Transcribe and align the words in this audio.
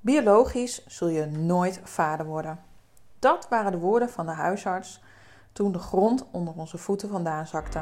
Biologisch 0.00 0.86
zul 0.86 1.08
je 1.08 1.26
nooit 1.26 1.80
vader 1.84 2.26
worden. 2.26 2.58
Dat 3.18 3.46
waren 3.50 3.72
de 3.72 3.78
woorden 3.78 4.10
van 4.10 4.26
de 4.26 4.32
huisarts 4.32 5.02
toen 5.52 5.72
de 5.72 5.78
grond 5.78 6.24
onder 6.30 6.54
onze 6.56 6.78
voeten 6.78 7.08
vandaan 7.08 7.46
zakte. 7.46 7.78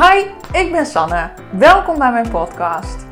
Hi, 0.00 0.18
ik 0.52 0.72
ben 0.72 0.86
Sanne. 0.86 1.30
Welkom 1.58 1.98
bij 1.98 2.12
mijn 2.12 2.30
podcast. 2.30 3.06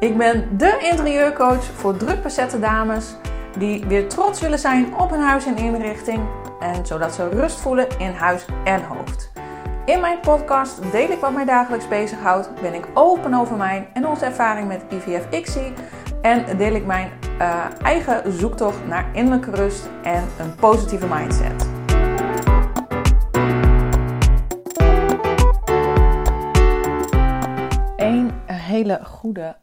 Ik 0.00 0.16
ben 0.16 0.56
de 0.56 0.88
interieurcoach 0.90 1.64
voor 1.64 1.96
druk 1.96 2.60
dames 2.60 3.14
die 3.58 3.86
weer 3.86 4.08
trots 4.08 4.40
willen 4.40 4.58
zijn 4.58 4.96
op 4.96 5.10
hun 5.10 5.20
huis 5.20 5.46
en 5.46 5.56
inrichting 5.56 6.28
en 6.60 6.86
zodat 6.86 7.14
ze 7.14 7.28
rust 7.28 7.60
voelen 7.60 7.98
in 7.98 8.12
huis 8.12 8.46
en 8.64 8.84
hoofd. 8.84 8.97
In 9.88 10.00
mijn 10.00 10.20
podcast 10.20 10.92
deel 10.92 11.10
ik 11.10 11.18
wat 11.18 11.32
mij 11.32 11.44
dagelijks 11.44 11.88
bezighoudt, 11.88 12.60
ben 12.60 12.74
ik 12.74 12.88
open 12.94 13.34
over 13.34 13.56
mijn 13.56 13.88
en 13.94 14.06
onze 14.06 14.24
ervaring 14.24 14.68
met 14.68 14.84
IVF-ICSI 14.88 15.72
en 16.22 16.56
deel 16.56 16.74
ik 16.74 16.86
mijn 16.86 17.10
uh, 17.38 17.64
eigen 17.82 18.32
zoektocht 18.32 18.86
naar 18.86 19.16
innerlijke 19.16 19.50
rust 19.50 19.88
en 20.02 20.28
een 20.38 20.54
positieve 20.54 21.06
mindset. 21.06 21.68
Een 27.96 28.32
hele 28.46 29.04
goede 29.04 29.56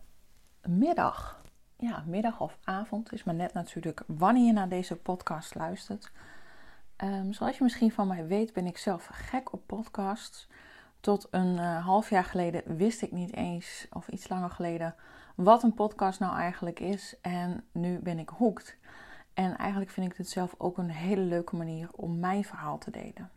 middag. 0.67 1.41
Ja, 1.77 2.03
middag 2.05 2.39
of 2.39 2.57
avond 2.63 3.13
is 3.13 3.23
maar 3.23 3.35
net 3.35 3.53
natuurlijk 3.53 4.03
wanneer 4.07 4.45
je 4.45 4.53
naar 4.53 4.69
deze 4.69 4.95
podcast 4.95 5.55
luistert. 5.55 6.11
Um, 7.04 7.34
zoals 7.34 7.58
je 7.58 7.63
misschien 7.63 7.91
van 7.91 8.08
mij 8.08 8.27
weet, 8.27 8.54
ben 8.54 8.66
ik 8.66 8.77
zelf 8.77 9.09
gek 9.12 9.53
op 9.53 9.62
podcasts. 9.66 10.48
Tot 10.99 11.27
een 11.31 11.53
uh, 11.55 11.86
half 11.86 12.09
jaar 12.09 12.23
geleden 12.23 12.77
wist 12.77 13.02
ik 13.02 13.12
niet 13.12 13.34
eens, 13.34 13.88
of 13.91 14.08
iets 14.08 14.30
langer 14.30 14.49
geleden, 14.49 14.95
wat 15.36 15.63
een 15.63 15.73
podcast 15.73 16.20
nou 16.20 16.36
eigenlijk 16.36 16.80
is. 16.80 17.16
En 17.22 17.64
nu 17.72 18.00
ben 18.00 18.19
ik 18.19 18.30
hooked. 18.30 18.78
En 19.34 19.58
eigenlijk 19.58 19.92
vind 19.92 20.11
ik 20.11 20.17
dit 20.17 20.30
zelf 20.30 20.56
ook 20.58 20.78
een 20.78 20.89
hele 20.89 21.22
leuke 21.22 21.56
manier 21.56 21.89
om 21.92 22.19
mijn 22.19 22.44
verhaal 22.44 22.78
te 22.78 22.92
delen. 22.92 23.30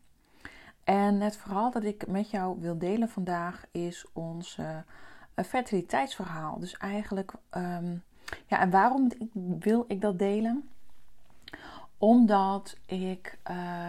En 0.84 1.20
het 1.20 1.36
verhaal 1.36 1.70
dat 1.70 1.84
ik 1.84 2.06
met 2.06 2.30
jou 2.30 2.60
wil 2.60 2.78
delen 2.78 3.08
vandaag 3.08 3.64
is 3.70 4.06
ons 4.12 4.56
uh, 4.56 4.76
fertiliteitsverhaal. 5.34 6.58
Dus 6.58 6.76
eigenlijk, 6.76 7.32
um, 7.50 8.02
ja, 8.46 8.60
en 8.60 8.70
waarom 8.70 9.10
wil 9.58 9.84
ik 9.88 10.00
dat 10.00 10.18
delen? 10.18 10.68
Omdat 11.98 12.76
ik 12.86 13.38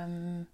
um, 0.05 0.47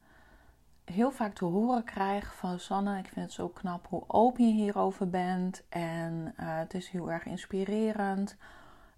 heel 0.84 1.12
vaak 1.12 1.34
te 1.34 1.46
horen 1.46 1.84
krijg 1.84 2.36
van 2.36 2.60
Sanne, 2.60 2.98
ik 2.98 3.08
vind 3.08 3.26
het 3.26 3.34
zo 3.34 3.48
knap 3.48 3.88
hoe 3.90 4.04
open 4.08 4.48
je 4.48 4.54
hierover 4.54 5.10
bent. 5.10 5.64
En 5.70 6.34
uh, 6.40 6.58
het 6.58 6.74
is 6.74 6.90
heel 6.90 7.12
erg 7.12 7.26
inspirerend. 7.26 8.36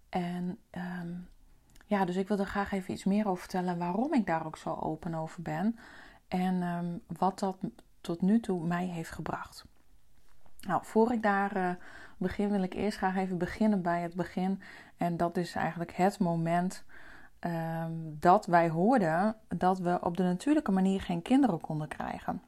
En 0.10 0.58
um, 0.72 1.28
ja, 1.86 2.06
dus 2.06 2.16
ik 2.16 2.28
wil 2.28 2.40
er 2.40 2.46
graag 2.46 2.72
even 2.72 2.94
iets 2.94 3.04
meer 3.04 3.28
over 3.28 3.40
vertellen 3.40 3.78
waarom 3.78 4.14
ik 4.14 4.26
daar 4.26 4.46
ook 4.46 4.58
zo 4.58 4.74
open 4.74 5.14
over 5.16 5.42
ben. 5.42 5.80
En 6.28 6.62
um, 6.62 7.02
wat 7.18 7.40
dat 7.40 7.58
tot 8.02 8.22
nu 8.22 8.40
toe 8.40 8.68
mij 8.68 8.86
heeft 8.86 9.12
gebracht. 9.12 9.66
Nou, 10.62 10.86
voor 10.86 11.12
ik 11.12 11.22
daar 11.22 11.58
uh, 11.58 11.70
begin, 12.18 12.50
wil 12.50 12.64
ik 12.64 12.74
eerst 12.74 12.98
graag 12.98 13.16
even 13.16 13.38
beginnen 13.38 13.82
bij 13.82 14.02
het 14.02 14.14
begin. 14.14 14.62
En 14.98 15.18
dat 15.18 15.38
is 15.38 15.56
eigenlijk 15.56 15.92
het 15.92 16.20
moment 16.20 16.84
um, 17.40 18.18
dat 18.20 18.46
wij 18.46 18.70
hoorden 18.70 19.36
dat 19.48 19.80
we 19.80 19.98
op 20.02 20.18
de 20.18 20.24
natuurlijke 20.24 20.72
manier 20.72 21.02
geen 21.02 21.22
kinderen 21.22 21.62
konden 21.62 21.88
krijgen. 21.88 22.42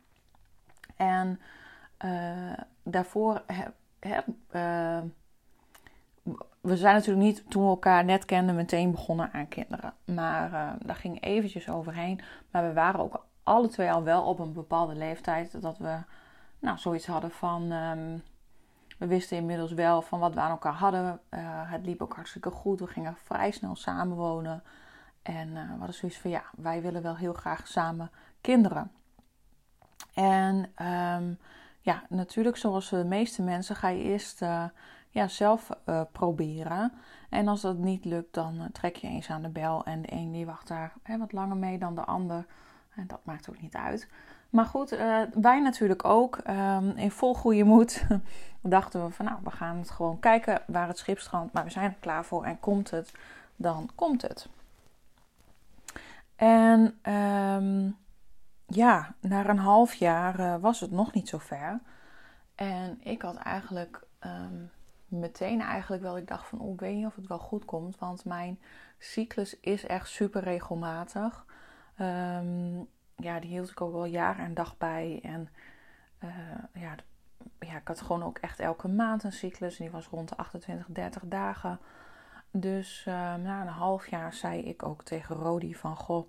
En 0.95 1.39
uh, 2.05 2.53
daarvoor 2.83 3.41
uh, 3.99 4.97
we 6.61 6.77
zijn 6.77 6.95
natuurlijk 6.95 7.25
niet 7.25 7.43
toen 7.49 7.63
we 7.63 7.69
elkaar 7.69 8.05
net 8.05 8.25
kenden 8.25 8.55
meteen 8.55 8.91
begonnen 8.91 9.31
aan 9.33 9.47
kinderen. 9.47 9.93
Maar 10.05 10.51
uh, 10.51 10.69
daar 10.85 10.95
ging 10.95 11.23
eventjes 11.23 11.69
overheen. 11.69 12.21
Maar 12.51 12.67
we 12.67 12.73
waren 12.73 12.99
ook 12.99 13.25
alle 13.43 13.67
twee 13.67 13.91
al 13.91 14.03
wel 14.03 14.23
op 14.23 14.39
een 14.39 14.53
bepaalde 14.53 14.95
leeftijd 14.95 15.61
dat 15.61 15.77
we 15.77 15.97
nou, 16.59 16.77
zoiets 16.77 17.07
hadden 17.07 17.31
van. 17.31 17.71
Um, 17.71 18.23
we 18.97 19.07
wisten 19.07 19.37
inmiddels 19.37 19.71
wel 19.71 20.01
van 20.01 20.19
wat 20.19 20.33
we 20.33 20.39
aan 20.39 20.49
elkaar 20.49 20.73
hadden. 20.73 21.19
Het 21.65 21.85
liep 21.85 22.01
ook 22.01 22.13
hartstikke 22.13 22.51
goed. 22.51 22.79
We 22.79 22.87
gingen 22.87 23.15
vrij 23.23 23.51
snel 23.51 23.75
samenwonen. 23.75 24.63
En 25.29 25.49
uh, 25.49 25.85
we 25.85 25.91
zoiets 25.91 26.17
van 26.17 26.29
ja, 26.29 26.43
wij 26.57 26.81
willen 26.81 27.01
wel 27.01 27.15
heel 27.15 27.33
graag 27.33 27.67
samen 27.67 28.11
kinderen. 28.41 28.91
En 30.13 30.55
um, 30.55 31.37
ja, 31.81 32.03
natuurlijk, 32.09 32.57
zoals 32.57 32.89
de 32.89 33.03
meeste 33.03 33.41
mensen, 33.41 33.75
ga 33.75 33.87
je 33.87 34.03
eerst 34.03 34.41
uh, 34.41 34.63
ja, 35.09 35.27
zelf 35.27 35.69
uh, 35.85 36.01
proberen. 36.11 36.91
En 37.29 37.47
als 37.47 37.61
dat 37.61 37.77
niet 37.77 38.05
lukt, 38.05 38.33
dan 38.33 38.69
trek 38.71 38.95
je 38.95 39.07
eens 39.07 39.29
aan 39.29 39.41
de 39.41 39.49
bel. 39.49 39.85
En 39.85 40.01
de 40.01 40.11
een 40.11 40.31
die 40.31 40.45
wacht 40.45 40.67
daar 40.67 40.93
hè, 41.03 41.17
wat 41.17 41.31
langer 41.31 41.57
mee 41.57 41.77
dan 41.77 41.95
de 41.95 42.05
ander. 42.05 42.45
En 42.95 43.07
dat 43.07 43.19
maakt 43.23 43.49
ook 43.49 43.61
niet 43.61 43.75
uit. 43.75 44.09
Maar 44.49 44.65
goed, 44.65 44.89
wij 45.33 45.59
natuurlijk 45.59 46.05
ook. 46.05 46.37
Um, 46.47 46.89
in 46.89 47.11
vol 47.11 47.35
goede 47.35 47.63
moed 47.63 48.05
dachten 48.61 49.05
we 49.05 49.11
van 49.11 49.25
nou, 49.25 49.37
we 49.43 49.51
gaan 49.51 49.77
het 49.77 49.91
gewoon 49.91 50.19
kijken 50.19 50.61
waar 50.67 50.87
het 50.87 50.97
schip 50.97 51.19
strandt. 51.19 51.53
Maar 51.53 51.63
we 51.63 51.69
zijn 51.69 51.89
er 51.89 51.97
klaar 51.99 52.25
voor 52.25 52.43
en 52.43 52.59
komt 52.59 52.91
het, 52.91 53.11
dan 53.55 53.89
komt 53.95 54.21
het. 54.21 54.49
En 56.39 56.99
um, 57.13 57.97
ja, 58.65 59.15
na 59.21 59.49
een 59.49 59.57
half 59.57 59.93
jaar 59.93 60.39
uh, 60.39 60.55
was 60.55 60.79
het 60.79 60.91
nog 60.91 61.13
niet 61.13 61.29
zo 61.29 61.37
ver. 61.37 61.81
En 62.55 62.97
ik 63.03 63.21
had 63.21 63.35
eigenlijk 63.35 64.07
um, 64.25 64.71
meteen 65.07 65.61
eigenlijk 65.61 66.01
wel, 66.01 66.17
ik 66.17 66.27
dacht 66.27 66.47
van, 66.47 66.59
oh, 66.59 66.77
weet 66.77 66.95
niet 66.95 67.05
of 67.05 67.15
het 67.15 67.27
wel 67.27 67.39
goed 67.39 67.65
komt. 67.65 67.97
Want 67.97 68.25
mijn 68.25 68.59
cyclus 68.97 69.59
is 69.59 69.85
echt 69.85 70.07
super 70.07 70.43
regelmatig. 70.43 71.45
Um, 72.01 72.87
ja, 73.15 73.39
die 73.39 73.49
hield 73.49 73.69
ik 73.69 73.81
ook 73.81 73.93
wel 73.93 74.05
jaar 74.05 74.39
en 74.39 74.53
dag 74.53 74.77
bij. 74.77 75.19
En 75.23 75.49
uh, 76.23 76.29
ja, 76.73 76.95
ja, 77.59 77.77
ik 77.77 77.87
had 77.87 78.01
gewoon 78.01 78.23
ook 78.23 78.37
echt 78.37 78.59
elke 78.59 78.87
maand 78.87 79.23
een 79.23 79.31
cyclus. 79.31 79.77
En 79.77 79.83
die 79.83 79.93
was 79.93 80.07
rond 80.07 80.29
de 80.29 80.37
28, 80.37 80.85
30 80.89 81.23
dagen. 81.25 81.79
Dus 82.51 83.05
uh, 83.07 83.13
na 83.35 83.61
een 83.61 83.67
half 83.67 84.07
jaar 84.07 84.33
zei 84.33 84.61
ik 84.61 84.83
ook 84.83 85.03
tegen 85.03 85.35
Rodi 85.35 85.75
van... 85.75 85.95
Goh, 85.95 86.27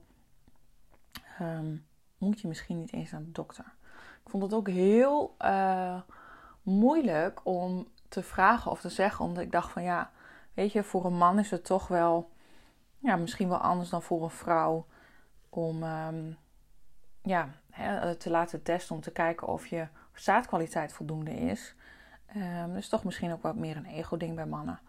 um, 1.40 1.86
moet 2.18 2.40
je 2.40 2.48
misschien 2.48 2.78
niet 2.78 2.92
eens 2.92 3.10
naar 3.10 3.24
de 3.24 3.32
dokter? 3.32 3.64
Ik 4.24 4.30
vond 4.30 4.42
het 4.42 4.54
ook 4.54 4.68
heel 4.68 5.34
uh, 5.38 6.00
moeilijk 6.62 7.40
om 7.44 7.88
te 8.08 8.22
vragen 8.22 8.70
of 8.70 8.80
te 8.80 8.88
zeggen. 8.88 9.24
Omdat 9.24 9.42
ik 9.42 9.52
dacht 9.52 9.72
van 9.72 9.82
ja, 9.82 10.10
weet 10.54 10.72
je, 10.72 10.82
voor 10.82 11.04
een 11.04 11.16
man 11.16 11.38
is 11.38 11.50
het 11.50 11.64
toch 11.64 11.88
wel... 11.88 12.30
Ja, 12.98 13.16
misschien 13.16 13.48
wel 13.48 13.58
anders 13.58 13.88
dan 13.88 14.02
voor 14.02 14.22
een 14.22 14.30
vrouw. 14.30 14.86
Om 15.48 15.82
um, 15.82 16.36
ja, 17.22 17.48
hè, 17.70 18.14
te 18.14 18.30
laten 18.30 18.62
testen 18.62 18.94
om 18.94 19.00
te 19.00 19.10
kijken 19.10 19.46
of 19.46 19.66
je 19.66 19.88
zaadkwaliteit 20.14 20.92
voldoende 20.92 21.34
is. 21.34 21.74
Um, 22.36 22.72
dus 22.72 22.88
toch 22.88 23.04
misschien 23.04 23.32
ook 23.32 23.42
wat 23.42 23.56
meer 23.56 23.76
een 23.76 23.86
ego-ding 23.86 24.34
bij 24.34 24.46
mannen. 24.46 24.80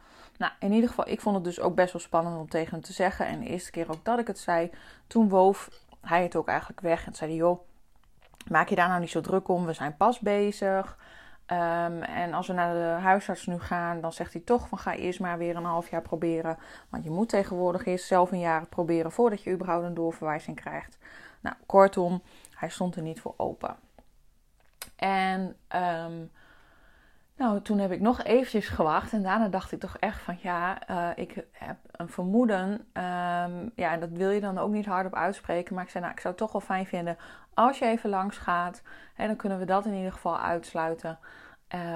Nou, 0.41 0.53
in 0.59 0.71
ieder 0.71 0.89
geval, 0.89 1.07
ik 1.07 1.21
vond 1.21 1.35
het 1.35 1.43
dus 1.43 1.59
ook 1.59 1.75
best 1.75 1.93
wel 1.93 2.01
spannend 2.01 2.37
om 2.37 2.49
tegen 2.49 2.71
hem 2.71 2.81
te 2.81 2.93
zeggen. 2.93 3.25
En 3.25 3.39
de 3.39 3.45
eerste 3.45 3.71
keer 3.71 3.89
ook 3.91 4.05
dat 4.05 4.19
ik 4.19 4.27
het 4.27 4.39
zei, 4.39 4.71
toen 5.07 5.29
woof 5.29 5.69
hij 6.01 6.23
het 6.23 6.35
ook 6.35 6.47
eigenlijk 6.47 6.79
weg. 6.79 7.05
En 7.05 7.13
zei 7.13 7.35
joh, 7.35 7.59
maak 8.49 8.69
je 8.69 8.75
daar 8.75 8.87
nou 8.87 8.99
niet 8.99 9.09
zo 9.09 9.21
druk 9.21 9.47
om. 9.47 9.65
We 9.65 9.73
zijn 9.73 9.97
pas 9.97 10.19
bezig. 10.19 10.97
Um, 11.47 12.01
en 12.01 12.33
als 12.33 12.47
we 12.47 12.53
naar 12.53 12.73
de 12.73 13.01
huisarts 13.01 13.45
nu 13.45 13.59
gaan, 13.59 14.01
dan 14.01 14.13
zegt 14.13 14.33
hij 14.33 14.41
toch 14.41 14.67
van 14.67 14.77
ga 14.77 14.95
eerst 14.95 15.19
maar 15.19 15.37
weer 15.37 15.55
een 15.55 15.63
half 15.63 15.89
jaar 15.89 16.01
proberen. 16.01 16.57
Want 16.89 17.03
je 17.03 17.09
moet 17.09 17.29
tegenwoordig 17.29 17.85
eerst 17.85 18.05
zelf 18.05 18.31
een 18.31 18.39
jaar 18.39 18.65
proberen 18.65 19.11
voordat 19.11 19.43
je 19.43 19.51
überhaupt 19.51 19.85
een 19.85 19.93
doorverwijzing 19.93 20.55
krijgt. 20.55 20.97
Nou, 21.41 21.55
kortom, 21.65 22.21
hij 22.53 22.69
stond 22.69 22.95
er 22.95 23.01
niet 23.01 23.21
voor 23.21 23.33
open. 23.37 23.75
En 24.95 25.55
um, 25.75 26.31
nou, 27.41 27.61
toen 27.61 27.79
heb 27.79 27.91
ik 27.91 27.99
nog 27.99 28.23
eventjes 28.23 28.67
gewacht 28.67 29.13
en 29.13 29.23
daarna 29.23 29.47
dacht 29.47 29.71
ik 29.71 29.79
toch 29.79 29.97
echt 29.97 30.21
van 30.21 30.37
ja, 30.41 30.89
uh, 30.89 31.09
ik 31.15 31.45
heb 31.51 31.77
een 31.91 32.09
vermoeden. 32.09 32.71
Um, 32.71 33.71
ja, 33.75 33.91
en 33.91 33.99
dat 33.99 34.09
wil 34.09 34.29
je 34.29 34.39
dan 34.39 34.57
ook 34.57 34.71
niet 34.71 34.85
hardop 34.85 35.15
uitspreken. 35.15 35.75
Maar 35.75 35.83
ik 35.83 35.89
zei, 35.89 36.03
nou, 36.03 36.15
ik 36.15 36.21
zou 36.21 36.33
het 36.33 36.43
toch 36.43 36.51
wel 36.51 36.61
fijn 36.61 36.85
vinden 36.85 37.17
als 37.53 37.79
je 37.79 37.85
even 37.85 38.09
langs 38.09 38.37
gaat. 38.37 38.81
En 39.15 39.27
dan 39.27 39.35
kunnen 39.35 39.59
we 39.59 39.65
dat 39.65 39.85
in 39.85 39.93
ieder 39.93 40.11
geval 40.11 40.39
uitsluiten. 40.39 41.19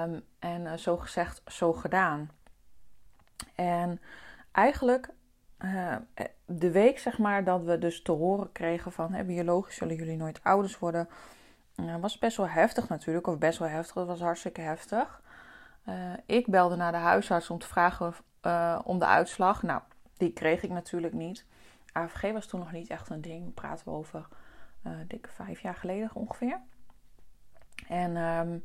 Um, 0.02 0.24
en 0.38 0.60
uh, 0.62 0.72
zo 0.72 0.96
gezegd, 0.96 1.42
zo 1.46 1.72
gedaan. 1.72 2.30
En 3.54 4.00
eigenlijk 4.52 5.10
uh, 5.64 5.96
de 6.44 6.70
week 6.70 6.98
zeg 6.98 7.18
maar 7.18 7.44
dat 7.44 7.62
we 7.62 7.78
dus 7.78 8.02
te 8.02 8.12
horen 8.12 8.52
kregen 8.52 8.92
van 8.92 9.12
hè, 9.12 9.24
biologisch 9.24 9.76
zullen 9.76 9.96
jullie 9.96 10.16
nooit 10.16 10.42
ouders 10.42 10.78
worden. 10.78 11.08
was 12.00 12.18
best 12.18 12.36
wel 12.36 12.48
heftig 12.48 12.88
natuurlijk, 12.88 13.26
of 13.26 13.38
best 13.38 13.58
wel 13.58 13.68
heftig, 13.68 13.94
dat 13.94 14.06
was 14.06 14.20
hartstikke 14.20 14.60
heftig. 14.60 15.24
Uh, 15.88 16.12
ik 16.26 16.46
belde 16.46 16.76
naar 16.76 16.92
de 16.92 16.98
huisarts 16.98 17.50
om 17.50 17.58
te 17.58 17.66
vragen 17.66 18.14
uh, 18.42 18.78
om 18.84 18.98
de 18.98 19.06
uitslag. 19.06 19.62
Nou, 19.62 19.80
die 20.16 20.32
kreeg 20.32 20.62
ik 20.62 20.70
natuurlijk 20.70 21.12
niet. 21.12 21.46
AVG 21.92 22.32
was 22.32 22.46
toen 22.46 22.60
nog 22.60 22.72
niet 22.72 22.88
echt 22.88 23.10
een 23.10 23.20
ding. 23.20 23.54
Praten 23.54 23.84
we 23.84 23.90
over 23.90 24.28
uh, 24.86 24.92
dikke 25.06 25.28
vijf 25.28 25.60
jaar 25.60 25.74
geleden 25.74 26.10
ongeveer. 26.14 26.60
En 27.88 28.16
um, 28.16 28.64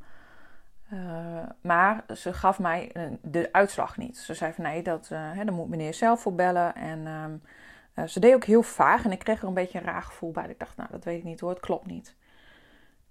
maar 1.61 2.03
ze 2.15 2.33
gaf 2.33 2.59
mij 2.59 2.91
de 3.21 3.49
uitslag 3.51 3.97
niet. 3.97 4.17
Ze 4.17 4.33
zei 4.33 4.53
van 4.53 4.63
nee, 4.63 4.83
dat, 4.83 5.07
hè, 5.09 5.43
daar 5.45 5.53
moet 5.53 5.69
meneer 5.69 5.93
zelf 5.93 6.21
voor 6.21 6.35
bellen. 6.35 6.75
En 6.75 7.07
ehm, 7.07 8.07
ze 8.07 8.19
deed 8.19 8.33
ook 8.33 8.43
heel 8.43 8.63
vaag 8.63 9.05
en 9.05 9.11
ik 9.11 9.19
kreeg 9.19 9.41
er 9.41 9.47
een 9.47 9.53
beetje 9.53 9.79
een 9.79 9.85
raar 9.85 10.03
gevoel 10.03 10.31
bij. 10.31 10.47
Ik 10.47 10.59
dacht, 10.59 10.77
nou 10.77 10.89
dat 10.91 11.03
weet 11.03 11.17
ik 11.17 11.23
niet 11.23 11.39
hoor, 11.39 11.49
het 11.49 11.59
klopt 11.59 11.85
niet. 11.85 12.15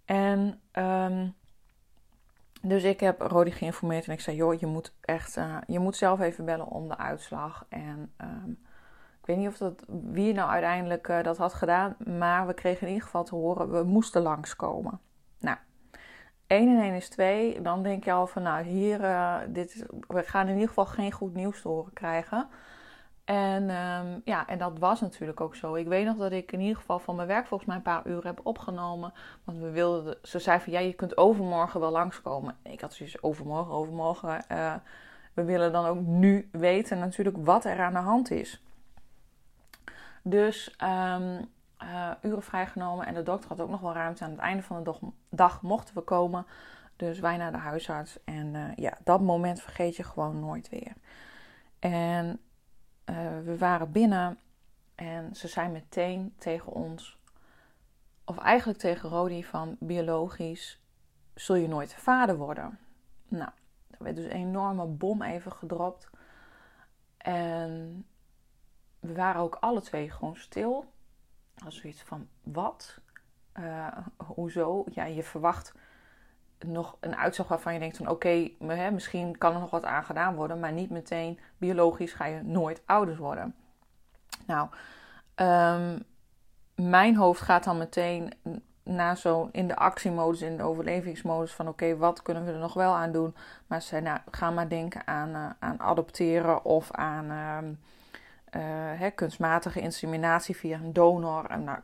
En 0.05 0.61
ehm, 0.71 1.29
dus 2.61 2.83
ik 2.83 3.01
heb 3.01 3.21
Rodi 3.21 3.51
geïnformeerd 3.51 4.07
en 4.07 4.13
ik 4.13 4.21
zei: 4.21 4.37
Joh, 4.37 4.61
je 4.61 4.67
moet 4.67 4.95
echt, 5.01 5.37
uh, 5.37 5.57
je 5.67 5.79
moet 5.79 5.97
zelf 5.97 6.21
even 6.21 6.45
bellen 6.45 6.67
om 6.67 6.89
de 6.89 6.99
uitslag. 6.99 7.67
En 7.69 8.13
um, 8.23 8.59
ik 9.21 9.27
weet 9.27 9.37
niet 9.37 9.49
of 9.49 9.57
dat, 9.57 9.85
wie 9.89 10.33
nou 10.33 10.51
uiteindelijk 10.51 11.09
uh, 11.09 11.23
dat 11.23 11.37
had 11.37 11.55
gedaan, 11.55 11.97
maar 11.99 12.47
we 12.47 12.55
kregen 12.55 12.81
in 12.81 12.93
ieder 12.93 13.05
geval 13.05 13.25
te 13.25 13.35
horen: 13.35 13.71
we 13.71 13.83
moesten 13.83 14.23
langskomen. 14.23 15.01
Nou, 15.39 15.57
1 16.47 16.69
en 16.69 16.83
1 16.83 16.95
is 16.95 17.09
2. 17.09 17.61
Dan 17.63 17.83
denk 17.83 18.05
je 18.05 18.13
al 18.13 18.27
van: 18.27 18.43
Nou, 18.43 18.65
hier, 18.65 19.01
uh, 19.01 19.37
dit, 19.49 19.87
we 20.09 20.23
gaan 20.23 20.47
in 20.47 20.55
ieder 20.55 20.69
geval 20.69 20.87
geen 20.87 21.13
goed 21.13 21.35
nieuws 21.35 21.63
te 21.63 21.69
horen 21.69 21.93
krijgen. 21.93 22.49
En 23.31 23.63
um, 23.63 24.21
ja, 24.25 24.47
en 24.47 24.59
dat 24.59 24.79
was 24.79 25.01
natuurlijk 25.01 25.41
ook 25.41 25.55
zo. 25.55 25.75
Ik 25.75 25.87
weet 25.87 26.05
nog 26.05 26.17
dat 26.17 26.33
ik 26.33 26.53
in 26.53 26.61
ieder 26.61 26.77
geval 26.77 26.99
van 26.99 27.17
mijn 27.17 27.29
werk 27.29 27.47
volgens 27.47 27.69
mij 27.69 27.77
een 27.77 27.83
paar 27.83 28.07
uur 28.07 28.25
heb 28.25 28.41
opgenomen. 28.43 29.13
Want 29.45 29.59
we 29.59 29.71
wilden, 29.71 30.19
ze 30.23 30.39
zei 30.39 30.61
van 30.61 30.73
ja, 30.73 30.79
je 30.79 30.93
kunt 30.93 31.17
overmorgen 31.17 31.81
wel 31.81 31.91
langskomen. 31.91 32.57
Ik 32.63 32.81
had 32.81 32.95
zoiets 32.95 33.23
overmorgen, 33.23 33.73
overmorgen. 33.73 34.45
Uh, 34.53 34.75
we 35.35 35.45
willen 35.45 35.73
dan 35.73 35.87
ook 35.87 36.01
nu 36.01 36.49
weten 36.53 36.99
natuurlijk 36.99 37.37
wat 37.45 37.65
er 37.65 37.81
aan 37.81 37.93
de 37.93 37.99
hand 37.99 38.31
is. 38.31 38.63
Dus 40.23 40.77
um, 40.83 41.49
uh, 41.83 42.11
uren 42.23 42.43
vrijgenomen 42.43 43.07
en 43.07 43.15
de 43.15 43.23
dokter 43.23 43.49
had 43.49 43.61
ook 43.61 43.71
nog 43.71 43.81
wel 43.81 43.93
ruimte. 43.93 44.25
Aan 44.25 44.31
het 44.31 44.41
einde 44.41 44.63
van 44.63 44.85
de 44.85 44.95
dag, 45.29 45.63
mochten 45.63 45.95
we 45.95 46.01
komen. 46.01 46.47
Dus 46.97 47.21
wij 47.21 47.37
naar 47.37 47.53
de 47.53 47.59
huisarts. 47.59 48.19
En 48.25 48.55
uh, 48.55 48.63
ja, 48.77 48.99
dat 49.05 49.21
moment 49.21 49.61
vergeet 49.61 49.97
je 49.97 50.05
gewoon 50.05 50.41
nooit 50.41 50.69
weer. 50.69 50.93
En 51.79 52.41
uh, 53.11 53.17
we 53.45 53.59
waren 53.59 53.93
binnen 53.93 54.39
en 54.95 55.37
ze 55.37 55.49
zei 55.49 55.69
meteen 55.69 56.35
tegen 56.39 56.73
ons, 56.73 57.19
of 58.25 58.39
eigenlijk 58.39 58.79
tegen 58.79 59.09
Rodi 59.09 59.45
van 59.45 59.77
biologisch, 59.79 60.81
zul 61.35 61.55
je 61.55 61.69
nooit 61.69 61.95
vader 61.95 62.37
worden. 62.37 62.79
Nou, 63.29 63.51
er 63.91 64.05
werd 64.05 64.17
dus 64.17 64.25
een 64.25 64.31
enorme 64.31 64.87
bom 64.87 65.23
even 65.23 65.53
gedropt. 65.53 66.11
En 67.17 68.05
we 69.01 69.15
waren 69.15 69.41
ook 69.41 69.55
alle 69.55 69.81
twee 69.81 70.11
gewoon 70.11 70.37
stil. 70.37 70.93
Als 71.65 71.77
zoiets 71.77 72.03
van, 72.03 72.29
wat? 72.43 73.01
Uh, 73.59 73.97
hoezo? 74.17 74.85
Ja, 74.91 75.05
je 75.05 75.23
verwacht 75.23 75.75
nog 76.67 76.97
een 77.01 77.17
uitslag 77.17 77.49
waarvan 77.49 77.73
je 77.73 77.79
denkt 77.79 77.97
van 77.97 78.09
oké, 78.09 78.51
misschien 78.93 79.39
kan 79.39 79.55
er 79.55 79.61
nog 79.61 79.71
wat 79.71 79.85
aan 79.85 80.05
gedaan 80.05 80.35
worden, 80.35 80.61
maar 80.61 80.73
niet 80.73 80.91
meteen 80.91 81.39
biologisch 81.59 82.13
ga 82.13 82.25
je 82.25 82.43
nooit 82.43 82.83
ouders 82.87 83.19
worden. 83.19 83.55
Nou, 84.47 84.69
um, 85.37 86.03
mijn 86.75 87.17
hoofd 87.17 87.41
gaat 87.41 87.65
dan 87.65 87.79
meteen 87.79 88.33
na 88.83 89.15
zo 89.15 89.49
in 89.53 89.69
de 89.69 89.77
actiemodus, 89.77 90.41
in 90.41 90.57
de 90.57 90.63
overlevingsmodus 90.63 91.53
van 91.53 91.69
oké, 91.69 91.97
wat 91.97 92.23
kunnen 92.23 92.45
we 92.45 92.53
er 92.53 92.59
nog 92.59 92.75
wel 92.75 92.95
aan 92.95 93.13
doen? 93.13 93.35
Maar 93.67 93.83
ze 93.83 94.01
nou, 94.01 94.19
ga 94.31 94.51
maar 94.51 94.69
denken 94.69 95.07
aan, 95.07 95.29
uh, 95.29 95.51
aan 95.59 95.81
adopteren 95.81 96.65
of 96.65 96.93
aan 96.93 97.31
uh, 98.55 99.01
uh, 99.03 99.11
kunstmatige 99.15 99.81
inseminatie 99.81 100.57
via 100.57 100.79
een 100.79 100.93
donor. 100.93 101.45
En 101.45 101.65
nou, 101.65 101.79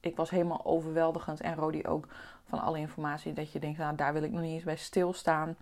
ik 0.00 0.16
was 0.16 0.30
helemaal 0.30 0.64
overweldigend 0.64 1.40
en 1.40 1.54
Rodi 1.54 1.86
ook 1.86 2.08
van 2.48 2.60
alle 2.60 2.78
informatie. 2.78 3.32
Dat 3.32 3.52
je 3.52 3.58
denkt, 3.58 3.78
nou 3.78 3.96
daar 3.96 4.12
wil 4.12 4.22
ik 4.22 4.30
nog 4.30 4.40
niet 4.40 4.54
eens 4.54 4.64
bij 4.64 4.76
stilstaan. 4.76 5.56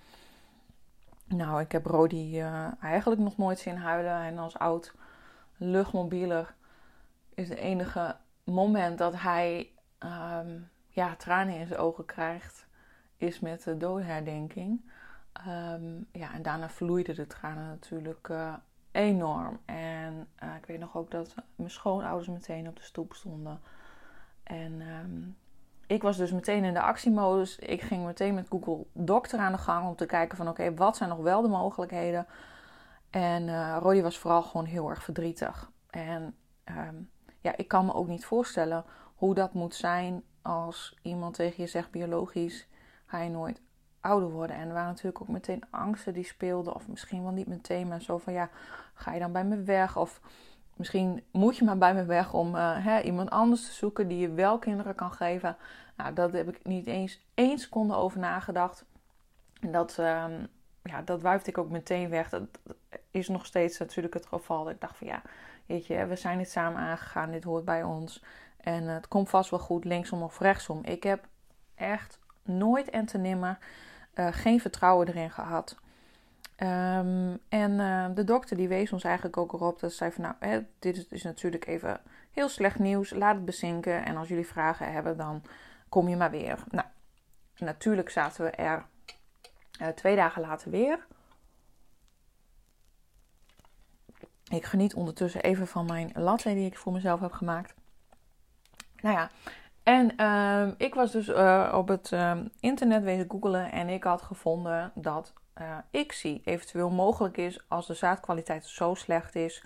Nou, 1.27 1.61
ik 1.61 1.73
heb 1.73 1.87
Rodi 1.87 2.41
uh, 2.41 2.83
eigenlijk 2.83 3.21
nog 3.21 3.37
nooit 3.37 3.59
zien 3.59 3.79
huilen. 3.79 4.21
En 4.21 4.39
als 4.39 4.59
oud 4.59 4.95
luchtmobieler 5.57 6.55
is 7.35 7.49
het 7.49 7.59
enige 7.59 8.17
moment 8.45 8.99
dat 8.99 9.21
hij 9.21 9.71
um, 9.99 10.71
ja, 10.89 11.17
tranen 11.17 11.55
in 11.55 11.67
zijn 11.67 11.81
ogen 11.81 12.05
krijgt, 12.05 12.67
is 13.17 13.41
met 13.41 13.63
de 13.63 13.77
doodherdenking. 13.77 14.91
Um, 15.49 16.07
ja, 16.13 16.33
en 16.33 16.43
daarna 16.43 16.69
vloeiden 16.69 17.15
de 17.15 17.27
tranen 17.27 17.67
natuurlijk 17.67 18.29
uh, 18.29 18.55
enorm. 18.93 19.59
En 19.65 20.29
uh, 20.45 20.55
ik 20.55 20.67
weet 20.67 20.79
nog 20.79 20.97
ook 20.97 21.11
dat 21.11 21.35
mijn 21.57 21.71
schoonouders 21.71 22.29
meteen 22.29 22.69
op 22.69 22.77
de 22.77 22.83
stoep 22.83 23.15
stonden. 23.15 23.61
En 24.43 24.81
um, 24.81 25.37
ik 25.87 26.03
was 26.03 26.17
dus 26.17 26.33
meteen 26.33 26.65
in 26.65 26.75
de 26.75 26.81
actiemodus. 26.81 27.59
Ik 27.59 27.81
ging 27.81 28.05
meteen 28.05 28.35
met 28.35 28.49
Google 28.49 28.87
Doctor 28.93 29.39
aan 29.39 29.53
de 29.53 29.59
gang 29.59 29.89
om 29.89 29.97
te 29.97 30.07
kijken 30.07 30.37
van 30.37 30.49
oké, 30.49 30.75
wat 30.75 30.97
zijn 30.97 31.09
nog 31.09 31.19
wel 31.19 31.43
de 31.43 31.49
mogelijkheden? 31.49 32.27
En 33.11 33.49
uh, 33.49 33.77
Roddy 33.81 34.03
was 34.03 34.19
vooral 34.19 34.43
gewoon 34.43 34.67
heel 34.67 34.91
erg 34.91 35.03
verdrietig. 35.03 35.71
En 35.91 36.35
um, 36.65 37.11
ja, 37.41 37.57
ik 37.57 37.69
kan 37.69 37.85
me 37.85 37.95
ook 37.95 38.09
niet 38.09 38.25
voorstellen 38.25 38.85
hoe 39.15 39.35
dat 39.35 39.53
moet 39.53 39.75
zijn 39.75 40.23
als 40.43 40.97
iemand 41.03 41.35
tegen 41.35 41.63
je 41.63 41.69
zegt 41.69 41.91
biologisch 41.91 42.69
ga 43.07 43.21
je 43.21 43.31
nooit 43.31 43.61
ouder 44.01 44.31
worden. 44.31 44.57
En 44.57 44.69
er 44.69 44.75
waren 44.75 44.89
natuurlijk 44.89 45.21
ook 45.21 45.29
meteen 45.29 45.63
angsten 45.71 46.13
die 46.13 46.25
speelden. 46.25 46.75
Of 46.75 46.89
misschien 46.89 47.23
wel 47.23 47.33
niet 47.33 47.47
meteen, 47.47 47.89
maar 47.89 48.03
zo 48.03 48.19
van 48.19 48.33
ja, 48.33 48.51
ga 48.95 49.13
je 49.13 49.21
dan 49.21 49.33
bij 49.33 49.45
me 49.45 49.63
weg? 49.63 49.97
Of 49.97 50.21
misschien 50.77 51.25
moet 51.31 51.57
je 51.57 51.65
maar 51.65 51.79
bij 51.79 51.95
me 51.95 52.05
weg 52.05 52.33
om 52.33 52.55
uh, 52.55 52.85
hè, 52.85 53.01
iemand 53.01 53.31
anders 53.31 53.67
te 53.67 53.73
zoeken 53.73 54.09
die 54.09 54.19
je 54.19 54.31
wel 54.31 54.59
kinderen 54.59 54.95
kan 54.95 55.13
geven. 55.13 55.57
Nou, 55.97 56.15
dat 56.15 56.33
heb 56.33 56.49
ik 56.49 56.65
niet 56.65 56.87
eens 56.87 57.21
één 57.35 57.59
seconde 57.59 57.95
over 57.95 58.19
nagedacht. 58.19 58.85
Dat, 59.61 59.99
um, 59.99 60.47
ja, 60.83 61.03
dat 61.05 61.23
wuifde 61.23 61.51
ik 61.51 61.59
ook 61.59 61.71
meteen 61.71 62.09
weg. 62.09 62.29
Dat 62.29 62.43
is 63.11 63.29
nog 63.29 63.47
steeds 63.47 63.79
natuurlijk 63.79 64.15
het 64.15 64.27
geval. 64.27 64.71
Ik 64.71 64.81
dacht 64.81 64.97
van 64.97 65.07
ja, 65.07 65.23
weet 65.67 65.87
je, 65.87 66.07
we 66.07 66.17
zijn 66.17 66.39
dit 66.39 66.51
samen 66.51 66.81
aangegaan. 66.81 67.31
Dit 67.31 67.45
hoort 67.45 67.65
bij 67.65 67.83
ons. 67.83 68.25
En 68.57 68.85
het 68.85 69.09
komt 69.09 69.29
vast 69.29 69.51
wel 69.51 69.59
goed 69.59 69.85
linksom 69.85 70.23
of 70.23 70.39
rechtsom. 70.39 70.81
Ik 70.85 71.03
heb 71.03 71.29
echt 71.75 72.19
nooit 72.43 72.91
en 72.91 73.07
te 73.07 73.19
nimmer 73.19 73.59
uh, 74.15 74.29
geen 74.31 74.61
vertrouwen 74.61 75.09
erin 75.09 75.31
gehad. 75.31 75.77
Um, 76.59 77.39
en 77.49 77.71
uh, 77.71 78.07
de 78.15 78.25
dokter 78.25 78.57
die 78.57 78.69
wees 78.69 78.93
ons 78.93 79.05
eigenlijk 79.05 79.37
ook 79.37 79.53
erop 79.53 79.81
dat 79.81 79.91
ze 79.91 79.97
zei 79.97 80.13
van 80.13 80.23
nou, 80.23 80.35
hè, 80.39 80.61
dit 80.79 81.07
is, 81.11 81.23
natuurlijk 81.23 81.67
even 81.67 82.01
heel 82.31 82.49
slecht 82.49 82.79
nieuws. 82.79 83.11
Laat 83.11 83.35
het 83.35 83.45
bezinken 83.45 84.05
en 84.05 84.17
als 84.17 84.29
jullie 84.29 84.47
vragen 84.47 84.93
hebben 84.93 85.17
dan 85.17 85.43
kom 85.89 86.09
je 86.09 86.17
maar 86.17 86.31
weer. 86.31 86.65
Nou, 86.71 86.87
natuurlijk 87.57 88.11
zaten 88.11 88.45
we 88.45 88.51
er 88.51 88.87
uh, 89.81 89.89
twee 89.89 90.17
dagen 90.17 90.43
later 90.43 90.71
weer. 90.71 91.07
Ik 94.51 94.65
geniet 94.65 94.95
ondertussen 94.95 95.43
even 95.43 95.67
van 95.67 95.87
mijn 95.87 96.11
latte 96.15 96.55
die 96.55 96.67
ik 96.67 96.79
voor 96.79 96.93
mezelf 96.93 97.21
heb 97.21 97.33
gemaakt. 97.33 97.75
Nou 99.01 99.17
ja, 99.17 99.31
en 99.83 100.13
uh, 100.21 100.75
ik 100.77 100.95
was 100.95 101.13
dus 101.13 101.29
uh, 101.29 101.73
op 101.77 101.89
het 101.89 102.11
uh, 102.11 102.41
internet 102.61 103.03
wezen 103.03 103.31
googelen 103.31 103.73
en 103.73 103.89
ik 103.89 104.05
had 104.05 104.23
gevonden 104.23 104.93
dat 104.95 105.33
uh, 105.61 105.79
ICSI 105.91 106.41
eventueel 106.45 106.91
mogelijk 106.91 107.37
is 107.37 107.61
als 107.69 107.87
de 107.87 107.95
zaadkwaliteit 107.95 108.67
zo 108.67 108.95
slecht 108.95 109.35
is. 109.35 109.65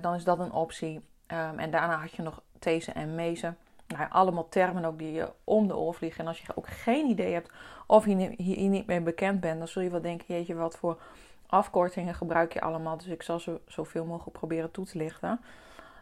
dan 0.00 0.14
is 0.14 0.24
dat 0.24 0.38
een 0.38 0.52
optie. 0.52 0.94
Um, 1.32 1.58
en 1.58 1.70
daarna 1.70 1.96
had 1.96 2.12
je 2.12 2.22
nog 2.22 2.42
deze 2.58 2.92
en 2.92 3.14
mezen 3.14 3.56
nou, 3.86 4.06
allemaal 4.10 4.48
termen 4.48 4.84
ook 4.84 4.98
die 4.98 5.12
je 5.12 5.32
om 5.44 5.66
de 5.68 5.76
oor 5.76 5.94
vliegen. 5.94 6.20
En 6.20 6.26
als 6.26 6.40
je 6.40 6.56
ook 6.56 6.68
geen 6.68 7.06
idee 7.06 7.32
hebt 7.32 7.50
of 7.86 8.06
je 8.06 8.34
hier 8.36 8.68
niet 8.68 8.86
mee 8.86 9.00
bekend 9.00 9.40
bent, 9.40 9.58
dan 9.58 9.68
zul 9.68 9.82
je 9.82 9.90
wel 9.90 10.00
denken: 10.00 10.26
jeetje, 10.28 10.54
wat 10.54 10.76
voor 10.76 10.98
afkortingen 11.46 12.14
gebruik 12.14 12.52
je 12.52 12.60
allemaal? 12.60 12.96
Dus 12.96 13.06
ik 13.06 13.22
zal 13.22 13.40
ze 13.40 13.60
zoveel 13.66 14.04
mogelijk 14.04 14.38
proberen 14.38 14.70
toe 14.70 14.84
te 14.84 14.98
lichten. 14.98 15.40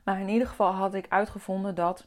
Maar 0.05 0.21
in 0.21 0.29
ieder 0.29 0.49
geval 0.49 0.73
had 0.73 0.95
ik 0.95 1.07
uitgevonden 1.09 1.75
dat, 1.75 2.07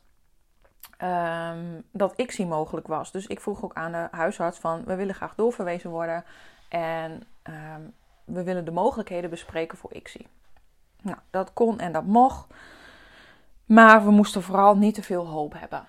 um, 1.03 1.83
dat 1.91 2.13
ICSI 2.15 2.45
mogelijk 2.45 2.87
was. 2.87 3.11
Dus 3.11 3.27
ik 3.27 3.39
vroeg 3.39 3.63
ook 3.63 3.73
aan 3.73 3.91
de 3.91 4.07
huisarts 4.11 4.59
van, 4.59 4.83
we 4.85 4.95
willen 4.95 5.15
graag 5.15 5.35
doorverwezen 5.35 5.89
worden. 5.89 6.23
En 6.67 7.23
um, 7.43 7.93
we 8.25 8.43
willen 8.43 8.65
de 8.65 8.71
mogelijkheden 8.71 9.29
bespreken 9.29 9.77
voor 9.77 9.93
ICSI. 9.93 10.27
Nou, 11.01 11.17
dat 11.29 11.53
kon 11.53 11.79
en 11.79 11.91
dat 11.91 12.05
mocht. 12.05 12.53
Maar 13.65 14.03
we 14.05 14.11
moesten 14.11 14.43
vooral 14.43 14.77
niet 14.77 14.95
te 14.95 15.03
veel 15.03 15.27
hoop 15.27 15.53
hebben. 15.59 15.85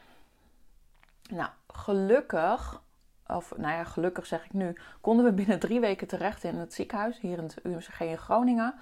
Nou, 1.30 1.50
gelukkig, 1.66 2.82
of 3.26 3.52
nou 3.56 3.72
ja, 3.72 3.84
gelukkig 3.84 4.26
zeg 4.26 4.44
ik 4.44 4.52
nu, 4.52 4.76
konden 5.00 5.24
we 5.24 5.32
binnen 5.32 5.58
drie 5.58 5.80
weken 5.80 6.06
terecht 6.06 6.44
in 6.44 6.56
het 6.56 6.74
ziekenhuis, 6.74 7.20
hier 7.20 7.38
in 7.38 7.44
het 7.44 7.64
UMCG 7.64 8.00
in 8.00 8.18
Groningen. 8.18 8.74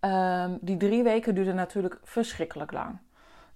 Um, 0.00 0.58
die 0.60 0.76
drie 0.76 1.02
weken 1.02 1.34
duurden 1.34 1.54
natuurlijk 1.54 1.98
verschrikkelijk 2.02 2.72
lang. 2.72 2.98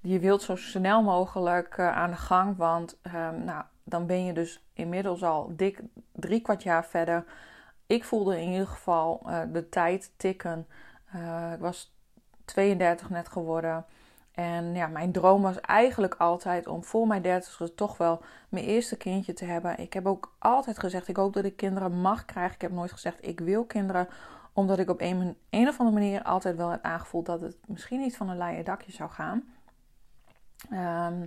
Je 0.00 0.18
wilt 0.18 0.42
zo 0.42 0.56
snel 0.56 1.02
mogelijk 1.02 1.76
uh, 1.76 1.96
aan 1.96 2.10
de 2.10 2.16
gang, 2.16 2.56
want 2.56 2.98
um, 3.02 3.44
nou, 3.44 3.64
dan 3.84 4.06
ben 4.06 4.24
je 4.24 4.32
dus 4.32 4.62
inmiddels 4.72 5.22
al 5.22 5.52
dik 5.56 5.80
drie 6.12 6.40
kwart 6.40 6.62
jaar 6.62 6.84
verder. 6.84 7.24
Ik 7.88 8.04
voelde 8.04 8.40
in 8.40 8.50
ieder 8.50 8.66
geval 8.66 9.22
uh, 9.26 9.40
de 9.52 9.68
tijd 9.68 10.12
tikken. 10.16 10.66
Uh, 11.14 11.52
ik 11.52 11.60
was 11.60 11.94
32 12.44 13.10
net 13.10 13.28
geworden. 13.28 13.84
En 14.32 14.74
ja, 14.74 14.86
mijn 14.86 15.12
droom 15.12 15.42
was 15.42 15.60
eigenlijk 15.60 16.14
altijd 16.14 16.66
om 16.66 16.84
voor 16.84 17.06
mijn 17.06 17.22
dertigste 17.22 17.74
toch 17.74 17.96
wel 17.96 18.22
mijn 18.48 18.64
eerste 18.64 18.96
kindje 18.96 19.32
te 19.32 19.44
hebben. 19.44 19.78
Ik 19.78 19.92
heb 19.92 20.06
ook 20.06 20.36
altijd 20.38 20.78
gezegd, 20.78 21.08
ik 21.08 21.16
hoop 21.16 21.32
dat 21.32 21.44
ik 21.44 21.56
kinderen 21.56 22.00
mag 22.00 22.24
krijgen. 22.24 22.54
Ik 22.54 22.60
heb 22.60 22.72
nooit 22.72 22.92
gezegd, 22.92 23.16
ik 23.20 23.40
wil 23.40 23.64
kinderen. 23.64 24.08
Omdat 24.52 24.78
ik 24.78 24.90
op 24.90 25.00
een, 25.00 25.36
een 25.50 25.68
of 25.68 25.78
andere 25.78 25.98
manier 25.98 26.22
altijd 26.22 26.56
wel 26.56 26.70
heb 26.70 26.82
aangevoeld 26.82 27.26
dat 27.26 27.40
het 27.40 27.56
misschien 27.66 28.00
niet 28.00 28.16
van 28.16 28.28
een 28.28 28.36
leien 28.36 28.64
dakje 28.64 28.92
zou 28.92 29.10
gaan. 29.10 29.44
Ehm, 30.70 31.26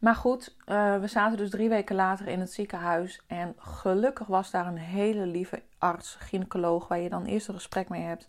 maar 0.00 0.14
goed, 0.14 0.56
uh, 0.66 0.98
we 0.98 1.06
zaten 1.06 1.36
dus 1.36 1.50
drie 1.50 1.68
weken 1.68 1.96
later 1.96 2.28
in 2.28 2.40
het 2.40 2.52
ziekenhuis. 2.52 3.22
En 3.26 3.54
gelukkig 3.58 4.26
was 4.26 4.50
daar 4.50 4.66
een 4.66 4.78
hele 4.78 5.26
lieve 5.26 5.62
arts, 5.78 6.14
gynaecoloog, 6.14 6.88
waar 6.88 6.98
je 6.98 7.08
dan 7.08 7.24
eerst 7.24 7.48
een 7.48 7.54
gesprek 7.54 7.88
mee 7.88 8.02
hebt. 8.02 8.28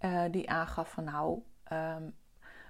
Uh, 0.00 0.22
die 0.30 0.50
aangaf 0.50 0.90
van 0.90 1.04
nou, 1.04 1.42
um, 1.72 2.14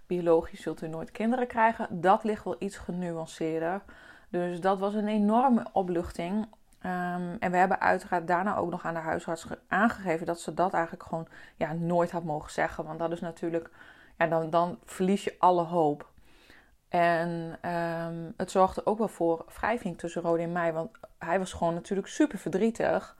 biologisch 0.06 0.62
zult 0.62 0.82
u 0.82 0.88
nooit 0.88 1.10
kinderen 1.10 1.46
krijgen. 1.46 2.00
Dat 2.00 2.24
ligt 2.24 2.44
wel 2.44 2.56
iets 2.58 2.76
genuanceerder. 2.76 3.82
Dus 4.28 4.60
dat 4.60 4.78
was 4.78 4.94
een 4.94 5.08
enorme 5.08 5.66
opluchting. 5.72 6.46
Um, 6.82 7.36
en 7.38 7.50
we 7.50 7.56
hebben 7.56 7.80
uiteraard 7.80 8.26
daarna 8.26 8.56
ook 8.56 8.70
nog 8.70 8.84
aan 8.84 8.94
de 8.94 9.00
huisarts 9.00 9.46
aangegeven 9.68 10.26
dat 10.26 10.40
ze 10.40 10.54
dat 10.54 10.72
eigenlijk 10.72 11.04
gewoon 11.04 11.26
ja, 11.56 11.72
nooit 11.72 12.10
had 12.10 12.24
mogen 12.24 12.50
zeggen. 12.50 12.84
Want 12.84 12.98
dat 12.98 13.12
is 13.12 13.20
natuurlijk, 13.20 13.70
ja, 14.18 14.26
dan, 14.26 14.50
dan 14.50 14.78
verlies 14.84 15.24
je 15.24 15.34
alle 15.38 15.62
hoop. 15.62 16.08
En 16.90 17.58
um, 17.70 18.34
het 18.36 18.50
zorgde 18.50 18.86
ook 18.86 18.98
wel 18.98 19.08
voor 19.08 19.44
wrijving 19.58 19.98
tussen 19.98 20.22
Rode 20.22 20.42
en 20.42 20.52
mij. 20.52 20.72
Want 20.72 20.90
hij 21.18 21.38
was 21.38 21.52
gewoon 21.52 21.74
natuurlijk 21.74 22.08
super 22.08 22.38
verdrietig. 22.38 23.16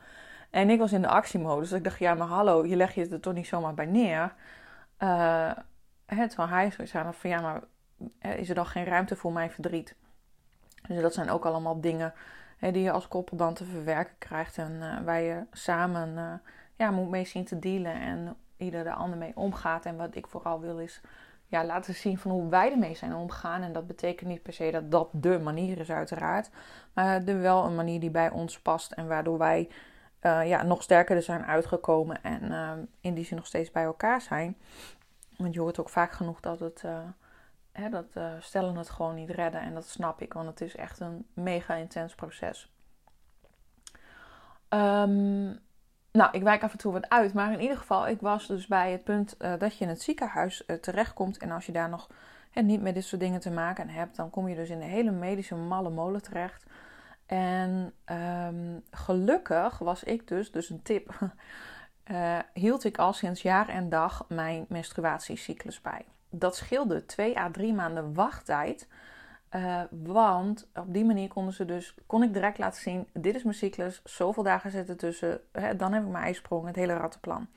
En 0.51 0.71
ik 0.71 0.79
was 0.79 0.93
in 0.93 1.03
de 1.03 1.09
actiemodus. 1.09 1.69
Dus 1.69 1.79
ik 1.79 1.85
dacht, 1.85 1.99
ja, 1.99 2.15
maar 2.15 2.27
hallo, 2.27 2.67
je 2.67 2.77
leg 2.77 2.95
je 2.95 3.09
er 3.09 3.21
toch 3.21 3.35
niet 3.35 3.47
zomaar 3.47 3.75
bij 3.75 3.87
neer. 3.87 4.35
Het 6.07 6.29
terwijl 6.29 6.49
hij 6.49 6.71
zoiets 6.71 6.93
van, 6.93 7.31
ja, 7.31 7.41
maar 7.41 7.61
is 8.37 8.49
er 8.49 8.55
dan 8.55 8.67
geen 8.67 8.85
ruimte 8.85 9.17
voor 9.17 9.33
mijn 9.33 9.51
verdriet? 9.51 9.95
Dus 10.89 11.01
dat 11.01 11.15
zijn 11.15 11.31
ook 11.31 11.45
allemaal 11.45 11.81
dingen 11.81 12.13
die 12.59 12.83
je 12.83 12.91
als 12.91 13.09
koppel 13.09 13.37
dan 13.37 13.55
te 13.55 13.65
verwerken 13.65 14.15
krijgt. 14.19 14.59
En 14.59 14.73
uh, 14.73 15.01
waar 15.05 15.21
je 15.21 15.45
samen 15.53 16.09
uh, 16.17 16.33
ja, 16.77 16.91
moet 16.91 17.11
mee 17.11 17.25
zien 17.25 17.45
te 17.45 17.59
dealen. 17.59 17.95
En 17.95 18.37
ieder 18.57 18.85
de 18.85 18.93
ander 18.93 19.19
mee 19.19 19.33
omgaat. 19.35 19.85
En 19.85 19.97
wat 19.97 20.15
ik 20.15 20.27
vooral 20.27 20.61
wil 20.61 20.79
is 20.79 21.01
ja, 21.51 21.65
laten 21.65 21.95
zien 21.95 22.19
van 22.19 22.31
hoe 22.31 22.49
wij 22.49 22.73
ermee 22.73 22.95
zijn 22.95 23.15
omgegaan. 23.15 23.63
En 23.63 23.73
dat 23.73 23.87
betekent 23.87 24.29
niet 24.29 24.43
per 24.43 24.53
se 24.53 24.71
dat 24.71 24.91
dat 24.91 25.09
de 25.13 25.39
manier 25.39 25.79
is, 25.79 25.91
uiteraard. 25.91 26.51
Maar 26.93 27.25
er 27.25 27.41
wel 27.41 27.65
een 27.65 27.75
manier 27.75 28.01
die 28.01 28.11
bij 28.11 28.31
ons 28.31 28.61
past. 28.61 28.93
En 28.93 29.07
waardoor 29.07 29.39
wij 29.39 29.69
uh, 30.21 30.49
ja, 30.49 30.63
nog 30.63 30.83
sterker 30.83 31.17
er 31.17 31.23
zijn 31.23 31.45
uitgekomen. 31.45 32.23
En 32.23 32.43
uh, 32.43 32.73
in 33.01 33.15
die 33.15 33.25
zin 33.25 33.37
nog 33.37 33.47
steeds 33.47 33.71
bij 33.71 33.85
elkaar 33.85 34.21
zijn. 34.21 34.57
Want 35.37 35.55
je 35.55 35.61
hoort 35.61 35.81
ook 35.81 35.89
vaak 35.89 36.13
genoeg 36.13 36.41
dat 36.41 36.61
het. 36.61 36.83
Uh, 36.87 36.99
hè, 37.73 37.89
dat 37.89 38.07
stellen 38.39 38.77
het 38.77 38.91
gewoon 38.91 39.15
niet 39.15 39.31
redden. 39.31 39.61
En 39.61 39.75
dat 39.75 39.89
snap 39.89 40.21
ik, 40.21 40.33
want 40.33 40.49
het 40.49 40.61
is 40.61 40.77
echt 40.77 41.01
een 41.01 41.27
mega 41.33 41.75
intens 41.75 42.15
proces. 42.15 42.73
Um, 44.69 45.61
nou, 46.13 46.31
ik 46.33 46.43
wijk 46.43 46.63
af 46.63 46.73
en 46.73 46.79
toe 46.79 46.93
wat 46.93 47.09
uit. 47.09 47.35
Maar 47.35 47.53
in 47.53 47.61
ieder 47.61 47.77
geval, 47.77 48.09
ik 48.09 48.21
was 48.21 48.47
dus 48.47 48.67
bij 48.67 48.93
het 48.93 49.05
punt 49.05 49.35
uh, 49.39 49.53
dat 49.59 49.77
je 49.77 49.85
in 49.85 49.91
het 49.91 50.03
ziekenhuis 50.03 50.63
uh, 50.67 50.77
terechtkomt. 50.77 51.39
En 51.39 51.51
als 51.51 51.67
je 51.67 51.73
daar 51.73 51.89
nog 51.89 52.09
niet 52.55 52.83
met 52.83 52.95
dit 52.95 53.05
soort 53.05 53.21
dingen 53.21 53.41
te 53.41 53.51
maken 53.51 53.89
hebt, 53.89 54.17
dan 54.17 54.31
kom 54.31 54.49
je 54.49 54.55
dus 54.55 54.71
in 54.71 54.79
de 54.79 54.85
hele 54.85 55.11
medische 55.11 55.55
malle 55.55 55.91
molen 55.91 56.23
terecht. 56.23 56.65
En 57.27 57.93
um, 58.47 58.83
gelukkig 58.91 59.79
was 59.79 60.05
ik 60.05 60.29
dus, 60.29 60.53
dus 60.53 60.71
een 60.71 60.83
tip, 60.83 61.15
uh, 62.11 62.39
hield 62.55 62.85
ik 62.85 62.99
al 62.99 63.13
sinds 63.13 63.43
jaar 63.43 63.69
en 63.69 63.89
dag 63.89 64.25
mijn 64.29 64.65
menstruatiecyclus 64.69 65.81
bij. 65.81 66.05
Dat 66.31 66.57
scheelde 66.57 67.07
twee 67.07 67.39
à 67.39 67.51
drie 67.51 67.73
maanden 67.73 68.15
wachttijd 68.15 68.89
uh, 69.55 69.83
want 69.91 70.69
op 70.75 70.95
die 70.95 71.05
manier 71.05 71.29
konden 71.29 71.55
ze 71.55 71.65
dus, 71.65 71.95
kon 72.07 72.23
ik 72.23 72.33
direct 72.33 72.59
laten 72.59 72.81
zien: 72.81 73.09
dit 73.13 73.35
is 73.35 73.43
mijn 73.43 73.57
cyclus, 73.57 74.01
zoveel 74.05 74.43
dagen 74.43 74.71
zitten 74.71 74.97
tussen, 74.97 75.41
hè, 75.53 75.77
dan 75.77 75.93
heb 75.93 76.03
ik 76.03 76.09
mijn 76.09 76.25
ijsprong, 76.25 76.67
het 76.67 76.77
hele 76.77 76.97
rattenplan. 76.97 77.49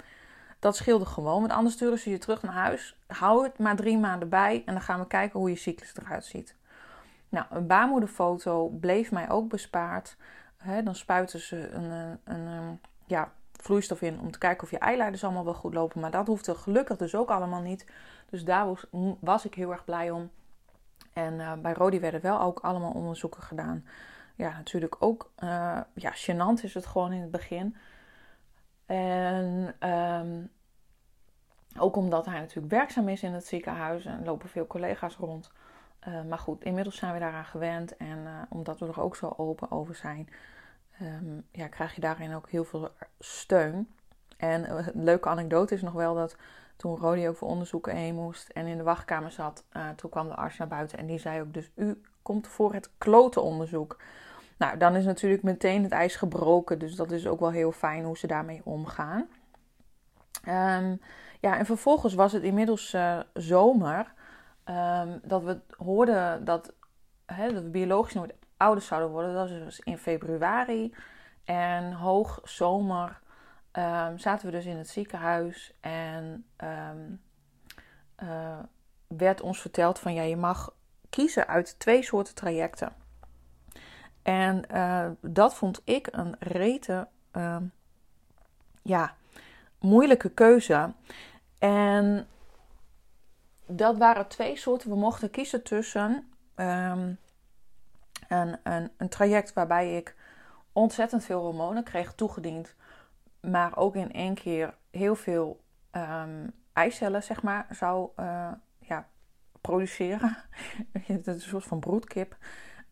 Dat 0.59 0.75
scheelde 0.75 1.05
gewoon, 1.05 1.39
want 1.39 1.51
anders 1.51 1.75
sturen 1.75 1.99
ze 1.99 2.09
je 2.09 2.17
terug 2.17 2.41
naar 2.41 2.53
huis. 2.53 2.97
Hou 3.07 3.43
het 3.43 3.59
maar 3.59 3.75
drie 3.75 3.97
maanden 3.97 4.29
bij 4.29 4.63
en 4.65 4.73
dan 4.73 4.81
gaan 4.81 4.99
we 4.99 5.07
kijken 5.07 5.39
hoe 5.39 5.49
je 5.49 5.55
cyclus 5.55 5.95
eruit 5.95 6.25
ziet. 6.25 6.55
Nou, 7.29 7.45
een 7.49 7.67
baarmoederfoto 7.67 8.67
bleef 8.67 9.11
mij 9.11 9.29
ook 9.29 9.49
bespaard. 9.49 10.17
Hè, 10.57 10.83
dan 10.83 10.95
spuiten 10.95 11.39
ze 11.39 11.69
een, 11.69 11.91
een, 12.23 12.45
een, 12.45 12.79
ja, 13.05 13.31
vloeistof 13.51 14.01
in 14.01 14.19
om 14.19 14.31
te 14.31 14.37
kijken 14.37 14.63
of 14.63 14.71
je 14.71 14.77
eileiders 14.77 15.23
allemaal 15.23 15.43
wel 15.43 15.53
goed 15.53 15.73
lopen. 15.73 16.01
Maar 16.01 16.11
dat 16.11 16.27
hoefde 16.27 16.55
gelukkig 16.55 16.97
dus 16.97 17.15
ook 17.15 17.29
allemaal 17.29 17.61
niet. 17.61 17.85
Dus 18.29 18.43
daar 18.43 18.65
was, 18.65 18.85
was 19.19 19.45
ik 19.45 19.53
heel 19.53 19.71
erg 19.71 19.85
blij 19.85 20.11
om. 20.11 20.29
En 21.13 21.33
uh, 21.33 21.53
bij 21.53 21.73
Rodi 21.73 21.99
werden 21.99 22.21
wel 22.21 22.41
ook 22.41 22.59
allemaal 22.59 22.91
onderzoeken 22.91 23.41
gedaan. 23.41 23.85
Ja, 24.35 24.51
natuurlijk 24.51 24.95
ook, 24.99 25.31
uh, 25.43 25.79
ja, 25.93 26.13
gênant 26.13 26.63
is 26.63 26.73
het 26.73 26.85
gewoon 26.85 27.11
in 27.11 27.21
het 27.21 27.31
begin. 27.31 27.75
En 28.85 29.75
um, 29.89 30.51
ook 31.77 31.95
omdat 31.95 32.25
hij 32.25 32.39
natuurlijk 32.39 32.73
werkzaam 32.73 33.09
is 33.09 33.23
in 33.23 33.33
het 33.33 33.45
ziekenhuis 33.45 34.05
en 34.05 34.23
lopen 34.23 34.49
veel 34.49 34.67
collega's 34.67 35.15
rond. 35.15 35.51
Uh, 36.07 36.23
maar 36.23 36.37
goed, 36.37 36.63
inmiddels 36.63 36.95
zijn 36.95 37.13
we 37.13 37.19
daaraan 37.19 37.45
gewend. 37.45 37.97
En 37.97 38.27
omdat 38.49 38.79
we 38.79 38.87
er 38.87 39.01
ook 39.01 39.15
zo 39.15 39.33
open 39.37 39.71
over 39.71 39.95
zijn, 39.95 40.29
um, 41.01 41.45
ja, 41.51 41.67
krijg 41.67 41.95
je 41.95 42.01
daarin 42.01 42.35
ook 42.35 42.49
heel 42.49 42.63
veel 42.63 42.89
steun. 43.19 43.93
En 44.37 44.69
een 44.69 45.03
leuke 45.03 45.29
anekdote 45.29 45.73
is 45.73 45.81
nog 45.81 45.93
wel 45.93 46.15
dat 46.15 46.35
toen 46.75 46.97
Rodi 46.97 47.27
ook 47.27 47.35
voor 47.35 47.47
onderzoeken 47.47 47.95
heen 47.95 48.15
moest 48.15 48.49
en 48.49 48.65
in 48.65 48.77
de 48.77 48.83
wachtkamer 48.83 49.31
zat, 49.31 49.65
uh, 49.73 49.89
toen 49.89 50.09
kwam 50.09 50.27
de 50.27 50.35
arts 50.35 50.57
naar 50.57 50.67
buiten 50.67 50.97
en 50.97 51.05
die 51.05 51.19
zei 51.19 51.41
ook: 51.41 51.53
Dus 51.53 51.71
u 51.75 52.01
komt 52.21 52.47
voor 52.47 52.73
het 52.73 52.89
klotenonderzoek. 52.97 54.01
Nou, 54.57 54.77
dan 54.77 54.95
is 54.95 55.05
natuurlijk 55.05 55.43
meteen 55.43 55.83
het 55.83 55.91
ijs 55.91 56.15
gebroken, 56.15 56.79
dus 56.79 56.95
dat 56.95 57.11
is 57.11 57.27
ook 57.27 57.39
wel 57.39 57.51
heel 57.51 57.71
fijn 57.71 58.03
hoe 58.03 58.17
ze 58.17 58.27
daarmee 58.27 58.61
omgaan. 58.63 59.27
Um, 60.47 61.01
ja, 61.39 61.57
en 61.57 61.65
vervolgens 61.65 62.13
was 62.13 62.31
het 62.31 62.43
inmiddels 62.43 62.93
uh, 62.93 63.19
zomer 63.33 64.13
um, 64.65 65.19
dat 65.23 65.43
we 65.43 65.59
hoorden 65.77 66.45
dat, 66.45 66.73
hè, 67.25 67.53
dat 67.53 67.63
we 67.63 67.69
biologisch 67.69 68.13
nooit 68.13 68.33
ouders 68.57 68.87
zouden 68.87 69.09
worden. 69.09 69.33
Dat 69.33 69.49
was 69.49 69.59
dus 69.59 69.79
in 69.79 69.97
februari. 69.97 70.93
En 71.43 71.93
hoog 71.93 72.39
zomer 72.43 73.21
um, 73.77 74.17
zaten 74.17 74.45
we 74.45 74.51
dus 74.51 74.65
in 74.65 74.77
het 74.77 74.89
ziekenhuis 74.89 75.73
en 75.79 76.45
um, 76.63 77.21
uh, 78.23 78.59
werd 79.07 79.41
ons 79.41 79.61
verteld 79.61 79.99
van 79.99 80.13
ja, 80.13 80.21
je 80.21 80.37
mag 80.37 80.73
kiezen 81.09 81.47
uit 81.47 81.79
twee 81.79 82.03
soorten 82.03 82.35
trajecten. 82.35 82.93
En 84.21 84.65
uh, 84.71 85.09
dat 85.21 85.55
vond 85.55 85.81
ik 85.83 86.07
een 86.11 86.35
rete, 86.39 87.07
uh, 87.33 87.57
ja, 88.81 89.15
moeilijke 89.79 90.29
keuze. 90.29 90.93
En 91.59 92.27
dat 93.65 93.97
waren 93.97 94.27
twee 94.27 94.57
soorten. 94.57 94.89
We 94.89 94.95
mochten 94.95 95.29
kiezen 95.29 95.63
tussen 95.63 96.31
een, 96.55 97.17
een, 98.27 98.91
een 98.97 99.09
traject 99.09 99.53
waarbij 99.53 99.97
ik 99.97 100.15
ontzettend 100.73 101.23
veel 101.23 101.41
hormonen 101.41 101.83
kreeg 101.83 102.13
toegediend 102.13 102.75
maar 103.51 103.77
ook 103.77 103.95
in 103.95 104.11
één 104.11 104.33
keer 104.33 104.73
heel 104.91 105.15
veel 105.15 105.63
um, 105.91 106.51
eicellen, 106.73 107.23
zeg 107.23 107.41
maar, 107.41 107.67
zou 107.69 108.09
uh, 108.19 108.51
ja, 108.79 109.07
produceren. 109.61 110.37
Het 111.07 111.27
is 111.27 111.33
een 111.33 111.41
soort 111.41 111.63
van 111.63 111.79
broedkip. 111.79 112.37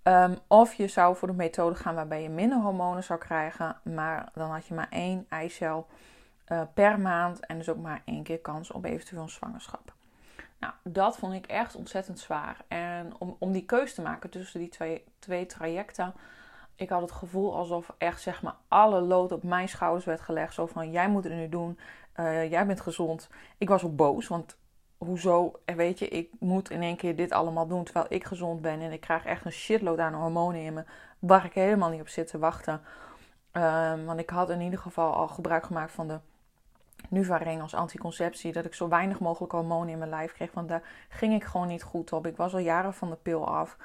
Um, 0.04 0.38
of 0.48 0.74
je 0.74 0.88
zou 0.88 1.16
voor 1.16 1.28
de 1.28 1.34
methode 1.34 1.76
gaan 1.76 1.96
waarbij 1.96 2.22
je 2.22 2.30
minder 2.30 2.58
hormonen 2.58 3.04
zou 3.04 3.20
krijgen, 3.20 3.78
maar 3.84 4.30
dan 4.34 4.50
had 4.50 4.66
je 4.66 4.74
maar 4.74 4.90
één 4.90 5.26
eicel 5.30 5.88
uh, 6.48 6.62
per 6.74 7.00
maand 7.00 7.46
en 7.46 7.58
dus 7.58 7.70
ook 7.70 7.78
maar 7.78 8.02
één 8.06 8.24
keer 8.24 8.40
kans 8.40 8.72
op 8.72 8.86
eventueel 8.86 9.30
zwangerschap. 9.30 9.94
Nou, 10.60 10.74
dat 10.84 11.18
vond 11.18 11.34
ik 11.34 11.46
echt 11.46 11.76
ontzettend 11.76 12.20
zwaar. 12.20 12.58
En 12.68 13.14
om, 13.18 13.36
om 13.40 13.52
die 13.52 13.66
keus 13.66 13.94
te 13.94 14.02
maken 14.02 14.30
tussen 14.30 14.60
die 14.60 14.70
twee, 14.70 15.04
twee 15.20 15.46
trajecten, 15.46 16.14
ik 16.82 16.90
had 16.90 17.02
het 17.02 17.12
gevoel 17.12 17.56
alsof 17.56 17.94
echt 17.98 18.22
zeg 18.22 18.42
maar 18.42 18.56
alle 18.68 19.02
lood 19.02 19.32
op 19.32 19.44
mijn 19.44 19.70
schouders 19.70 20.06
werd 20.06 20.22
gelegd. 20.22 20.54
Zo 20.54 20.66
van, 20.66 20.92
jij 20.92 21.10
moet 21.10 21.24
het 21.24 21.34
nu 21.34 21.50
doen. 21.50 21.80
Uh, 22.20 22.50
jij 22.50 22.66
bent 22.66 22.82
gezond. 22.82 23.30
Ik 23.58 23.70
was 23.70 23.84
ook 23.84 23.96
boos, 23.96 24.28
want 24.28 24.58
hoezo, 24.98 25.52
eh, 25.66 25.76
weet 25.76 26.00
je, 26.00 26.08
ik 26.08 26.30
moet 26.40 26.70
in 26.70 26.82
één 26.82 26.96
keer 26.96 27.16
dit 27.16 27.32
allemaal 27.32 27.68
doen 27.68 27.84
terwijl 27.84 28.06
ik 28.10 28.24
gezond 28.24 28.62
ben. 28.62 28.82
En 28.82 28.92
ik 28.92 29.02
krijg 29.02 29.26
echt 29.26 29.46
een 29.46 29.52
shitload 29.52 30.00
aan 30.00 30.14
hormonen 30.14 30.62
in 30.62 30.74
me, 30.74 30.84
waar 31.20 31.46
ik 31.46 31.54
helemaal 31.54 31.90
niet 31.90 32.02
op 32.02 32.08
zit 32.08 32.28
te 32.28 32.40
wachten. 32.40 32.82
Um, 33.52 34.06
want 34.06 34.20
ik 34.20 34.30
had 34.30 34.50
in 34.50 34.62
ieder 34.62 34.80
geval 34.80 35.14
al 35.14 35.28
gebruik 35.28 35.66
gemaakt 35.66 35.92
van 35.92 36.08
de 36.08 36.20
Nuvaring 37.10 37.62
als 37.62 37.74
anticonceptie. 37.74 38.54
Dat 38.54 38.66
ik 38.66 38.74
zo 38.74 38.88
weinig 38.88 39.20
mogelijk 39.20 39.52
hormonen 39.52 39.90
in 39.90 39.98
mijn 39.98 40.10
lijf 40.10 40.34
kreeg. 40.34 40.52
Want 40.54 40.70
daar 40.70 40.84
ging 41.10 41.34
ik 41.34 41.44
gewoon 41.44 41.68
niet 41.68 41.84
goed 41.84 42.14
op. 42.14 42.28
Ik 42.28 42.38
was 42.38 42.54
al 42.54 42.60
jaren 42.60 42.94
van 42.94 43.10
de 43.10 43.16
pil 43.16 43.48
af. 43.48 43.78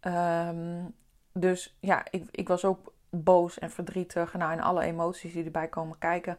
Um, 0.00 0.94
dus 1.36 1.76
ja, 1.80 2.04
ik, 2.10 2.28
ik 2.30 2.48
was 2.48 2.64
ook 2.64 2.92
boos 3.10 3.58
en 3.58 3.70
verdrietig. 3.70 4.34
Nou, 4.34 4.52
en 4.52 4.60
alle 4.60 4.82
emoties 4.82 5.32
die 5.32 5.44
erbij 5.44 5.68
komen 5.68 5.98
kijken. 5.98 6.38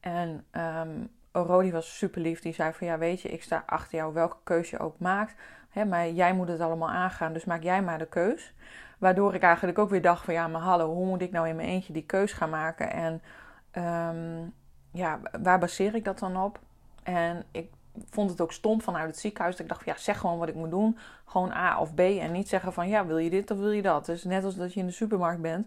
En 0.00 0.44
um, 0.52 1.10
Rodi 1.32 1.72
was 1.72 1.98
super 1.98 2.20
lief. 2.20 2.40
Die 2.40 2.54
zei 2.54 2.72
van 2.72 2.86
ja, 2.86 2.98
weet 2.98 3.20
je, 3.20 3.28
ik 3.28 3.42
sta 3.42 3.62
achter 3.66 3.98
jou 3.98 4.14
welke 4.14 4.36
keuze 4.44 4.76
je 4.76 4.82
ook 4.82 4.98
maakt. 4.98 5.34
Hè, 5.70 5.84
maar 5.84 6.10
jij 6.10 6.34
moet 6.34 6.48
het 6.48 6.60
allemaal 6.60 6.90
aangaan, 6.90 7.32
dus 7.32 7.44
maak 7.44 7.62
jij 7.62 7.82
maar 7.82 7.98
de 7.98 8.06
keus. 8.06 8.54
Waardoor 8.98 9.34
ik 9.34 9.42
eigenlijk 9.42 9.78
ook 9.78 9.90
weer 9.90 10.02
dacht 10.02 10.24
van 10.24 10.34
ja, 10.34 10.48
maar 10.48 10.60
hallo, 10.60 10.94
hoe 10.94 11.06
moet 11.06 11.22
ik 11.22 11.30
nou 11.30 11.48
in 11.48 11.56
mijn 11.56 11.68
eentje 11.68 11.92
die 11.92 12.06
keus 12.06 12.32
gaan 12.32 12.50
maken? 12.50 12.90
En 12.90 13.22
ehm, 13.70 14.48
ja, 14.90 15.20
waar 15.42 15.58
baseer 15.58 15.94
ik 15.94 16.04
dat 16.04 16.18
dan 16.18 16.36
op? 16.36 16.60
En 17.02 17.44
ik 17.50 17.70
vond 18.10 18.30
het 18.30 18.40
ook 18.40 18.52
stom 18.52 18.80
vanuit 18.80 19.06
het 19.06 19.18
ziekenhuis. 19.18 19.56
Dat 19.56 19.64
ik 19.64 19.68
dacht 19.68 19.82
van 19.84 19.92
ja, 19.92 19.98
zeg 19.98 20.18
gewoon 20.18 20.38
wat 20.38 20.48
ik 20.48 20.54
moet 20.54 20.70
doen. 20.70 20.98
Gewoon 21.24 21.52
A 21.52 21.80
of 21.80 21.94
B. 21.94 22.00
En 22.00 22.32
niet 22.32 22.48
zeggen 22.48 22.72
van 22.72 22.88
ja, 22.88 23.06
wil 23.06 23.18
je 23.18 23.30
dit 23.30 23.50
of 23.50 23.58
wil 23.58 23.70
je 23.70 23.82
dat? 23.82 24.06
Dus 24.06 24.24
net 24.24 24.44
als 24.44 24.56
dat 24.56 24.74
je 24.74 24.80
in 24.80 24.86
de 24.86 24.92
supermarkt 24.92 25.42
bent. 25.42 25.66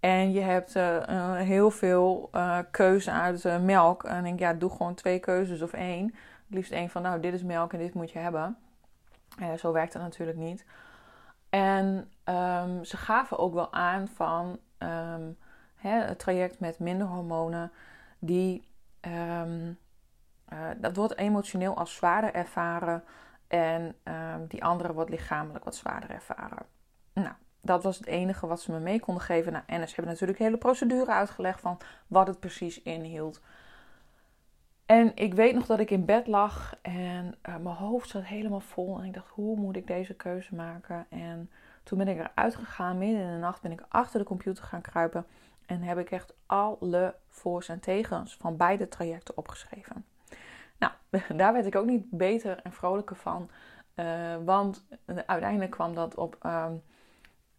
En 0.00 0.32
je 0.32 0.40
hebt 0.40 0.76
uh, 0.76 1.36
heel 1.36 1.70
veel 1.70 2.30
uh, 2.34 2.58
keuze 2.70 3.10
uit 3.10 3.62
melk. 3.62 4.04
En 4.04 4.18
ik 4.18 4.24
denk, 4.24 4.38
ja, 4.38 4.52
doe 4.52 4.70
gewoon 4.70 4.94
twee 4.94 5.18
keuzes 5.18 5.62
of 5.62 5.72
één. 5.72 6.04
Het 6.06 6.54
liefst 6.54 6.72
één 6.72 6.90
van, 6.90 7.02
nou, 7.02 7.20
dit 7.20 7.34
is 7.34 7.42
melk 7.42 7.72
en 7.72 7.78
dit 7.78 7.94
moet 7.94 8.10
je 8.10 8.18
hebben. 8.18 8.56
zo 9.58 9.72
werkt 9.72 9.92
het 9.92 10.02
natuurlijk 10.02 10.38
niet. 10.38 10.64
En 11.54 12.10
um, 12.24 12.84
ze 12.84 12.96
gaven 12.96 13.38
ook 13.38 13.54
wel 13.54 13.72
aan 13.72 14.08
van 14.08 14.58
um, 14.78 15.36
hè, 15.76 16.00
het 16.00 16.18
traject 16.18 16.60
met 16.60 16.78
minder 16.78 17.06
hormonen, 17.06 17.72
die, 18.18 18.68
um, 19.00 19.78
dat 20.76 20.96
wordt 20.96 21.16
emotioneel 21.16 21.76
als 21.76 21.94
zwaarder 21.94 22.34
ervaren. 22.34 23.04
En 23.48 23.96
die 24.48 24.64
andere 24.64 24.92
wordt 24.92 25.10
lichamelijk 25.10 25.64
wat 25.64 25.76
zwaarder 25.76 26.10
ervaren. 26.10 26.66
Nou, 27.12 27.34
dat 27.60 27.82
was 27.82 27.96
het 27.96 28.06
enige 28.06 28.46
wat 28.46 28.60
ze 28.60 28.72
me 28.72 28.78
mee 28.78 29.00
konden 29.00 29.22
geven. 29.22 29.52
Nou, 29.52 29.64
en 29.66 29.88
ze 29.88 29.94
hebben 29.94 30.12
natuurlijk 30.12 30.38
de 30.38 30.44
hele 30.44 30.56
procedure 30.56 31.12
uitgelegd 31.12 31.60
van 31.60 31.78
wat 32.06 32.26
het 32.26 32.40
precies 32.40 32.82
inhield. 32.82 33.40
En 34.86 35.16
ik 35.16 35.34
weet 35.34 35.54
nog 35.54 35.66
dat 35.66 35.78
ik 35.78 35.90
in 35.90 36.04
bed 36.04 36.26
lag 36.26 36.76
en 36.82 37.34
uh, 37.48 37.56
mijn 37.56 37.76
hoofd 37.76 38.08
zat 38.08 38.24
helemaal 38.24 38.60
vol. 38.60 38.98
En 38.98 39.04
ik 39.04 39.14
dacht, 39.14 39.28
hoe 39.28 39.56
moet 39.56 39.76
ik 39.76 39.86
deze 39.86 40.14
keuze 40.14 40.54
maken? 40.54 41.06
En 41.08 41.50
toen 41.82 41.98
ben 41.98 42.08
ik 42.08 42.18
eruit 42.18 42.54
gegaan, 42.54 42.98
midden 42.98 43.20
in 43.20 43.32
de 43.32 43.38
nacht 43.38 43.62
ben 43.62 43.72
ik 43.72 43.84
achter 43.88 44.18
de 44.18 44.26
computer 44.26 44.64
gaan 44.64 44.80
kruipen. 44.80 45.26
En 45.66 45.82
heb 45.82 45.98
ik 45.98 46.10
echt 46.10 46.34
alle 46.46 47.14
voor's 47.28 47.68
en 47.68 47.80
tegens 47.80 48.36
van 48.36 48.56
beide 48.56 48.88
trajecten 48.88 49.36
opgeschreven. 49.36 50.04
Nou, 50.78 50.92
daar 51.40 51.52
werd 51.52 51.66
ik 51.66 51.76
ook 51.76 51.86
niet 51.86 52.10
beter 52.10 52.60
en 52.62 52.72
vrolijker 52.72 53.16
van. 53.16 53.50
Uh, 53.94 54.36
want 54.44 54.84
uiteindelijk 55.26 55.70
kwam 55.70 55.94
dat 55.94 56.14
op 56.14 56.36
um, 56.46 56.82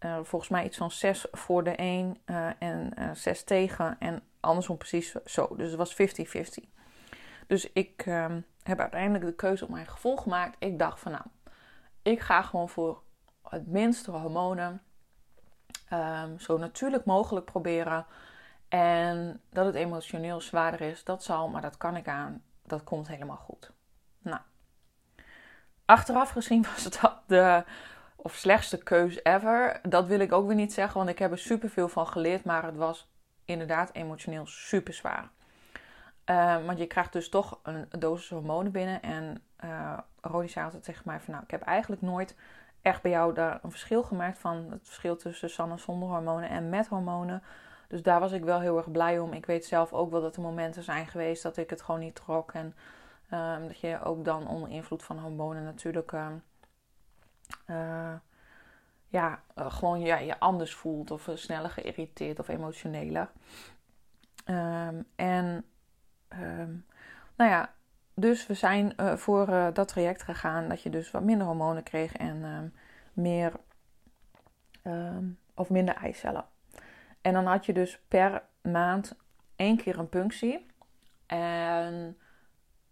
uh, 0.00 0.18
volgens 0.22 0.50
mij 0.50 0.64
iets 0.64 0.76
van 0.76 0.90
6 0.90 1.26
voor 1.32 1.64
de 1.64 1.74
1 1.74 2.16
uh, 2.26 2.48
en 2.58 2.92
6 3.16 3.44
tegen. 3.44 3.96
En 3.98 4.22
andersom 4.40 4.76
precies 4.76 5.12
zo. 5.24 5.56
Dus 5.56 5.68
het 5.68 5.76
was 5.76 5.94
50-50. 5.94 6.68
Dus 7.46 7.72
ik 7.72 8.06
um, 8.06 8.44
heb 8.62 8.80
uiteindelijk 8.80 9.24
de 9.24 9.34
keuze 9.34 9.64
op 9.64 9.70
mijn 9.70 9.86
gevoel 9.86 10.16
gemaakt. 10.16 10.56
Ik 10.58 10.78
dacht 10.78 11.00
van 11.00 11.12
nou, 11.12 11.24
ik 12.02 12.20
ga 12.20 12.42
gewoon 12.42 12.68
voor 12.68 13.02
het 13.42 13.66
minste 13.66 14.10
hormonen. 14.10 14.82
Um, 15.92 16.38
zo 16.38 16.58
natuurlijk 16.58 17.04
mogelijk 17.04 17.46
proberen. 17.46 18.06
En 18.68 19.40
dat 19.50 19.66
het 19.66 19.74
emotioneel 19.74 20.40
zwaarder 20.40 20.80
is, 20.80 21.04
dat 21.04 21.22
zal, 21.22 21.48
maar 21.48 21.62
dat 21.62 21.76
kan 21.76 21.96
ik 21.96 22.08
aan. 22.08 22.42
Dat 22.66 22.84
komt 22.84 23.08
helemaal 23.08 23.36
goed. 23.36 23.70
Nou, 24.18 24.40
achteraf 25.84 26.30
gezien 26.30 26.62
was 26.74 26.84
het 26.84 27.00
de 27.26 27.64
of 28.16 28.34
slechtste 28.34 28.78
keus 28.78 29.24
ever. 29.24 29.80
Dat 29.82 30.06
wil 30.06 30.20
ik 30.20 30.32
ook 30.32 30.46
weer 30.46 30.56
niet 30.56 30.72
zeggen, 30.72 30.96
want 30.96 31.10
ik 31.10 31.18
heb 31.18 31.30
er 31.30 31.38
superveel 31.38 31.88
van 31.88 32.06
geleerd. 32.06 32.44
Maar 32.44 32.64
het 32.64 32.76
was 32.76 33.10
inderdaad 33.44 33.90
emotioneel 33.92 34.46
super 34.46 34.94
zwaar. 34.94 35.30
Uh, 36.30 36.64
want 36.64 36.78
je 36.78 36.86
krijgt 36.86 37.12
dus 37.12 37.28
toch 37.28 37.60
een, 37.62 37.86
dosis 37.98 38.28
hormonen 38.28 38.72
binnen. 38.72 39.02
En 39.02 39.42
uh, 39.64 39.98
Rodi 40.20 40.48
zei 40.48 40.64
altijd 40.64 40.82
tegen 40.82 41.02
mij 41.04 41.20
van... 41.20 41.32
Nou, 41.32 41.44
ik 41.44 41.50
heb 41.50 41.62
eigenlijk 41.62 42.02
nooit 42.02 42.36
echt 42.82 43.02
bij 43.02 43.10
jou 43.10 43.34
daar 43.34 43.58
een 43.62 43.70
verschil 43.70 44.02
gemerkt... 44.02 44.38
van 44.38 44.66
het 44.70 44.80
verschil 44.82 45.16
tussen 45.16 45.50
Sanne 45.50 45.78
zonder 45.78 46.08
hormonen 46.08 46.48
en 46.48 46.68
met 46.68 46.86
hormonen. 46.86 47.42
Dus 47.88 48.02
daar 48.02 48.20
was 48.20 48.32
ik 48.32 48.44
wel 48.44 48.60
heel 48.60 48.76
erg 48.76 48.90
blij 48.90 49.18
om. 49.18 49.32
Ik 49.32 49.46
weet 49.46 49.64
zelf 49.64 49.92
ook 49.92 50.10
wel 50.10 50.20
dat 50.20 50.36
er 50.36 50.42
momenten 50.42 50.82
zijn 50.82 51.06
geweest 51.06 51.42
dat 51.42 51.56
ik 51.56 51.70
het 51.70 51.82
gewoon 51.82 52.00
niet 52.00 52.14
trok. 52.14 52.52
En 52.52 52.74
uh, 53.30 53.58
dat 53.58 53.78
je 53.80 54.02
ook 54.02 54.24
dan 54.24 54.48
onder 54.48 54.70
invloed 54.70 55.02
van 55.02 55.18
hormonen 55.18 55.64
natuurlijk... 55.64 56.12
Uh, 56.12 56.28
uh, 57.66 58.14
ja, 59.08 59.42
uh, 59.58 59.70
gewoon 59.70 60.00
ja, 60.00 60.18
je 60.18 60.38
anders 60.38 60.74
voelt 60.74 61.10
of 61.10 61.30
sneller 61.34 61.70
geïrriteerd 61.70 62.38
of 62.38 62.48
emotioneler. 62.48 63.30
Um, 64.46 65.06
en 65.16 65.64
nou 67.36 67.50
ja, 67.50 67.74
dus 68.14 68.46
we 68.46 68.54
zijn 68.54 68.94
voor 69.18 69.70
dat 69.72 69.88
traject 69.88 70.22
gegaan 70.22 70.68
dat 70.68 70.82
je 70.82 70.90
dus 70.90 71.10
wat 71.10 71.22
minder 71.22 71.46
hormonen 71.46 71.82
kreeg 71.82 72.16
en 72.16 72.74
meer 73.12 73.52
of 75.54 75.70
minder 75.70 75.94
eicellen. 75.94 76.44
En 77.26 77.32
dan 77.32 77.46
had 77.46 77.66
je 77.66 77.72
dus 77.72 77.98
per 78.08 78.42
maand 78.62 79.16
één 79.56 79.76
keer 79.76 79.98
een 79.98 80.08
punctie 80.08 80.66
en 81.26 82.18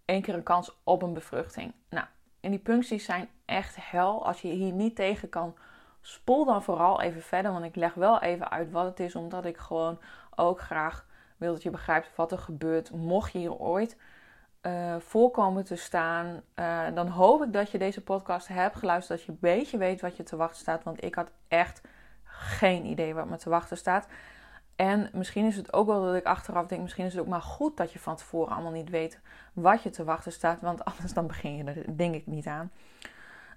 één 0.04 0.22
keer 0.22 0.34
een 0.34 0.42
kans 0.42 0.80
op 0.84 1.02
een 1.02 1.12
bevruchting. 1.12 1.72
Nou, 1.88 2.06
en 2.40 2.50
die 2.50 2.58
puncties 2.58 3.04
zijn 3.04 3.28
echt 3.44 3.76
hel. 3.80 4.26
Als 4.26 4.40
je 4.40 4.48
hier 4.48 4.72
niet 4.72 4.96
tegen 4.96 5.28
kan, 5.28 5.54
spoel 6.00 6.44
dan 6.44 6.62
vooral 6.62 7.00
even 7.00 7.22
verder. 7.22 7.52
Want 7.52 7.64
ik 7.64 7.76
leg 7.76 7.94
wel 7.94 8.20
even 8.20 8.50
uit 8.50 8.70
wat 8.70 8.84
het 8.84 9.00
is, 9.00 9.14
omdat 9.14 9.44
ik 9.44 9.56
gewoon 9.56 9.98
ook 10.34 10.60
graag 10.60 11.06
wil 11.36 11.52
dat 11.52 11.62
je 11.62 11.70
begrijpt 11.70 12.16
wat 12.16 12.32
er 12.32 12.38
gebeurt. 12.38 12.90
Mocht 12.90 13.32
je 13.32 13.38
hier 13.38 13.56
ooit 13.56 13.96
uh, 14.62 14.96
voorkomen 14.98 15.64
te 15.64 15.76
staan, 15.76 16.42
uh, 16.56 16.86
dan 16.94 17.08
hoop 17.08 17.42
ik 17.42 17.52
dat 17.52 17.70
je 17.70 17.78
deze 17.78 18.02
podcast 18.02 18.48
hebt 18.48 18.76
geluisterd. 18.76 19.18
Dat 19.18 19.26
je 19.26 19.32
een 19.32 19.38
beetje 19.40 19.78
weet 19.78 20.00
wat 20.00 20.16
je 20.16 20.22
te 20.22 20.36
wachten 20.36 20.60
staat. 20.60 20.84
Want 20.84 21.04
ik 21.04 21.14
had 21.14 21.30
echt 21.48 21.80
geen 22.38 22.84
idee 22.84 23.14
wat 23.14 23.28
me 23.28 23.36
te 23.36 23.48
wachten 23.48 23.76
staat. 23.76 24.06
En 24.76 25.10
misschien 25.12 25.46
is 25.46 25.56
het 25.56 25.72
ook 25.72 25.86
wel 25.86 26.04
dat 26.04 26.14
ik 26.14 26.24
achteraf 26.24 26.66
denk, 26.66 26.82
misschien 26.82 27.04
is 27.04 27.12
het 27.12 27.22
ook 27.22 27.28
maar 27.28 27.42
goed 27.42 27.76
dat 27.76 27.92
je 27.92 27.98
van 27.98 28.16
tevoren 28.16 28.54
allemaal 28.54 28.72
niet 28.72 28.90
weet 28.90 29.20
wat 29.52 29.82
je 29.82 29.90
te 29.90 30.04
wachten 30.04 30.32
staat. 30.32 30.60
Want 30.60 30.84
anders 30.90 31.12
dan 31.12 31.26
begin 31.26 31.56
je 31.56 31.64
er 31.64 31.96
denk 31.96 32.14
ik 32.14 32.26
niet 32.26 32.46
aan. 32.46 32.70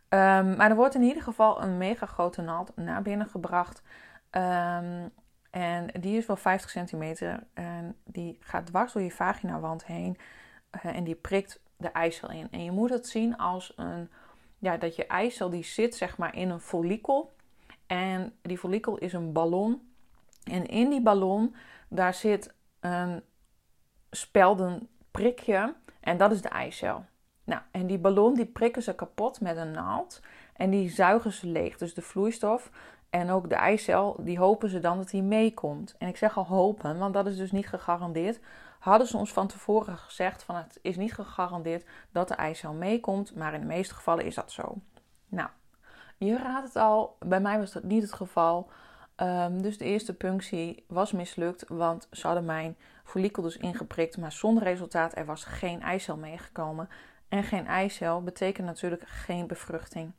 Um, 0.09 0.55
maar 0.55 0.69
er 0.69 0.75
wordt 0.75 0.95
in 0.95 1.01
ieder 1.01 1.23
geval 1.23 1.63
een 1.63 1.77
mega 1.77 2.05
grote 2.05 2.41
naald 2.41 2.71
naar 2.75 3.01
binnen 3.01 3.27
gebracht. 3.27 3.81
Um, 4.31 5.11
en 5.49 5.87
die 5.99 6.17
is 6.17 6.25
wel 6.25 6.35
50 6.35 6.69
centimeter. 6.69 7.47
En 7.53 7.95
die 8.03 8.37
gaat 8.39 8.65
dwars 8.65 8.93
door 8.93 9.01
je 9.01 9.11
vaginawand 9.11 9.85
heen. 9.85 10.17
Uh, 10.85 10.95
en 10.95 11.03
die 11.03 11.15
prikt 11.15 11.59
de 11.77 11.87
eicel 11.87 12.31
in. 12.31 12.47
En 12.51 12.63
je 12.63 12.71
moet 12.71 12.89
het 12.89 13.07
zien 13.07 13.37
als 13.37 13.73
een... 13.75 14.09
Ja, 14.59 14.77
dat 14.77 14.95
je 14.95 15.07
eicel 15.07 15.49
die 15.49 15.63
zit 15.63 15.95
zeg 15.95 16.17
maar 16.17 16.35
in 16.35 16.49
een 16.49 16.59
follikel. 16.59 17.35
En 17.87 18.33
die 18.41 18.57
follikel 18.57 18.97
is 18.97 19.13
een 19.13 19.31
ballon 19.31 19.81
en 20.43 20.65
in 20.65 20.89
die 20.89 21.01
ballon, 21.01 21.55
daar 21.89 22.13
zit 22.13 22.53
een 22.79 23.23
spelden 24.11 24.87
prikje 25.11 25.75
en 25.99 26.17
dat 26.17 26.31
is 26.31 26.41
de 26.41 26.49
eicel. 26.49 27.05
Nou, 27.43 27.61
en 27.71 27.87
die 27.87 27.97
ballon 27.97 28.33
die 28.33 28.45
prikken 28.45 28.83
ze 28.83 28.95
kapot 28.95 29.41
met 29.41 29.57
een 29.57 29.71
naald 29.71 30.21
en 30.53 30.69
die 30.69 30.89
zuigen 30.89 31.31
ze 31.31 31.47
leeg. 31.47 31.77
Dus 31.77 31.93
de 31.93 32.01
vloeistof 32.01 32.71
en 33.09 33.29
ook 33.29 33.49
de 33.49 33.55
eicel, 33.55 34.15
die 34.19 34.39
hopen 34.39 34.69
ze 34.69 34.79
dan 34.79 34.97
dat 34.97 35.09
die 35.09 35.23
meekomt. 35.23 35.95
En 35.97 36.07
ik 36.07 36.17
zeg 36.17 36.37
al 36.37 36.45
hopen, 36.45 36.97
want 36.97 37.13
dat 37.13 37.27
is 37.27 37.37
dus 37.37 37.51
niet 37.51 37.67
gegarandeerd. 37.67 38.39
Hadden 38.79 39.07
ze 39.07 39.17
ons 39.17 39.33
van 39.33 39.47
tevoren 39.47 39.97
gezegd 39.97 40.43
van 40.43 40.55
het 40.55 40.79
is 40.81 40.97
niet 40.97 41.13
gegarandeerd 41.13 41.85
dat 42.11 42.27
de 42.27 42.33
eicel 42.33 42.73
meekomt, 42.73 43.35
maar 43.35 43.53
in 43.53 43.59
de 43.59 43.65
meeste 43.65 43.93
gevallen 43.93 44.25
is 44.25 44.35
dat 44.35 44.51
zo. 44.51 44.75
Nou, 45.27 45.49
je 46.17 46.37
raadt 46.37 46.67
het 46.67 46.75
al, 46.75 47.15
bij 47.19 47.39
mij 47.39 47.59
was 47.59 47.71
dat 47.71 47.83
niet 47.83 48.01
het 48.01 48.13
geval. 48.13 48.69
Um, 49.21 49.61
dus 49.61 49.77
de 49.77 49.85
eerste 49.85 50.13
punctie 50.13 50.83
was 50.87 51.11
mislukt, 51.11 51.65
want 51.67 52.07
ze 52.11 52.27
hadden 52.27 52.45
mijn 52.45 52.75
follikel 53.03 53.43
dus 53.43 53.57
ingeprikt, 53.57 54.17
maar 54.17 54.31
zonder 54.31 54.63
resultaat. 54.63 55.17
Er 55.17 55.25
was 55.25 55.43
geen 55.43 55.81
eicel 55.81 56.17
meegekomen. 56.17 56.89
En 57.29 57.43
geen 57.43 57.67
eicel 57.67 58.23
betekent 58.23 58.67
natuurlijk 58.67 59.03
geen 59.07 59.47
bevruchting. 59.47 60.11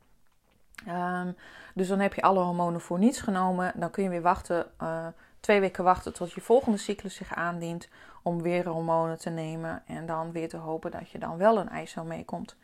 Um, 0.87 1.35
dus 1.73 1.87
dan 1.87 1.99
heb 1.99 2.13
je 2.13 2.21
alle 2.21 2.39
hormonen 2.39 2.81
voor 2.81 2.99
niets 2.99 3.21
genomen. 3.21 3.71
Dan 3.75 3.91
kun 3.91 4.03
je 4.03 4.09
weer 4.09 4.21
wachten, 4.21 4.65
uh, 4.81 5.07
twee 5.39 5.59
weken 5.59 5.83
wachten 5.83 6.13
tot 6.13 6.31
je 6.31 6.41
volgende 6.41 6.77
cyclus 6.77 7.15
zich 7.15 7.35
aandient. 7.35 7.89
Om 8.23 8.41
weer 8.41 8.67
hormonen 8.67 9.19
te 9.19 9.29
nemen. 9.29 9.83
En 9.85 10.05
dan 10.05 10.31
weer 10.31 10.49
te 10.49 10.57
hopen 10.57 10.91
dat 10.91 11.09
je 11.09 11.19
dan 11.19 11.37
wel 11.37 11.57
een 11.57 11.69
eicel 11.69 12.03
meekomt. 12.03 12.55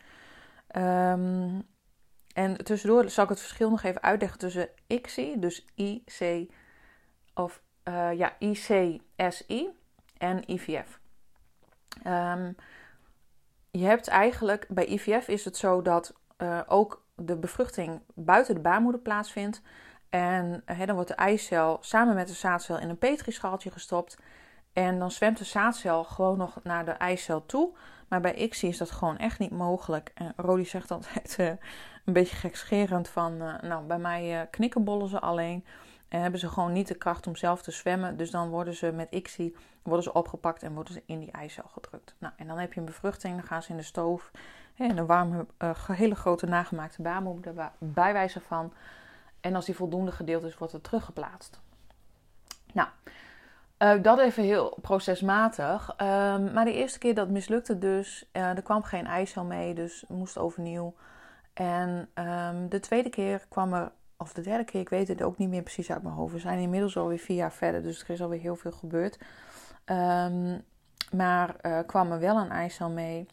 Um, 0.77 1.67
en 2.35 2.63
tussendoor 2.63 3.09
zal 3.09 3.23
ik 3.23 3.29
het 3.29 3.39
verschil 3.39 3.69
nog 3.69 3.83
even 3.83 4.03
uitleggen 4.03 4.39
tussen 4.39 4.69
ICSI, 4.87 5.39
dus 5.39 5.65
IC 5.75 6.51
of 7.33 7.61
uh, 7.83 8.13
ja, 8.13 8.35
ICSI 8.39 9.01
en 10.17 10.51
IVF. 10.51 10.99
Ehm, 12.03 12.51
je 13.71 13.85
hebt 13.85 14.07
eigenlijk 14.07 14.65
bij 14.69 14.85
IVF 14.85 15.27
is 15.27 15.45
het 15.45 15.57
zo 15.57 15.81
dat 15.81 16.13
uh, 16.37 16.61
ook 16.67 17.03
de 17.15 17.35
bevruchting 17.35 18.01
buiten 18.13 18.55
de 18.55 18.61
baarmoeder 18.61 19.01
plaatsvindt. 19.01 19.61
En 20.09 20.63
uh, 20.65 20.85
dan 20.85 20.95
wordt 20.95 21.09
de 21.09 21.15
eicel 21.15 21.77
samen 21.81 22.15
met 22.15 22.27
de 22.27 22.33
zaadcel 22.33 22.79
in 22.79 22.89
een 22.89 22.97
petrischaaltje 22.97 23.71
gestopt. 23.71 24.17
En 24.73 24.99
dan 24.99 25.11
zwemt 25.11 25.37
de 25.37 25.45
zaadcel 25.45 26.03
gewoon 26.03 26.37
nog 26.37 26.59
naar 26.63 26.85
de 26.85 26.91
eicel 26.91 27.45
toe. 27.45 27.75
Maar 28.07 28.21
bij 28.21 28.35
ICSI 28.35 28.67
is 28.67 28.77
dat 28.77 28.91
gewoon 28.91 29.17
echt 29.17 29.39
niet 29.39 29.51
mogelijk. 29.51 30.11
En 30.13 30.33
Rodi 30.35 30.65
zegt 30.65 30.91
altijd 30.91 31.37
een 32.05 32.13
beetje 32.13 32.35
gekscherend 32.35 33.07
van... 33.07 33.41
Uh, 33.41 33.61
nou, 33.61 33.85
bij 33.85 33.97
mij 33.97 34.39
uh, 34.39 34.41
knikkenbollen 34.51 35.09
ze 35.09 35.19
alleen. 35.19 35.65
En 36.07 36.21
hebben 36.21 36.39
ze 36.39 36.49
gewoon 36.49 36.71
niet 36.71 36.87
de 36.87 36.95
kracht 36.95 37.27
om 37.27 37.35
zelf 37.35 37.61
te 37.61 37.71
zwemmen. 37.71 38.17
Dus 38.17 38.31
dan 38.31 38.49
worden 38.49 38.73
ze 38.73 38.91
met 38.91 39.07
ICSI 39.11 39.55
worden 39.81 40.03
ze 40.03 40.13
opgepakt 40.13 40.63
en 40.63 40.73
worden 40.73 40.93
ze 40.93 41.03
in 41.05 41.19
die 41.19 41.31
eicel 41.31 41.63
gedrukt. 41.73 42.15
Nou, 42.17 42.33
en 42.37 42.47
dan 42.47 42.57
heb 42.57 42.73
je 42.73 42.79
een 42.79 42.85
bevruchting. 42.85 43.35
Dan 43.35 43.43
gaan 43.43 43.63
ze 43.63 43.71
in 43.71 43.77
de 43.77 43.83
stoof. 43.83 44.31
En 44.75 44.97
een 44.97 45.05
warme, 45.05 45.45
hele 45.91 46.15
grote 46.15 46.45
nagemaakte 46.45 47.01
baarmoeder 47.01 47.53
bij 47.79 48.13
wijze 48.13 48.41
van. 48.41 48.73
En 49.39 49.55
als 49.55 49.65
die 49.65 49.75
voldoende 49.75 50.11
gedeeld 50.11 50.43
is, 50.43 50.57
wordt 50.57 50.73
het 50.73 50.83
teruggeplaatst. 50.83 51.59
Nou... 52.73 52.87
Dat 54.01 54.19
even 54.19 54.43
heel 54.43 54.77
procesmatig. 54.81 55.89
Um, 55.89 56.53
maar 56.53 56.65
de 56.65 56.73
eerste 56.73 56.99
keer 56.99 57.15
dat 57.15 57.29
mislukte 57.29 57.77
dus. 57.77 58.29
Er 58.31 58.61
kwam 58.61 58.83
geen 58.83 59.05
eicel 59.05 59.43
mee, 59.43 59.73
dus 59.73 60.03
moest 60.07 60.37
overnieuw. 60.37 60.93
En 61.55 62.09
um, 62.13 62.69
de 62.69 62.79
tweede 62.79 63.09
keer 63.09 63.45
kwam 63.49 63.73
er, 63.73 63.91
of 64.17 64.33
de 64.33 64.41
derde 64.41 64.63
keer, 64.63 64.81
ik 64.81 64.89
weet 64.89 65.07
het 65.07 65.21
ook 65.21 65.37
niet 65.37 65.49
meer 65.49 65.61
precies 65.61 65.91
uit 65.91 66.03
mijn 66.03 66.15
hoofd. 66.15 66.33
We 66.33 66.39
zijn 66.39 66.59
inmiddels 66.59 66.97
alweer 66.97 67.19
vier 67.19 67.35
jaar 67.35 67.51
verder, 67.51 67.83
dus 67.83 68.01
er 68.01 68.09
is 68.09 68.21
alweer 68.21 68.39
heel 68.39 68.55
veel 68.55 68.71
gebeurd. 68.71 69.19
Um, 69.85 70.63
maar 71.11 71.55
uh, 71.61 71.79
kwam 71.85 72.11
er 72.11 72.19
wel 72.19 72.37
een 72.37 72.51
eicel 72.51 72.89
mee. 72.89 73.27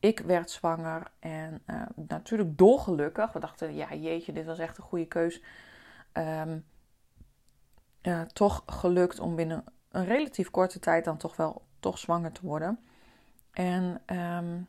Ik 0.00 0.20
werd 0.20 0.50
zwanger 0.50 1.02
en 1.18 1.62
natuurlijk 1.94 2.58
dolgelukkig. 2.58 3.32
We 3.32 3.40
dachten, 3.40 3.74
ja 3.74 3.94
jeetje, 3.94 4.32
dit 4.32 4.46
was 4.46 4.58
echt 4.58 4.78
een 4.78 4.84
goede 4.84 5.06
keus. 5.06 5.42
toch 8.32 8.62
gelukt 8.66 9.20
om 9.20 9.36
binnen 9.36 9.64
een 9.90 10.04
relatief 10.04 10.50
korte 10.50 10.78
tijd 10.78 11.04
dan 11.04 11.16
toch 11.16 11.36
wel 11.36 11.62
toch 11.80 11.98
zwanger 11.98 12.32
te 12.32 12.46
worden. 12.46 12.78
En 13.50 14.02
um, 14.06 14.68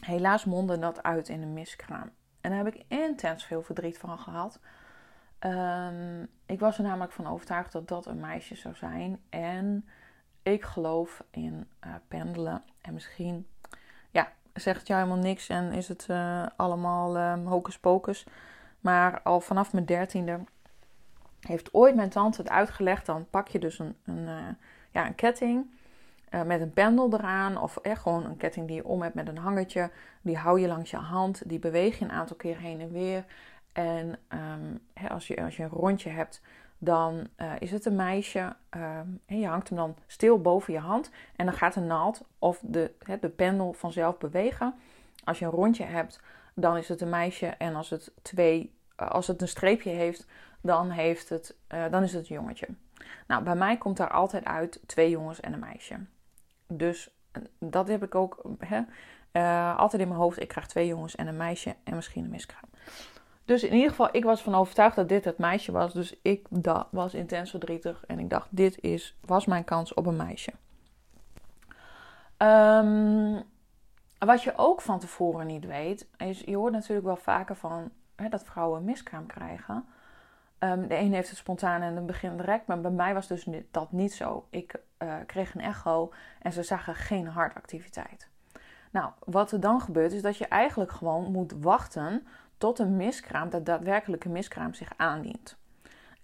helaas 0.00 0.44
mondde 0.44 0.78
dat 0.78 1.02
uit 1.02 1.28
in 1.28 1.42
een 1.42 1.52
miskraam. 1.52 2.10
En 2.40 2.50
daar 2.50 2.64
heb 2.64 2.74
ik 2.74 2.84
intens 2.88 3.44
veel 3.44 3.62
verdriet 3.62 3.98
van 3.98 4.18
gehad. 4.18 4.60
Um, 5.40 6.28
ik 6.46 6.60
was 6.60 6.78
er 6.78 6.84
namelijk 6.84 7.12
van 7.12 7.26
overtuigd 7.26 7.72
dat 7.72 7.88
dat 7.88 8.06
een 8.06 8.20
meisje 8.20 8.54
zou 8.54 8.74
zijn. 8.74 9.20
En 9.28 9.88
ik 10.42 10.64
geloof 10.64 11.24
in 11.30 11.68
uh, 11.86 11.94
pendelen. 12.08 12.62
En 12.80 12.94
misschien 12.94 13.46
ja, 14.10 14.32
zegt 14.54 14.86
jou 14.86 15.00
helemaal 15.02 15.22
niks 15.22 15.48
en 15.48 15.72
is 15.72 15.88
het 15.88 16.06
uh, 16.10 16.46
allemaal 16.56 17.32
um, 17.32 17.46
hocus 17.46 17.78
pocus. 17.78 18.26
Maar 18.80 19.22
al 19.22 19.40
vanaf 19.40 19.72
mijn 19.72 19.84
dertiende 19.84 20.40
heeft 21.40 21.74
ooit 21.74 21.94
mijn 21.94 22.10
tante 22.10 22.40
het 22.40 22.50
uitgelegd. 22.50 23.06
Dan 23.06 23.26
pak 23.30 23.48
je 23.48 23.58
dus 23.58 23.78
een, 23.78 23.96
een, 24.04 24.26
uh, 24.28 24.48
ja, 24.90 25.06
een 25.06 25.14
ketting 25.14 25.78
uh, 26.30 26.42
met 26.42 26.60
een 26.60 26.72
pendel 26.72 27.12
eraan. 27.12 27.56
Of 27.56 27.76
echt 27.76 28.02
gewoon 28.02 28.24
een 28.24 28.36
ketting 28.36 28.66
die 28.66 28.76
je 28.76 28.84
om 28.84 29.02
hebt 29.02 29.14
met 29.14 29.28
een 29.28 29.38
hangertje. 29.38 29.90
Die 30.22 30.36
hou 30.36 30.60
je 30.60 30.66
langs 30.66 30.90
je 30.90 30.96
hand. 30.96 31.48
Die 31.48 31.58
beweeg 31.58 31.98
je 31.98 32.04
een 32.04 32.12
aantal 32.12 32.36
keer 32.36 32.58
heen 32.58 32.80
en 32.80 32.92
weer. 32.92 33.24
En 33.72 34.18
hè, 34.94 35.08
als, 35.08 35.26
je, 35.26 35.42
als 35.42 35.56
je 35.56 35.62
een 35.62 35.68
rondje 35.68 36.10
hebt, 36.10 36.42
dan 36.78 37.28
uh, 37.36 37.52
is 37.58 37.70
het 37.70 37.84
een 37.84 37.96
meisje. 37.96 38.56
Um, 38.70 39.20
en 39.26 39.40
je 39.40 39.46
hangt 39.46 39.68
hem 39.68 39.78
dan 39.78 39.96
stil 40.06 40.40
boven 40.40 40.72
je 40.72 40.78
hand. 40.78 41.10
En 41.36 41.46
dan 41.46 41.54
gaat 41.54 41.74
de 41.74 41.80
naald 41.80 42.24
of 42.38 42.60
de, 42.62 42.90
hè, 43.04 43.18
de 43.18 43.28
pendel 43.28 43.72
vanzelf 43.72 44.18
bewegen. 44.18 44.74
Als 45.24 45.38
je 45.38 45.44
een 45.44 45.50
rondje 45.50 45.84
hebt, 45.84 46.20
dan 46.54 46.76
is 46.76 46.88
het 46.88 47.00
een 47.00 47.08
meisje. 47.08 47.46
En 47.46 47.74
als 47.74 47.90
het, 47.90 48.12
twee, 48.22 48.74
als 48.96 49.26
het 49.26 49.42
een 49.42 49.48
streepje 49.48 49.90
heeft, 49.90 50.26
dan, 50.60 50.90
heeft 50.90 51.28
het, 51.28 51.56
dan 51.90 52.02
is 52.02 52.12
het 52.12 52.28
een 52.28 52.34
jongetje. 52.34 52.68
Nou, 53.26 53.42
bij 53.42 53.56
mij 53.56 53.78
komt 53.78 53.96
daar 53.96 54.10
altijd 54.10 54.44
uit 54.44 54.80
twee 54.86 55.10
jongens 55.10 55.40
en 55.40 55.52
een 55.52 55.58
meisje. 55.58 55.96
Dus 56.72 57.10
eh, 57.32 57.42
dat 57.58 57.88
heb 57.88 58.02
ik 58.02 58.14
ook 58.14 58.42
hè, 58.58 58.80
uh, 59.32 59.76
altijd 59.78 60.02
in 60.02 60.08
mijn 60.08 60.20
hoofd. 60.20 60.40
Ik 60.40 60.48
krijg 60.48 60.66
twee 60.66 60.86
jongens 60.86 61.16
en 61.16 61.26
een 61.26 61.36
meisje 61.36 61.74
en 61.84 61.94
misschien 61.94 62.24
een 62.24 62.30
miskraam. 62.30 62.70
Dus 63.44 63.62
in 63.62 63.74
ieder 63.74 63.90
geval, 63.90 64.08
ik 64.12 64.24
was 64.24 64.42
van 64.42 64.54
overtuigd 64.54 64.96
dat 64.96 65.08
dit 65.08 65.24
het 65.24 65.38
meisje 65.38 65.72
was. 65.72 65.92
Dus 65.92 66.20
ik 66.22 66.46
was 66.90 67.14
intens 67.14 67.50
verdrietig. 67.50 68.04
En 68.06 68.18
ik 68.18 68.30
dacht, 68.30 68.48
dit 68.50 68.80
is, 68.80 69.16
was 69.26 69.46
mijn 69.46 69.64
kans 69.64 69.94
op 69.94 70.06
een 70.06 70.16
meisje. 70.16 70.52
Um, 72.38 73.42
wat 74.18 74.42
je 74.42 74.52
ook 74.56 74.80
van 74.80 74.98
tevoren 74.98 75.46
niet 75.46 75.66
weet, 75.66 76.08
is 76.16 76.40
je 76.40 76.56
hoort 76.56 76.72
natuurlijk 76.72 77.06
wel 77.06 77.16
vaker 77.16 77.56
van 77.56 77.90
hè, 78.16 78.28
dat 78.28 78.44
vrouwen 78.44 78.78
een 78.78 78.84
miskraam 78.84 79.26
krijgen. 79.26 79.84
Um, 80.58 80.88
de 80.88 80.96
een 80.96 81.14
heeft 81.14 81.28
het 81.28 81.38
spontaan 81.38 81.82
en 81.82 81.96
het 81.96 82.06
begint 82.06 82.38
direct, 82.38 82.66
maar 82.66 82.80
bij 82.80 82.90
mij 82.90 83.14
was 83.14 83.26
dus 83.26 83.46
dat 83.70 83.92
niet 83.92 84.12
zo. 84.12 84.46
Ik 84.50 84.74
uh, 85.02 85.14
kreeg 85.26 85.54
een 85.54 85.60
echo 85.60 86.12
en 86.38 86.52
ze 86.52 86.62
zagen 86.62 86.94
geen 86.94 87.26
hartactiviteit. 87.26 88.28
Nou, 88.90 89.10
wat 89.24 89.52
er 89.52 89.60
dan 89.60 89.80
gebeurt 89.80 90.12
is 90.12 90.22
dat 90.22 90.36
je 90.36 90.46
eigenlijk 90.46 90.92
gewoon 90.92 91.32
moet 91.32 91.52
wachten 91.60 92.26
tot 92.58 92.78
een 92.78 92.96
miskraam, 92.96 93.50
dat 93.50 93.66
daadwerkelijke 93.66 94.28
miskraam 94.28 94.74
zich 94.74 94.92
aandient. 94.96 95.56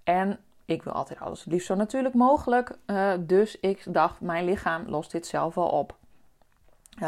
En 0.04 0.38
ik 0.64 0.82
wil 0.82 0.92
altijd 0.92 1.20
alles 1.20 1.44
liefst 1.44 1.66
zo 1.66 1.74
natuurlijk 1.74 2.14
mogelijk, 2.14 2.78
uh, 2.86 3.12
dus 3.20 3.60
ik 3.60 3.92
dacht, 3.92 4.20
mijn 4.20 4.44
lichaam 4.44 4.88
lost 4.88 5.10
dit 5.10 5.26
zelf 5.26 5.54
wel 5.54 5.68
op. 5.68 5.96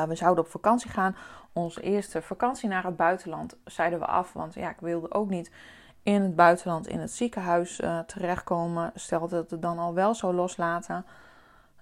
We 0.07 0.15
zouden 0.15 0.45
op 0.45 0.51
vakantie 0.51 0.91
gaan. 0.91 1.17
Onze 1.53 1.81
eerste 1.81 2.23
vakantie 2.23 2.69
naar 2.69 2.85
het 2.85 2.97
buitenland 2.97 3.57
zeiden 3.65 3.99
we 3.99 4.07
af, 4.07 4.33
want 4.33 4.55
ja, 4.55 4.71
ik 4.71 4.81
wilde 4.81 5.13
ook 5.13 5.29
niet 5.29 5.53
in 6.03 6.23
het 6.23 6.37
buitenland 6.37 6.87
in 6.87 7.01
het 7.01 7.11
ziekenhuis 7.11 7.81
uh, 7.81 7.99
terechtkomen. 7.99 8.91
Stel 8.95 9.29
dat 9.29 9.51
het 9.51 9.63
dan 9.63 9.79
al 9.79 9.95
wel 9.95 10.15
zou 10.15 10.35
loslaten. 10.35 11.05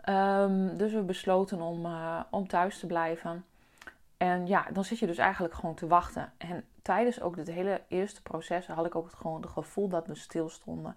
Um, 0.09 0.77
dus 0.77 0.93
we 0.93 1.03
besloten 1.03 1.61
om, 1.61 1.87
uh, 1.87 2.21
om 2.31 2.49
thuis 2.49 2.79
te 2.79 2.87
blijven. 2.87 3.45
En 4.17 4.47
ja, 4.47 4.67
dan 4.73 4.85
zit 4.85 4.99
je 4.99 5.07
dus 5.07 5.19
eigenlijk 5.19 5.55
gewoon 5.55 5.75
te 5.75 5.87
wachten. 5.87 6.33
En 6.37 6.65
tijdens 6.83 7.21
ook 7.21 7.37
dit 7.37 7.51
hele 7.51 7.81
eerste 7.89 8.23
proces 8.23 8.67
had 8.67 8.87
ik 8.87 8.95
ook 8.95 9.05
het, 9.05 9.15
gewoon 9.15 9.41
het 9.41 9.51
gevoel 9.51 9.89
dat 9.89 10.07
we 10.07 10.15
stilstonden. 10.15 10.97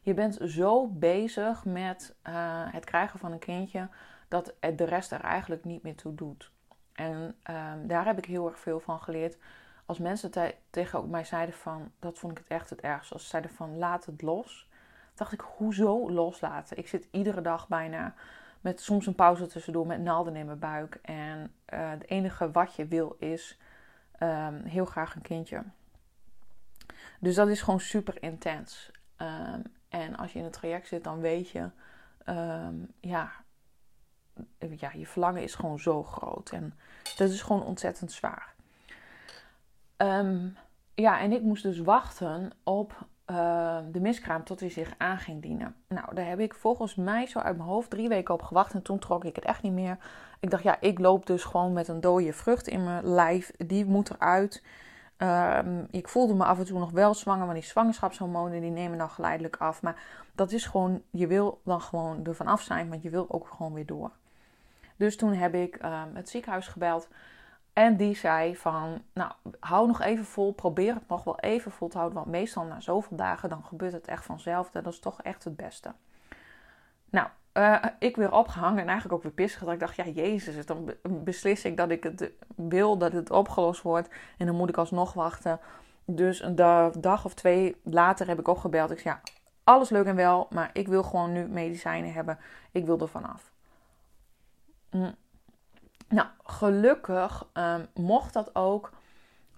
Je 0.00 0.14
bent 0.14 0.38
zo 0.44 0.86
bezig 0.86 1.64
met 1.64 2.14
uh, 2.28 2.32
het 2.72 2.84
krijgen 2.84 3.18
van 3.18 3.32
een 3.32 3.38
kindje 3.38 3.88
dat 4.28 4.54
de 4.76 4.84
rest 4.84 5.12
er 5.12 5.20
eigenlijk 5.20 5.64
niet 5.64 5.82
meer 5.82 5.96
toe 5.96 6.14
doet. 6.14 6.50
En 6.92 7.36
um, 7.50 7.86
daar 7.86 8.04
heb 8.04 8.18
ik 8.18 8.24
heel 8.24 8.48
erg 8.48 8.58
veel 8.58 8.80
van 8.80 9.00
geleerd 9.00 9.36
als 9.90 9.98
mensen 9.98 10.30
te 10.30 10.54
tegen 10.70 11.10
mij 11.10 11.24
zeiden 11.24 11.54
van, 11.54 11.92
dat 11.98 12.18
vond 12.18 12.32
ik 12.32 12.38
het 12.38 12.46
echt 12.48 12.70
het 12.70 12.80
ergste, 12.80 13.14
als 13.14 13.22
ze 13.22 13.28
zeiden 13.28 13.50
van 13.50 13.78
laat 13.78 14.06
het 14.06 14.22
los, 14.22 14.68
dacht 15.14 15.32
ik, 15.32 15.40
hoezo 15.40 16.10
loslaten? 16.10 16.76
Ik 16.76 16.88
zit 16.88 17.08
iedere 17.10 17.40
dag 17.40 17.68
bijna 17.68 18.14
met 18.60 18.80
soms 18.80 19.06
een 19.06 19.14
pauze 19.14 19.46
tussendoor 19.46 19.86
met 19.86 20.00
naalden 20.00 20.36
in 20.36 20.46
mijn 20.46 20.58
buik. 20.58 20.98
En 21.02 21.54
uh, 21.74 21.90
het 21.90 22.08
enige 22.08 22.50
wat 22.50 22.74
je 22.74 22.86
wil 22.86 23.16
is 23.18 23.58
um, 24.20 24.64
heel 24.64 24.84
graag 24.84 25.14
een 25.14 25.22
kindje. 25.22 25.62
Dus 27.20 27.34
dat 27.34 27.48
is 27.48 27.62
gewoon 27.62 27.80
super 27.80 28.22
intens. 28.22 28.90
Um, 29.16 29.62
en 29.88 30.16
als 30.16 30.32
je 30.32 30.38
in 30.38 30.44
het 30.44 30.52
traject 30.52 30.86
zit, 30.86 31.04
dan 31.04 31.20
weet 31.20 31.50
je, 31.50 31.70
um, 32.26 32.92
ja, 33.00 33.32
ja, 34.58 34.90
je 34.92 35.06
verlangen 35.06 35.42
is 35.42 35.54
gewoon 35.54 35.78
zo 35.78 36.02
groot. 36.02 36.50
En 36.50 36.74
dat 37.16 37.30
is 37.30 37.42
gewoon 37.42 37.62
ontzettend 37.62 38.12
zwaar. 38.12 38.54
Ja, 40.94 41.20
en 41.20 41.32
ik 41.32 41.42
moest 41.42 41.62
dus 41.62 41.78
wachten 41.78 42.52
op 42.62 43.06
uh, 43.30 43.78
de 43.92 44.00
miskraam 44.00 44.44
tot 44.44 44.60
hij 44.60 44.70
zich 44.70 44.94
aan 44.98 45.18
ging 45.18 45.42
dienen. 45.42 45.74
Nou, 45.88 46.14
daar 46.14 46.26
heb 46.26 46.40
ik 46.40 46.54
volgens 46.54 46.94
mij 46.94 47.26
zo 47.26 47.38
uit 47.38 47.56
mijn 47.56 47.68
hoofd 47.68 47.90
drie 47.90 48.08
weken 48.08 48.34
op 48.34 48.42
gewacht. 48.42 48.74
En 48.74 48.82
toen 48.82 48.98
trok 48.98 49.24
ik 49.24 49.36
het 49.36 49.44
echt 49.44 49.62
niet 49.62 49.72
meer. 49.72 49.98
Ik 50.40 50.50
dacht, 50.50 50.62
ja, 50.62 50.76
ik 50.80 50.98
loop 50.98 51.26
dus 51.26 51.44
gewoon 51.44 51.72
met 51.72 51.88
een 51.88 52.00
dode 52.00 52.32
vrucht 52.32 52.68
in 52.68 52.84
mijn 52.84 53.06
lijf. 53.06 53.52
Die 53.56 53.86
moet 53.86 54.10
eruit. 54.10 54.62
Um, 55.18 55.86
ik 55.90 56.08
voelde 56.08 56.34
me 56.34 56.44
af 56.44 56.58
en 56.58 56.64
toe 56.64 56.78
nog 56.78 56.90
wel 56.90 57.14
zwanger, 57.14 57.46
want 57.46 57.58
die 57.58 57.68
zwangerschapshormonen 57.68 58.60
die 58.60 58.70
nemen 58.70 58.98
dan 58.98 59.10
geleidelijk 59.10 59.56
af. 59.56 59.82
Maar 59.82 60.02
dat 60.34 60.52
is 60.52 60.66
gewoon, 60.66 61.02
je 61.10 61.26
wil 61.26 61.60
dan 61.64 61.80
gewoon 61.80 62.24
ervan 62.24 62.46
af 62.46 62.62
zijn, 62.62 62.88
want 62.88 63.02
je 63.02 63.10
wil 63.10 63.26
ook 63.28 63.48
gewoon 63.56 63.72
weer 63.72 63.86
door. 63.86 64.10
Dus 64.96 65.16
toen 65.16 65.32
heb 65.32 65.54
ik 65.54 65.78
um, 65.84 66.14
het 66.14 66.28
ziekenhuis 66.28 66.66
gebeld. 66.66 67.08
En 67.72 67.96
die 67.96 68.16
zei 68.16 68.56
van, 68.56 69.02
nou, 69.12 69.32
hou 69.60 69.86
nog 69.86 70.00
even 70.00 70.24
vol, 70.24 70.52
probeer 70.52 70.94
het 70.94 71.08
nog 71.08 71.24
wel 71.24 71.40
even 71.40 71.70
vol 71.70 71.88
te 71.88 71.96
houden. 71.96 72.18
Want 72.18 72.30
meestal 72.30 72.64
na 72.64 72.80
zoveel 72.80 73.16
dagen, 73.16 73.48
dan 73.48 73.64
gebeurt 73.64 73.92
het 73.92 74.06
echt 74.06 74.24
vanzelf. 74.24 74.70
Dat 74.70 74.86
is 74.86 74.98
toch 74.98 75.22
echt 75.22 75.44
het 75.44 75.56
beste. 75.56 75.92
Nou, 77.10 77.28
uh, 77.54 77.84
ik 77.98 78.16
weer 78.16 78.32
opgehangen 78.32 78.80
en 78.80 78.86
eigenlijk 78.86 79.14
ook 79.14 79.22
weer 79.22 79.32
pissig. 79.32 79.64
Dat 79.64 79.72
ik 79.72 79.80
dacht, 79.80 79.96
ja, 79.96 80.06
jezus, 80.06 80.66
dan 80.66 80.92
beslis 81.02 81.64
ik 81.64 81.76
dat 81.76 81.90
ik 81.90 82.02
het 82.02 82.30
wil, 82.54 82.98
dat 82.98 83.12
het 83.12 83.30
opgelost 83.30 83.82
wordt. 83.82 84.08
En 84.38 84.46
dan 84.46 84.54
moet 84.54 84.68
ik 84.68 84.76
alsnog 84.76 85.12
wachten. 85.12 85.60
Dus 86.04 86.42
een 86.42 86.54
dag 87.00 87.24
of 87.24 87.34
twee 87.34 87.76
later 87.82 88.26
heb 88.26 88.38
ik 88.38 88.48
opgebeld. 88.48 88.90
Ik 88.90 88.98
zei, 88.98 89.14
ja, 89.14 89.20
alles 89.64 89.88
leuk 89.90 90.06
en 90.06 90.16
wel, 90.16 90.46
maar 90.50 90.70
ik 90.72 90.88
wil 90.88 91.02
gewoon 91.02 91.32
nu 91.32 91.46
medicijnen 91.46 92.12
hebben. 92.12 92.38
Ik 92.72 92.86
wil 92.86 93.00
er 93.00 93.08
vanaf. 93.08 93.52
Mm. 94.90 95.14
Nou, 96.10 96.28
gelukkig 96.44 97.46
um, 97.54 97.86
mocht 97.94 98.32
dat 98.32 98.54
ook. 98.54 98.92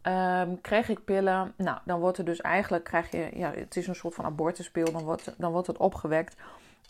Um, 0.02 0.60
kreeg 0.60 0.88
ik 0.88 1.04
pillen. 1.04 1.54
Nou, 1.56 1.78
dan 1.84 2.00
wordt 2.00 2.18
er 2.18 2.24
dus 2.24 2.40
eigenlijk, 2.40 2.84
krijg 2.84 3.10
je, 3.10 3.30
ja, 3.34 3.52
het 3.52 3.76
is 3.76 3.86
een 3.86 3.94
soort 3.94 4.14
van 4.14 4.24
abortuspil. 4.24 4.92
Dan 4.92 5.02
wordt, 5.02 5.34
dan 5.38 5.52
wordt 5.52 5.66
het 5.66 5.76
opgewekt. 5.76 6.36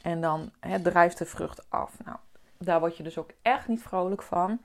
En 0.02 0.20
dan 0.20 0.50
hè, 0.60 0.80
drijft 0.82 1.18
de 1.18 1.26
vrucht 1.26 1.70
af. 1.70 1.96
Nou, 2.04 2.16
daar 2.58 2.80
word 2.80 2.96
je 2.96 3.02
dus 3.02 3.18
ook 3.18 3.30
echt 3.42 3.68
niet 3.68 3.82
vrolijk 3.82 4.22
van. 4.22 4.58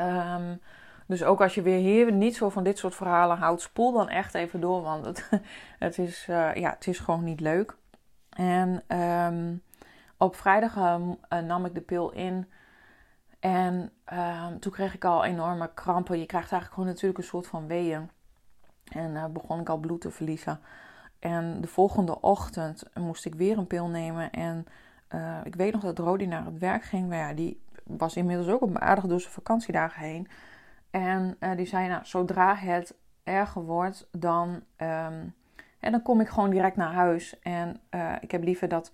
Um, 0.00 0.60
dus 1.06 1.24
ook 1.24 1.40
als 1.40 1.54
je 1.54 1.62
weer 1.62 1.78
hier 1.78 2.12
niet 2.12 2.36
zo 2.36 2.48
van 2.48 2.64
dit 2.64 2.78
soort 2.78 2.94
verhalen 2.94 3.36
houdt, 3.38 3.60
spoel 3.60 3.92
dan 3.92 4.08
echt 4.08 4.34
even 4.34 4.60
door. 4.60 4.82
Want 4.82 5.06
het, 5.06 5.30
het, 5.78 5.98
is, 5.98 6.26
uh, 6.30 6.54
ja, 6.54 6.70
het 6.70 6.86
is 6.86 6.98
gewoon 6.98 7.24
niet 7.24 7.40
leuk. 7.40 7.76
En 8.30 8.82
op 10.16 10.36
vrijdag 10.36 10.76
um, 10.76 11.18
nam 11.46 11.64
ik 11.64 11.74
de 11.74 11.80
pil 11.80 12.10
in. 12.10 12.46
En 13.46 13.90
um, 14.12 14.60
toen 14.60 14.72
kreeg 14.72 14.94
ik 14.94 15.04
al 15.04 15.24
enorme 15.24 15.70
krampen. 15.74 16.18
Je 16.18 16.26
krijgt 16.26 16.50
eigenlijk 16.50 16.72
gewoon 16.72 16.88
natuurlijk 16.88 17.18
een 17.18 17.24
soort 17.24 17.46
van 17.46 17.66
weeën. 17.66 18.10
En 18.92 19.10
uh, 19.10 19.24
begon 19.24 19.60
ik 19.60 19.68
al 19.68 19.76
bloed 19.76 20.00
te 20.00 20.10
verliezen. 20.10 20.60
En 21.18 21.60
de 21.60 21.66
volgende 21.66 22.20
ochtend 22.20 22.84
moest 22.94 23.24
ik 23.24 23.34
weer 23.34 23.58
een 23.58 23.66
pil 23.66 23.88
nemen. 23.88 24.30
En 24.30 24.66
uh, 25.14 25.38
ik 25.44 25.54
weet 25.54 25.72
nog 25.72 25.82
dat 25.82 25.98
Rodi 25.98 26.26
naar 26.26 26.44
het 26.44 26.58
werk 26.58 26.82
ging. 26.82 27.08
Maar 27.08 27.18
ja, 27.18 27.34
die 27.34 27.60
was 27.84 28.16
inmiddels 28.16 28.48
ook 28.48 28.60
op 28.60 28.78
aardig 28.78 29.04
door 29.04 29.20
zijn 29.20 29.32
vakantiedagen 29.32 30.02
heen. 30.02 30.28
En 30.90 31.36
uh, 31.40 31.56
die 31.56 31.66
zei, 31.66 31.88
nou, 31.88 32.04
zodra 32.04 32.54
het 32.54 32.94
erger 33.24 33.62
wordt, 33.62 34.08
dan, 34.10 34.62
en 34.76 35.34
dan 35.80 36.02
kom 36.02 36.20
ik 36.20 36.28
gewoon 36.28 36.50
direct 36.50 36.76
naar 36.76 36.92
huis. 36.92 37.38
En 37.38 37.80
ik 38.20 38.30
heb 38.30 38.42
liever 38.42 38.68
dat, 38.68 38.92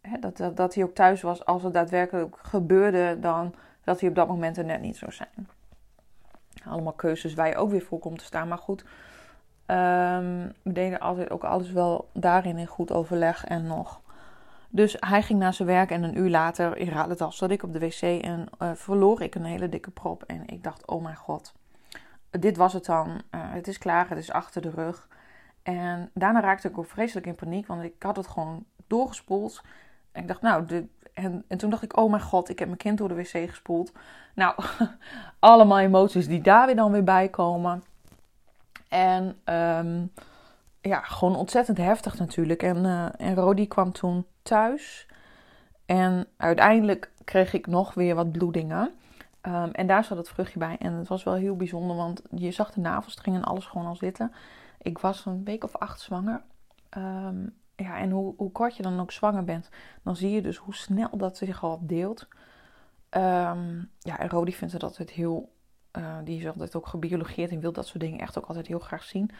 hè, 0.00 0.18
dat, 0.18 0.36
dat, 0.36 0.56
dat, 0.56 0.74
hij 0.74 0.84
ook 0.84 0.94
thuis 0.94 1.22
was 1.22 1.44
als 1.44 1.62
het 1.62 1.72
daadwerkelijk 1.72 2.36
gebeurde, 2.42 3.18
dan 3.20 3.54
dat 3.88 4.00
hij 4.00 4.08
op 4.08 4.14
dat 4.14 4.28
moment 4.28 4.56
er 4.56 4.64
net 4.64 4.80
niet 4.80 4.96
zou 4.96 5.12
zijn. 5.12 5.48
Allemaal 6.64 6.92
keuzes 6.92 7.34
waar 7.34 7.48
je 7.48 7.56
ook 7.56 7.70
weer 7.70 7.82
voor 7.82 7.98
komt 7.98 8.18
te 8.18 8.24
staan. 8.24 8.48
Maar 8.48 8.58
goed, 8.58 8.80
um, 9.66 10.52
we 10.62 10.72
deden 10.72 11.00
altijd 11.00 11.30
ook 11.30 11.44
alles 11.44 11.70
wel 11.70 12.08
daarin 12.12 12.58
in 12.58 12.66
goed 12.66 12.92
overleg 12.92 13.44
en 13.44 13.66
nog. 13.66 14.00
Dus 14.68 14.96
hij 15.00 15.22
ging 15.22 15.38
naar 15.38 15.54
zijn 15.54 15.68
werk 15.68 15.90
en 15.90 16.02
een 16.02 16.18
uur 16.18 16.30
later, 16.30 16.76
in 16.76 16.88
raad 16.88 17.08
het 17.08 17.20
al, 17.20 17.32
zat 17.32 17.50
ik 17.50 17.62
op 17.62 17.72
de 17.72 17.78
wc 17.78 18.02
en 18.02 18.46
uh, 18.62 18.70
verloor 18.74 19.22
ik 19.22 19.34
een 19.34 19.44
hele 19.44 19.68
dikke 19.68 19.90
prop. 19.90 20.22
En 20.22 20.46
ik 20.46 20.62
dacht, 20.62 20.86
oh 20.86 21.02
mijn 21.02 21.16
god, 21.16 21.54
dit 22.30 22.56
was 22.56 22.72
het 22.72 22.84
dan. 22.84 23.08
Uh, 23.08 23.12
het 23.30 23.68
is 23.68 23.78
klaar, 23.78 24.08
het 24.08 24.18
is 24.18 24.30
achter 24.30 24.62
de 24.62 24.70
rug. 24.70 25.08
En 25.62 26.10
daarna 26.14 26.40
raakte 26.40 26.68
ik 26.68 26.78
ook 26.78 26.86
vreselijk 26.86 27.26
in 27.26 27.34
paniek, 27.34 27.66
want 27.66 27.82
ik 27.82 28.02
had 28.02 28.16
het 28.16 28.26
gewoon 28.26 28.64
doorgespoeld. 28.86 29.62
En 30.18 30.24
ik 30.24 30.28
dacht, 30.28 30.42
nou, 30.42 30.66
de, 30.66 30.86
en, 31.14 31.44
en 31.48 31.58
toen 31.58 31.70
dacht 31.70 31.82
ik, 31.82 31.96
oh 31.96 32.10
mijn 32.10 32.22
god, 32.22 32.48
ik 32.48 32.58
heb 32.58 32.68
mijn 32.68 32.80
kind 32.80 32.98
door 32.98 33.08
de 33.08 33.14
wc 33.14 33.48
gespoeld. 33.48 33.92
Nou, 34.34 34.64
allemaal 35.38 35.78
emoties 35.78 36.26
die 36.26 36.40
daar 36.40 36.66
weer 36.66 36.76
dan 36.76 36.92
weer 36.92 37.04
bij 37.04 37.28
komen. 37.28 37.82
En 38.88 39.24
um, 39.44 40.12
ja, 40.80 41.00
gewoon 41.00 41.36
ontzettend 41.36 41.78
heftig 41.78 42.18
natuurlijk. 42.18 42.62
En, 42.62 42.76
uh, 42.76 43.08
en 43.16 43.34
Rodi 43.34 43.68
kwam 43.68 43.92
toen 43.92 44.26
thuis. 44.42 45.06
En 45.86 46.26
uiteindelijk 46.36 47.10
kreeg 47.24 47.52
ik 47.52 47.66
nog 47.66 47.94
weer 47.94 48.14
wat 48.14 48.32
bloedingen. 48.32 48.90
Um, 49.42 49.70
en 49.70 49.86
daar 49.86 50.04
zat 50.04 50.16
het 50.16 50.28
vruchtje 50.28 50.58
bij. 50.58 50.76
En 50.78 50.92
het 50.92 51.08
was 51.08 51.24
wel 51.24 51.34
heel 51.34 51.56
bijzonder, 51.56 51.96
want 51.96 52.22
je 52.30 52.50
zag 52.50 52.70
de 52.70 52.80
navelstreng 52.80 53.36
en 53.36 53.44
alles 53.44 53.66
gewoon 53.66 53.86
al 53.86 53.96
zitten. 53.96 54.32
Ik 54.82 54.98
was 54.98 55.26
een 55.26 55.44
week 55.44 55.64
of 55.64 55.76
acht 55.76 56.00
zwanger. 56.00 56.42
Um, 56.96 57.56
ja, 57.82 57.98
en 57.98 58.10
hoe, 58.10 58.34
hoe 58.36 58.52
kort 58.52 58.76
je 58.76 58.82
dan 58.82 59.00
ook 59.00 59.12
zwanger 59.12 59.44
bent, 59.44 59.68
dan 60.02 60.16
zie 60.16 60.30
je 60.30 60.42
dus 60.42 60.56
hoe 60.56 60.74
snel 60.74 61.16
dat 61.16 61.36
zich 61.36 61.62
al 61.62 61.78
deelt. 61.82 62.28
Um, 63.10 63.90
ja, 63.98 64.18
en 64.18 64.28
Rodi 64.28 64.54
vindt 64.54 64.72
het 64.72 64.82
altijd 64.82 65.10
heel. 65.10 65.52
Uh, 65.92 66.16
die 66.24 66.38
is 66.38 66.46
altijd 66.46 66.76
ook 66.76 66.86
gebiologeerd 66.86 67.50
en 67.50 67.60
wil 67.60 67.72
dat 67.72 67.86
soort 67.86 68.00
dingen 68.00 68.20
echt 68.20 68.38
ook 68.38 68.46
altijd 68.46 68.66
heel 68.66 68.78
graag 68.78 69.02
zien. 69.02 69.30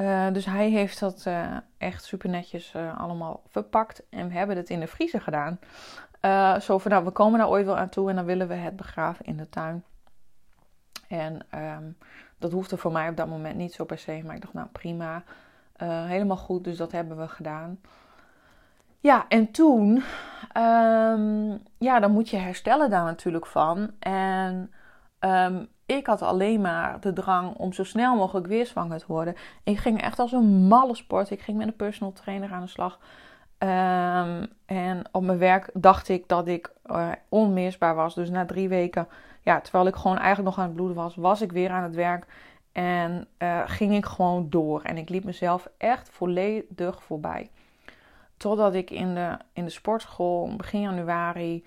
Uh, 0.00 0.32
dus 0.32 0.44
hij 0.44 0.70
heeft 0.70 1.00
dat 1.00 1.24
uh, 1.28 1.56
echt 1.78 2.04
super 2.04 2.28
netjes 2.28 2.74
allemaal 2.96 3.42
verpakt. 3.48 4.02
En 4.08 4.28
we 4.28 4.34
hebben 4.34 4.56
het 4.56 4.70
in 4.70 4.80
de 4.80 4.86
vriezer 4.86 5.20
gedaan. 5.20 5.58
zo 6.60 6.78
van, 6.78 6.90
nou, 6.90 7.04
we 7.04 7.10
komen 7.10 7.38
daar 7.38 7.48
ooit 7.48 7.66
wel 7.66 7.76
aan 7.76 7.88
toe 7.88 8.10
en 8.10 8.16
dan 8.16 8.24
willen 8.24 8.48
we 8.48 8.54
het 8.54 8.76
begraven 8.76 9.24
in 9.24 9.36
de 9.36 9.48
tuin. 9.48 9.84
En 11.08 11.46
um, 11.54 11.96
dat 12.38 12.52
hoefde 12.52 12.76
voor 12.76 12.92
mij 12.92 13.08
op 13.08 13.16
dat 13.16 13.28
moment 13.28 13.56
niet 13.56 13.72
zo 13.72 13.84
per 13.84 13.98
se. 13.98 14.22
Maar 14.24 14.34
ik 14.34 14.40
dacht, 14.40 14.54
nou 14.54 14.68
prima. 14.68 15.24
Helemaal 15.88 16.36
goed, 16.36 16.64
dus 16.64 16.76
dat 16.76 16.92
hebben 16.92 17.16
we 17.16 17.28
gedaan. 17.28 17.80
Ja, 18.98 19.24
en 19.28 19.50
toen, 19.50 20.02
um, 20.56 21.62
ja, 21.78 22.00
dan 22.00 22.10
moet 22.12 22.28
je 22.28 22.36
herstellen 22.36 22.90
daar 22.90 23.04
natuurlijk 23.04 23.46
van. 23.46 23.90
En 23.98 24.72
um, 25.20 25.68
ik 25.86 26.06
had 26.06 26.22
alleen 26.22 26.60
maar 26.60 27.00
de 27.00 27.12
drang 27.12 27.54
om 27.56 27.72
zo 27.72 27.84
snel 27.84 28.16
mogelijk 28.16 28.46
weer 28.46 28.66
zwanger 28.66 28.98
te 28.98 29.04
worden. 29.08 29.34
Ik 29.64 29.78
ging 29.78 30.02
echt 30.02 30.18
als 30.18 30.32
een 30.32 30.66
malle 30.66 30.94
sport. 30.94 31.30
Ik 31.30 31.40
ging 31.40 31.58
met 31.58 31.66
een 31.66 31.76
personal 31.76 32.12
trainer 32.12 32.52
aan 32.52 32.60
de 32.60 32.66
slag. 32.66 32.98
Um, 33.58 34.46
en 34.66 35.02
op 35.12 35.22
mijn 35.22 35.38
werk 35.38 35.70
dacht 35.74 36.08
ik 36.08 36.28
dat 36.28 36.48
ik 36.48 36.72
uh, 36.86 37.08
onmisbaar 37.28 37.94
was. 37.94 38.14
Dus 38.14 38.30
na 38.30 38.44
drie 38.44 38.68
weken, 38.68 39.08
ja, 39.40 39.60
terwijl 39.60 39.86
ik 39.86 39.96
gewoon 39.96 40.18
eigenlijk 40.18 40.48
nog 40.48 40.58
aan 40.58 40.64
het 40.64 40.74
bloeden 40.74 40.96
was, 40.96 41.14
was 41.14 41.40
ik 41.40 41.52
weer 41.52 41.70
aan 41.70 41.82
het 41.82 41.94
werk. 41.94 42.26
En 42.72 43.28
uh, 43.38 43.62
ging 43.66 43.94
ik 43.94 44.04
gewoon 44.04 44.50
door. 44.50 44.82
En 44.82 44.96
ik 44.96 45.08
liep 45.08 45.24
mezelf 45.24 45.68
echt 45.76 46.08
volledig 46.08 47.02
voorbij. 47.02 47.50
Totdat 48.36 48.74
ik 48.74 48.90
in 48.90 49.14
de, 49.14 49.36
in 49.52 49.64
de 49.64 49.70
sportschool 49.70 50.56
begin 50.56 50.80
januari 50.80 51.64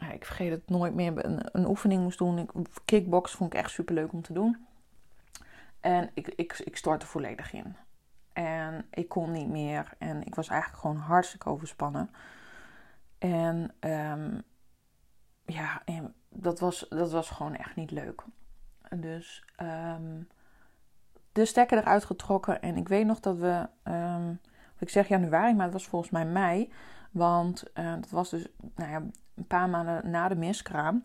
ja, 0.00 0.12
ik 0.12 0.24
vergeet 0.24 0.50
het 0.50 0.68
nooit 0.68 0.94
meer, 0.94 1.24
een, 1.24 1.40
een 1.52 1.66
oefening 1.66 2.02
moest 2.02 2.18
doen. 2.18 2.38
Ik, 2.38 2.50
kickbox 2.84 3.32
vond 3.32 3.52
ik 3.54 3.58
echt 3.58 3.70
super 3.70 3.94
leuk 3.94 4.12
om 4.12 4.22
te 4.22 4.32
doen. 4.32 4.66
En 5.80 6.10
ik, 6.14 6.28
ik, 6.28 6.58
ik 6.58 6.76
stortte 6.76 7.06
volledig 7.06 7.52
in. 7.52 7.76
En 8.32 8.86
ik 8.90 9.08
kon 9.08 9.30
niet 9.30 9.48
meer. 9.48 9.92
En 9.98 10.26
ik 10.26 10.34
was 10.34 10.48
eigenlijk 10.48 10.80
gewoon 10.80 10.96
hartstikke 10.96 11.48
overspannen. 11.48 12.10
En 13.18 13.72
um, 13.80 14.42
ja, 15.44 15.82
dat, 16.28 16.60
was, 16.60 16.86
dat 16.88 17.10
was 17.10 17.30
gewoon 17.30 17.56
echt 17.56 17.76
niet 17.76 17.90
leuk. 17.90 18.24
Dus 18.96 19.44
um, 19.96 20.28
de 21.32 21.44
stekker 21.44 21.78
eruit 21.78 22.04
getrokken. 22.04 22.62
En 22.62 22.76
ik 22.76 22.88
weet 22.88 23.06
nog 23.06 23.20
dat 23.20 23.36
we, 23.36 23.68
um, 23.84 24.40
ik 24.78 24.90
zeg 24.90 25.08
januari, 25.08 25.54
maar 25.54 25.64
het 25.64 25.72
was 25.72 25.86
volgens 25.86 26.10
mij 26.10 26.24
mei. 26.24 26.72
Want 27.10 27.64
uh, 27.74 27.94
dat 27.94 28.10
was 28.10 28.30
dus 28.30 28.46
nou 28.74 28.90
ja, 28.90 28.96
een 29.34 29.46
paar 29.46 29.68
maanden 29.68 30.10
na 30.10 30.28
de 30.28 30.36
miskraam. 30.36 31.04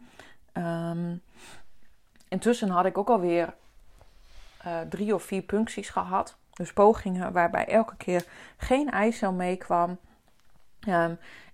Um, 0.53 1.21
intussen 2.27 2.69
had 2.69 2.85
ik 2.85 2.97
ook 2.97 3.09
alweer 3.09 3.53
uh, 4.65 4.79
drie 4.81 5.13
of 5.13 5.23
vier 5.23 5.41
puncties 5.41 5.89
gehad. 5.89 6.37
Dus 6.53 6.73
pogingen 6.73 7.31
waarbij 7.31 7.67
elke 7.67 7.95
keer 7.95 8.25
geen 8.57 8.89
eicel 8.89 9.31
meekwam. 9.31 9.97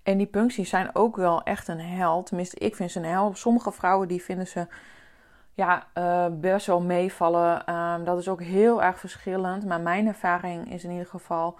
En 0.04 0.18
die 0.18 0.28
puncties 0.28 0.70
zijn 0.70 0.96
ook 0.96 1.16
wel 1.16 1.44
echt 1.44 1.68
een 1.68 1.80
hel. 1.80 2.24
Tenminste, 2.24 2.58
ik 2.58 2.76
vind 2.76 2.92
ze 2.92 3.00
een 3.00 3.06
hel. 3.06 3.36
Sommige 3.36 3.72
vrouwen 3.72 4.08
die 4.08 4.24
vinden 4.24 4.48
ze 4.48 4.68
ja, 5.62 5.88
uh, 5.98 6.26
best 6.40 6.66
wel 6.66 6.82
meevallen. 6.82 7.76
Um, 7.76 8.04
dat 8.04 8.18
is 8.18 8.30
ook 8.30 8.42
heel 8.42 8.84
erg 8.84 9.00
verschillend. 9.00 9.66
Maar 9.66 9.82
mijn 9.82 10.08
ervaring 10.08 10.74
is 10.74 10.84
in 10.84 10.92
ieder 10.92 11.08
geval 11.08 11.56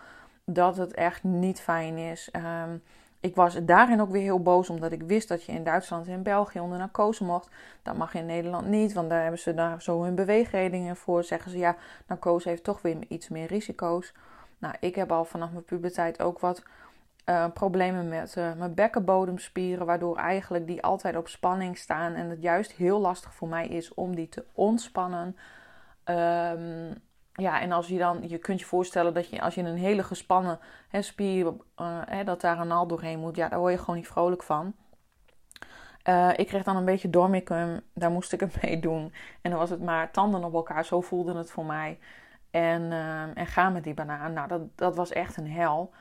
dat 0.46 0.78
het 0.78 0.94
echt 0.94 1.24
niet 1.24 1.62
fijn 1.62 1.98
is. 1.98 2.30
Um, 2.36 2.84
ik 3.20 3.36
was 3.36 3.56
daarin 3.64 4.02
ook 4.02 4.12
weer 4.12 4.22
heel 4.22 4.42
boos, 4.42 4.70
omdat 4.70 4.92
ik 4.92 5.04
wist 5.04 5.28
dat 5.28 5.44
je 5.44 5.52
in 5.52 5.64
Duitsland 5.64 6.08
en 6.08 6.24
België 6.24 6.60
onder 6.60 6.78
narcose 6.78 7.24
mocht. 7.24 7.50
Dat 7.84 7.96
mag 7.96 8.14
je 8.14 8.20
in 8.20 8.26
Nederland 8.26 8.68
niet, 8.68 8.94
want 8.94 9.10
daar 9.10 9.22
hebben 9.22 9.40
ze 9.40 9.54
daar 9.54 9.82
zo 9.82 10.04
hun 10.04 10.16
beweegredingen 10.16 10.96
voor. 10.96 11.24
Zeggen 11.24 11.52
ze 11.52 11.58
ja, 11.58 11.76
narcose 12.08 12.50
heeft 12.50 12.64
toch 12.64 12.82
weer 12.82 12.98
iets 13.08 13.30
meer 13.30 13.48
risico's. 13.48 14.14
Nou, 14.58 14.76
ik 14.80 14.96
heb 14.96 15.12
al 15.12 15.26
vanaf 15.26 15.52
mijn 15.52 15.64
puberteit 15.64 16.22
ook 16.22 16.40
wat 16.40 16.64
uh, 17.32 17.46
problemen 17.54 18.10
met 18.10 18.36
uh, 18.36 18.54
mijn 18.54 18.74
bekkenbodemspieren, 18.74 19.86
waardoor 19.86 20.18
eigenlijk 20.18 20.68
die 20.68 20.84
altijd 20.84 21.16
op 21.16 21.28
spanning 21.28 21.78
staan 21.78 22.14
en 22.14 22.30
het 22.30 22.42
juist 22.42 22.72
heel 22.72 23.00
lastig 23.00 23.34
voor 23.34 23.48
mij 23.48 23.68
is 23.68 23.94
om 23.94 24.16
die 24.16 24.30
te 24.30 24.46
ontspannen. 24.54 25.38
Um, 26.06 27.02
ja, 27.34 27.62
en 27.62 27.72
als 27.72 27.88
je 27.88 27.98
dan, 27.98 28.28
je 28.28 28.38
kunt 28.38 28.60
je 28.60 28.66
voorstellen 28.66 29.14
dat 29.14 29.30
je 29.30 29.42
als 29.42 29.56
je 29.56 29.62
een 29.62 29.78
hele 29.78 30.04
gespannen 30.04 30.60
hè, 30.90 31.02
spier, 31.02 31.54
hè, 32.06 32.24
dat 32.24 32.42
daar 32.42 32.60
een 32.60 32.68
naald 32.68 32.90
doorheen 32.90 33.20
moet, 33.20 33.36
ja, 33.36 33.50
daar 33.50 33.60
word 33.60 33.74
je 33.74 33.80
gewoon 33.80 33.96
niet 33.96 34.08
vrolijk 34.08 34.44
van. 34.44 34.74
Ik 36.36 36.48
kreeg 36.48 36.64
dan 36.64 36.76
een 36.76 36.86
beetje 36.86 37.10
dormicum, 37.10 37.82
daar 37.94 38.12
moest 38.12 38.34
ik 38.34 38.40
het 38.40 38.62
mee 38.62 38.80
doen. 38.80 39.14
En 39.42 39.50
dan 39.50 39.60
was 39.60 39.70
het 39.70 39.82
maar 39.82 40.12
tanden 40.12 40.44
op 40.44 40.54
elkaar, 40.54 40.86
zo 40.86 41.02
voelde 41.02 41.36
het 41.36 41.52
voor 41.52 41.66
mij. 41.66 42.00
En, 42.52 42.82
uh, 42.82 43.38
en 43.38 43.48
ga 43.48 43.70
met 43.70 43.84
die 43.84 43.94
banaan, 43.94 44.34
nou, 44.34 44.48
dat, 44.48 44.62
dat 44.76 44.96
was 44.96 45.12
echt 45.12 45.38
een 45.38 45.52
hel. 45.52 45.92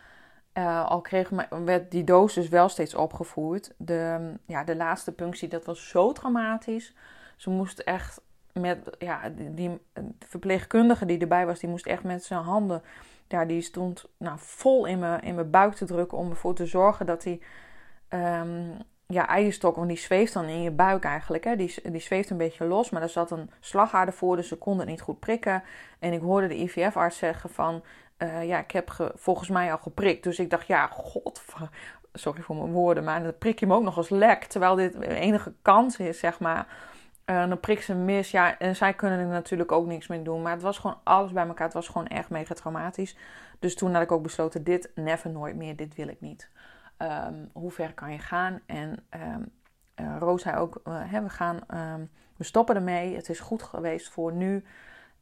Al 0.86 1.00
kreeg 1.00 1.30
werd 1.64 1.90
die 1.90 2.04
dosis 2.04 2.48
wel 2.48 2.68
steeds 2.68 2.94
opgevoerd. 2.94 3.72
De, 3.76 4.32
ja, 4.46 4.64
de 4.64 4.76
laatste 4.76 5.12
punctie, 5.12 5.48
dat 5.48 5.64
was 5.64 5.88
zo 5.88 6.12
traumatisch. 6.12 6.94
Ze 7.36 7.50
moest 7.50 7.78
echt 7.78 8.20
met, 8.52 8.96
ja, 8.98 9.20
die, 9.38 9.80
verpleegkundige 10.18 11.06
die 11.06 11.18
erbij 11.18 11.46
was, 11.46 11.60
die 11.60 11.68
moest 11.68 11.86
echt 11.86 12.02
met 12.02 12.24
zijn 12.24 12.42
handen, 12.42 12.82
ja, 13.28 13.44
die 13.44 13.60
stond 13.60 14.04
nou, 14.16 14.36
vol 14.38 14.86
in 14.86 14.98
mijn, 14.98 15.22
in 15.22 15.34
mijn 15.34 15.50
buik 15.50 15.74
te 15.74 15.84
drukken 15.84 16.18
om 16.18 16.30
ervoor 16.30 16.54
te 16.54 16.66
zorgen 16.66 17.06
dat 17.06 17.22
die, 17.22 17.42
um, 18.08 18.76
ja, 19.06 19.28
eierstok, 19.28 19.76
want 19.76 19.88
die 19.88 19.98
zweeft 19.98 20.32
dan 20.32 20.44
in 20.44 20.62
je 20.62 20.70
buik 20.70 21.04
eigenlijk, 21.04 21.44
hè, 21.44 21.56
die, 21.56 21.90
die 21.90 22.00
zweeft 22.00 22.30
een 22.30 22.36
beetje 22.36 22.64
los, 22.64 22.90
maar 22.90 23.02
er 23.02 23.08
zat 23.08 23.30
een 23.30 23.50
slagader 23.60 24.14
voor, 24.14 24.36
dus 24.36 24.48
ze 24.48 24.56
konden 24.56 24.80
het 24.80 24.90
niet 24.90 25.00
goed 25.00 25.18
prikken. 25.18 25.62
En 25.98 26.12
ik 26.12 26.20
hoorde 26.20 26.46
de 26.46 26.60
IVF-arts 26.60 27.18
zeggen 27.18 27.50
van, 27.50 27.82
ja, 28.42 28.58
ik 28.58 28.70
heb 28.70 29.12
volgens 29.14 29.48
mij 29.48 29.72
al 29.72 29.78
geprikt. 29.78 30.22
Dus 30.22 30.38
ik 30.38 30.50
dacht, 30.50 30.66
ja, 30.66 30.86
god, 30.86 31.42
sorry 32.12 32.42
voor 32.42 32.56
mijn 32.56 32.72
woorden, 32.72 33.04
maar 33.04 33.22
dan 33.22 33.38
prik 33.38 33.58
je 33.58 33.66
hem 33.66 33.74
ook 33.74 33.82
nog 33.82 33.96
als 33.96 34.08
lek. 34.08 34.44
Terwijl 34.44 34.74
dit 34.74 35.00
enige 35.00 35.52
kans 35.62 35.96
is, 35.96 36.18
zeg 36.18 36.40
maar. 36.40 36.66
Uh, 37.26 37.48
dan 37.48 37.60
prik 37.60 37.82
ze 37.82 37.94
mis. 37.94 38.30
Ja, 38.30 38.58
en 38.58 38.76
zij 38.76 38.94
kunnen 38.94 39.18
er 39.18 39.26
natuurlijk 39.26 39.72
ook 39.72 39.86
niks 39.86 40.06
mee 40.06 40.22
doen. 40.22 40.42
Maar 40.42 40.52
het 40.52 40.62
was 40.62 40.78
gewoon 40.78 40.98
alles 41.02 41.32
bij 41.32 41.46
elkaar. 41.46 41.64
Het 41.64 41.74
was 41.74 41.88
gewoon 41.88 42.06
echt 42.06 42.30
mega 42.30 42.54
traumatisch. 42.54 43.16
Dus 43.58 43.74
toen 43.74 43.92
had 43.92 44.02
ik 44.02 44.12
ook 44.12 44.22
besloten: 44.22 44.64
dit 44.64 44.90
never 44.94 45.30
nooit 45.30 45.56
meer. 45.56 45.76
Dit 45.76 45.94
wil 45.94 46.08
ik 46.08 46.20
niet. 46.20 46.50
Um, 46.98 47.50
hoe 47.52 47.70
ver 47.70 47.94
kan 47.94 48.12
je 48.12 48.18
gaan? 48.18 48.60
En 48.66 49.06
um, 49.10 49.52
Roos 50.18 50.42
zei 50.42 50.56
ook: 50.56 50.80
we 51.10 51.28
gaan, 51.28 51.60
um, 51.74 52.10
we 52.36 52.44
stoppen 52.44 52.74
ermee. 52.74 53.16
Het 53.16 53.28
is 53.28 53.40
goed 53.40 53.62
geweest 53.62 54.08
voor 54.08 54.32
nu. 54.32 54.64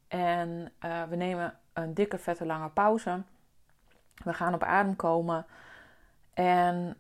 En 0.09 0.73
we 1.09 1.17
nemen 1.17 1.59
een 1.73 1.95
dikke, 1.95 2.19
vette, 2.19 2.47
lange 2.47 2.71
pauze. 2.71 3.23
We 4.25 4.33
gaan 4.33 4.55
op 4.55 4.63
adem 4.63 4.97
komen. 4.97 5.47
En 6.35 6.97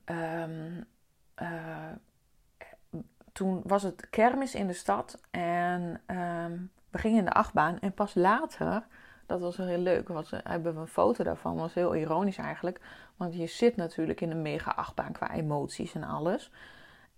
toen 3.39 3.61
was 3.65 3.83
het 3.83 4.11
kermis 4.11 4.55
in 4.55 4.67
de 4.67 4.73
stad 4.73 5.21
en 5.31 6.01
ehm, 6.07 6.59
we 6.91 6.99
gingen 6.99 7.19
in 7.19 7.25
de 7.25 7.33
achtbaan. 7.33 7.79
En 7.79 7.93
pas 7.93 8.15
later, 8.15 8.87
dat 9.27 9.41
was 9.41 9.57
heel 9.57 9.79
leuk, 9.79 10.09
was, 10.09 10.31
hebben 10.31 10.75
we 10.75 10.81
een 10.81 10.87
foto 10.87 11.25
daarvan, 11.25 11.57
was 11.57 11.75
heel 11.75 11.95
ironisch 11.95 12.37
eigenlijk. 12.37 12.81
Want 13.17 13.35
je 13.35 13.47
zit 13.47 13.77
natuurlijk 13.77 14.21
in 14.21 14.31
een 14.31 14.43
mega 14.43 14.71
achtbaan 14.71 15.13
qua 15.13 15.31
emoties 15.31 15.95
en 15.95 16.05
alles. 16.05 16.51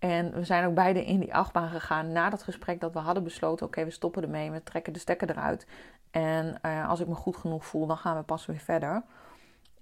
En 0.00 0.32
we 0.32 0.44
zijn 0.44 0.66
ook 0.66 0.74
beide 0.74 1.04
in 1.04 1.20
die 1.20 1.34
achtbaan 1.34 1.68
gegaan 1.68 2.12
na 2.12 2.30
dat 2.30 2.42
gesprek 2.42 2.80
dat 2.80 2.92
we 2.92 2.98
hadden 2.98 3.24
besloten: 3.24 3.66
oké, 3.66 3.84
we 3.84 3.90
stoppen 3.90 4.22
ermee, 4.22 4.50
we 4.50 4.62
trekken 4.62 4.92
de 4.92 4.98
stekker 4.98 5.30
eruit. 5.30 5.66
En 6.10 6.58
uh, 6.62 6.88
als 6.88 7.00
ik 7.00 7.06
me 7.06 7.14
goed 7.14 7.36
genoeg 7.36 7.66
voel, 7.66 7.86
dan 7.86 7.96
gaan 7.96 8.16
we 8.16 8.22
pas 8.22 8.46
weer 8.46 8.58
verder. 8.58 9.02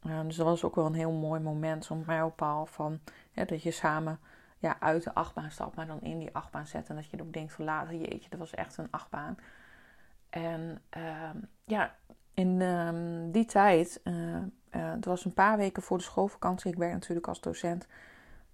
Uh, 0.07 0.21
dus 0.23 0.37
dat 0.37 0.47
was 0.47 0.65
ook 0.65 0.75
wel 0.75 0.87
een 0.87 0.95
heel 0.95 1.13
mooi 1.13 1.41
moment, 1.41 1.85
zo'n 1.85 2.03
mijlpaal 2.07 2.67
van 2.67 3.01
dat 3.35 3.63
je 3.63 3.71
samen 3.71 4.19
ja, 4.59 4.77
uit 4.81 5.05
de 5.05 5.15
achtbaan 5.15 5.51
stapt, 5.51 5.77
maar 5.77 5.87
dan 5.87 6.01
in 6.01 6.19
die 6.19 6.35
achtbaan 6.35 6.67
zet. 6.67 6.89
En 6.89 6.97
dat 6.97 7.11
je 7.11 7.23
ook 7.23 7.33
denkt 7.33 7.53
van 7.53 7.65
later, 7.65 7.95
jeetje, 7.95 8.31
dat 8.31 8.39
was 8.39 8.55
echt 8.55 8.77
een 8.77 8.91
achtbaan. 8.91 9.37
En 10.31 10.83
uh, 10.97 11.31
ja, 11.65 11.95
in 12.35 12.61
uh, 12.61 12.89
die 13.33 13.45
tijd, 13.45 14.01
uh, 14.05 14.15
het 14.71 15.05
was 15.05 15.25
een 15.25 15.35
paar 15.35 15.57
weken 15.57 15.83
voor 15.83 15.99
de 15.99 16.05
schoolvakantie, 16.05 16.73
ik 16.73 16.79
werk 16.79 16.93
natuurlijk 16.93 17.29
als 17.29 17.41
docent, 17.41 17.87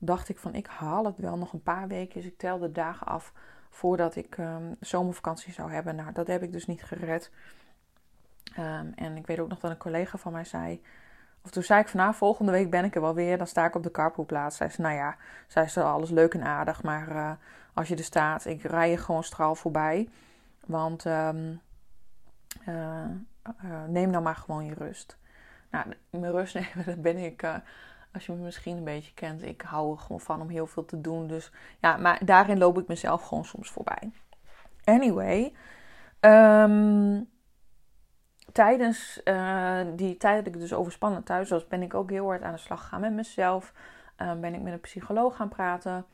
dacht 0.04 0.28
ik 0.28 0.38
van 0.38 0.54
ik 0.54 0.66
haal 0.66 1.04
het 1.04 1.18
wel 1.18 1.36
nog 1.36 1.52
een 1.52 1.62
paar 1.62 1.88
weken. 1.88 2.14
Dus 2.14 2.30
ik 2.30 2.38
telde 2.38 2.72
dagen 2.72 3.06
af 3.06 3.32
voordat 3.70 4.16
ik 4.16 4.36
um, 4.38 4.76
zomervakantie 4.80 5.52
zou 5.52 5.72
hebben. 5.72 5.96
Nou, 5.96 6.12
dat 6.12 6.26
heb 6.26 6.42
ik 6.42 6.52
dus 6.52 6.66
niet 6.66 6.82
gered. 6.82 7.30
Um, 8.58 8.92
en 8.94 9.16
ik 9.16 9.26
weet 9.26 9.38
ook 9.38 9.48
nog 9.48 9.60
dat 9.60 9.70
een 9.70 9.76
collega 9.76 10.18
van 10.18 10.32
mij 10.32 10.44
zei, 10.44 10.82
of 11.44 11.50
toen 11.50 11.62
zei 11.62 11.80
ik 11.80 11.88
van 11.88 12.00
nou, 12.00 12.14
volgende 12.14 12.52
week 12.52 12.70
ben 12.70 12.84
ik 12.84 12.94
er 12.94 13.00
wel 13.00 13.14
weer. 13.14 13.38
Dan 13.38 13.46
sta 13.46 13.66
ik 13.66 13.74
op 13.74 13.82
de 13.82 13.90
carpoolplaats. 13.90 14.56
Zij 14.56 14.70
zei, 14.70 14.88
nou 14.88 14.98
ja, 15.00 15.16
zij 15.46 15.68
ze 15.68 15.82
alles 15.82 16.10
leuk 16.10 16.34
en 16.34 16.42
aardig. 16.42 16.82
Maar 16.82 17.08
uh, 17.08 17.32
als 17.74 17.88
je 17.88 17.96
er 17.96 18.04
staat, 18.04 18.44
ik 18.44 18.62
rij 18.62 18.90
je 18.90 18.96
gewoon 18.96 19.24
straal 19.24 19.54
voorbij. 19.54 20.08
Want 20.66 21.04
um, 21.04 21.60
uh, 22.68 23.04
uh, 23.64 23.84
neem 23.88 24.12
dan 24.12 24.22
maar 24.22 24.36
gewoon 24.36 24.64
je 24.64 24.74
rust. 24.74 25.18
Nou, 25.70 25.86
mijn 26.10 26.32
rust 26.32 26.54
nemen, 26.60 26.84
dat 26.84 27.02
ben 27.02 27.16
ik... 27.16 27.42
als 28.14 28.26
je 28.26 28.32
me 28.32 28.38
misschien 28.38 28.76
een 28.76 28.84
beetje 28.84 29.14
kent, 29.14 29.42
ik 29.42 29.62
hou 29.62 29.92
er 29.92 29.98
gewoon 29.98 30.20
van 30.20 30.40
om 30.40 30.48
heel 30.48 30.66
veel 30.66 30.84
te 30.84 31.00
doen. 31.00 31.26
Dus 31.26 31.52
ja, 31.80 31.96
maar 31.96 32.24
daarin 32.24 32.58
loop 32.58 32.78
ik 32.78 32.86
mezelf 32.86 33.22
gewoon 33.22 33.44
soms 33.44 33.70
voorbij. 33.70 34.10
Anyway, 34.84 35.52
um, 36.20 37.28
tijdens 38.52 39.20
uh, 39.24 39.80
die 39.96 40.16
tijd 40.16 40.44
dat 40.44 40.54
ik 40.54 40.60
dus 40.60 40.72
overspannen 40.72 41.22
thuis 41.22 41.50
was, 41.50 41.66
ben 41.66 41.82
ik 41.82 41.94
ook 41.94 42.10
heel 42.10 42.26
hard 42.26 42.42
aan 42.42 42.52
de 42.52 42.58
slag 42.58 42.80
gegaan 42.80 43.00
met 43.00 43.12
mezelf. 43.12 43.72
Uh, 44.18 44.34
ben 44.34 44.54
ik 44.54 44.62
met 44.62 44.72
een 44.72 44.80
psycholoog 44.80 45.36
gaan 45.36 45.48
praten. 45.48 46.04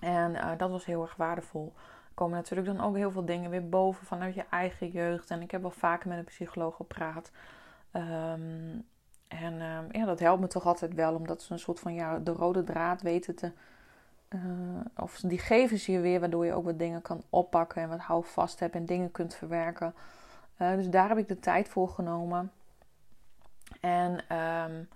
En 0.00 0.34
uh, 0.34 0.50
dat 0.56 0.70
was 0.70 0.84
heel 0.84 1.02
erg 1.02 1.16
waardevol. 1.16 1.72
Er 1.76 2.14
komen 2.14 2.36
natuurlijk 2.36 2.68
dan 2.68 2.80
ook 2.80 2.96
heel 2.96 3.10
veel 3.10 3.24
dingen 3.24 3.50
weer 3.50 3.68
boven 3.68 4.06
vanuit 4.06 4.34
je 4.34 4.44
eigen 4.50 4.88
jeugd. 4.88 5.30
En 5.30 5.42
ik 5.42 5.50
heb 5.50 5.60
wel 5.60 5.70
vaker 5.70 6.08
met 6.08 6.18
een 6.18 6.24
psycholoog 6.24 6.76
gepraat. 6.76 7.30
Um, 7.92 8.86
en 9.28 9.52
um, 9.52 9.86
ja, 9.90 10.04
dat 10.04 10.18
helpt 10.18 10.40
me 10.40 10.46
toch 10.46 10.66
altijd 10.66 10.94
wel, 10.94 11.14
omdat 11.14 11.42
ze 11.42 11.52
een 11.52 11.58
soort 11.58 11.80
van 11.80 11.94
ja, 11.94 12.18
de 12.18 12.32
rode 12.32 12.64
draad 12.64 13.02
weten 13.02 13.34
te. 13.34 13.52
of 14.96 15.20
die 15.20 15.38
geven 15.38 15.78
ze 15.78 15.92
je 15.92 16.00
weer, 16.00 16.20
waardoor 16.20 16.46
je 16.46 16.52
ook 16.52 16.64
wat 16.64 16.78
dingen 16.78 17.02
kan 17.02 17.22
oppakken 17.30 17.82
en 17.82 17.88
wat 17.88 17.98
houvast 17.98 18.60
hebt 18.60 18.74
en 18.74 18.86
dingen 18.86 19.10
kunt 19.10 19.34
verwerken. 19.34 19.94
Uh, 20.58 20.74
dus 20.74 20.88
daar 20.88 21.08
heb 21.08 21.18
ik 21.18 21.28
de 21.28 21.40
tijd 21.40 21.68
voor 21.68 21.88
genomen. 21.88 22.52
En 23.80 24.36
um, 24.36 24.88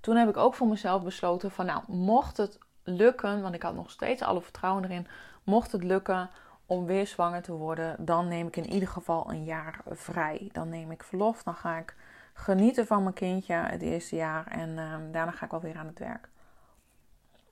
toen 0.00 0.16
heb 0.16 0.28
ik 0.28 0.36
ook 0.36 0.54
voor 0.54 0.68
mezelf 0.68 1.02
besloten 1.02 1.50
van 1.50 1.66
nou, 1.66 1.82
mocht 1.86 2.36
het 2.36 2.58
lukken, 2.82 3.42
want 3.42 3.54
ik 3.54 3.62
had 3.62 3.74
nog 3.74 3.90
steeds 3.90 4.22
alle 4.22 4.42
vertrouwen 4.42 4.84
erin, 4.84 5.06
mocht 5.42 5.72
het 5.72 5.82
lukken 5.84 6.30
om 6.66 6.86
weer 6.86 7.06
zwanger 7.06 7.42
te 7.42 7.52
worden, 7.52 8.04
dan 8.04 8.28
neem 8.28 8.46
ik 8.46 8.56
in 8.56 8.70
ieder 8.70 8.88
geval 8.88 9.30
een 9.30 9.44
jaar 9.44 9.80
vrij. 9.86 10.48
Dan 10.52 10.68
neem 10.68 10.90
ik 10.90 11.02
verlof, 11.02 11.42
dan 11.42 11.54
ga 11.54 11.76
ik 11.76 11.94
genieten 12.38 12.86
van 12.86 13.02
mijn 13.02 13.14
kindje 13.14 13.54
het 13.54 13.82
eerste 13.82 14.16
jaar 14.16 14.46
en 14.46 14.78
um, 14.78 15.12
daarna 15.12 15.30
ga 15.30 15.44
ik 15.44 15.50
wel 15.50 15.60
weer 15.60 15.76
aan 15.76 15.86
het 15.86 15.98
werk. 15.98 16.28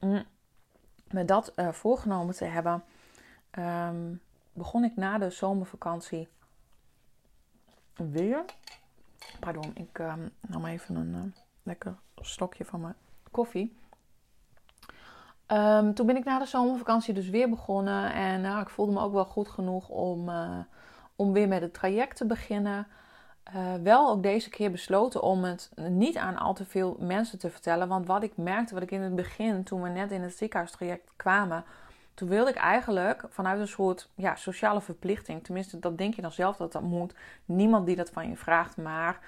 Mm. 0.01 0.25
Met 1.11 1.29
dat 1.29 1.53
uh, 1.57 1.68
voorgenomen 1.68 2.35
te 2.35 2.44
hebben, 2.44 2.85
um, 3.59 4.20
begon 4.53 4.85
ik 4.85 4.96
na 4.96 5.18
de 5.18 5.31
zomervakantie 5.31 6.29
weer. 7.94 8.44
Pardon, 9.40 9.70
ik 9.75 9.99
uh, 9.99 10.14
nam 10.40 10.64
even 10.64 10.96
een 10.96 11.14
uh, 11.14 11.22
lekker 11.62 11.94
stokje 12.20 12.64
van 12.64 12.81
mijn 12.81 12.94
koffie. 13.31 13.77
Toen 15.94 16.07
ben 16.07 16.16
ik 16.16 16.25
na 16.25 16.38
de 16.38 16.46
zomervakantie 16.46 17.14
dus 17.14 17.29
weer 17.29 17.49
begonnen. 17.49 18.12
En 18.12 18.40
nou, 18.40 18.61
ik 18.61 18.68
voelde 18.68 18.92
me 18.92 19.01
ook 19.01 19.12
wel 19.12 19.25
goed 19.25 19.49
genoeg 19.49 19.88
om, 19.88 20.29
uh, 20.29 20.59
om 21.16 21.33
weer 21.33 21.49
met 21.49 21.61
het 21.61 21.75
traject 21.75 22.16
te 22.16 22.27
beginnen. 22.27 22.87
Uh, 23.54 23.74
wel 23.82 24.11
ook 24.11 24.22
deze 24.22 24.50
keer 24.50 24.70
besloten 24.70 25.22
om 25.22 25.44
het 25.44 25.70
niet 25.76 26.16
aan 26.16 26.37
al 26.37 26.54
te 26.54 26.64
veel 26.64 26.96
mensen 27.00 27.38
te 27.38 27.50
vertellen. 27.50 27.88
Want 27.88 28.06
wat 28.06 28.22
ik 28.22 28.37
merkte, 28.37 28.74
wat 28.74 28.82
ik 28.82 28.90
in 28.90 29.00
het 29.00 29.14
begin, 29.14 29.64
toen 29.64 29.82
we 29.82 29.88
net 29.88 30.11
in 30.11 30.22
het 30.22 30.37
ziekenhuistraject 30.37 31.11
kwamen, 31.16 31.64
toen 32.14 32.28
wilde 32.28 32.50
ik 32.50 32.56
eigenlijk 32.56 33.24
vanuit 33.28 33.61
een 33.61 33.68
soort 33.68 34.09
ja, 34.14 34.35
sociale 34.35 34.80
verplichting, 34.80 35.44
tenminste 35.44 35.78
dat 35.78 35.98
denk 35.98 36.14
je 36.14 36.22
dan 36.22 36.32
zelf 36.32 36.56
dat 36.56 36.72
dat 36.72 36.82
moet, 36.82 37.14
niemand 37.44 37.87
die 37.87 37.96
dat 37.96 38.11
van 38.11 38.28
je 38.28 38.37
vraagt, 38.37 38.76
maar 38.76 39.18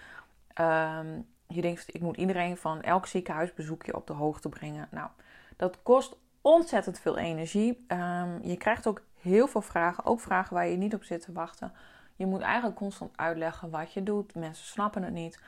um, 1.00 1.26
je 1.46 1.60
denkt 1.60 1.94
ik 1.94 2.00
moet 2.00 2.16
iedereen 2.16 2.56
van 2.56 2.82
elk 2.82 3.06
ziekenhuisbezoekje 3.06 3.94
op 3.94 4.06
de 4.06 4.12
hoogte 4.12 4.48
brengen. 4.48 4.88
Nou, 4.90 5.08
dat 5.56 5.78
kost 5.82 6.16
ontzettend 6.40 6.98
veel 6.98 7.18
energie. 7.18 7.86
Um, 7.88 8.38
je 8.42 8.56
krijgt 8.56 8.86
ook 8.86 9.02
heel 9.20 9.46
veel 9.48 9.60
vragen, 9.60 10.04
ook 10.04 10.20
vragen 10.20 10.54
waar 10.54 10.66
je 10.66 10.76
niet 10.76 10.94
op 10.94 11.04
zit 11.04 11.22
te 11.22 11.32
wachten. 11.32 11.72
Je 12.16 12.26
moet 12.26 12.40
eigenlijk 12.40 12.76
constant 12.76 13.16
uitleggen 13.16 13.70
wat 13.70 13.92
je 13.92 14.02
doet. 14.02 14.34
Mensen 14.34 14.66
snappen 14.66 15.02
het 15.02 15.12
niet. 15.12 15.40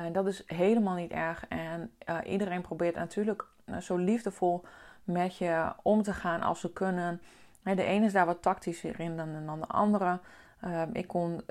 Uh, 0.00 0.04
dat 0.12 0.26
is 0.26 0.42
helemaal 0.46 0.94
niet 0.94 1.10
erg. 1.10 1.46
En 1.48 1.92
uh, 2.08 2.18
iedereen 2.24 2.62
probeert 2.62 2.94
natuurlijk 2.94 3.46
uh, 3.64 3.76
zo 3.76 3.96
liefdevol 3.96 4.64
met 5.04 5.36
je 5.36 5.72
om 5.82 6.02
te 6.02 6.14
gaan 6.14 6.42
als 6.42 6.60
ze 6.60 6.72
kunnen. 6.72 7.20
De 7.62 7.84
ene 7.84 8.06
is 8.06 8.12
daar 8.12 8.26
wat 8.26 8.42
tactischer 8.42 9.00
in 9.00 9.16
dan, 9.16 9.60
de 9.60 9.66
andere. 9.66 10.20
Ehm, 10.60 10.88
ik 10.92 11.08
kon 11.08 11.42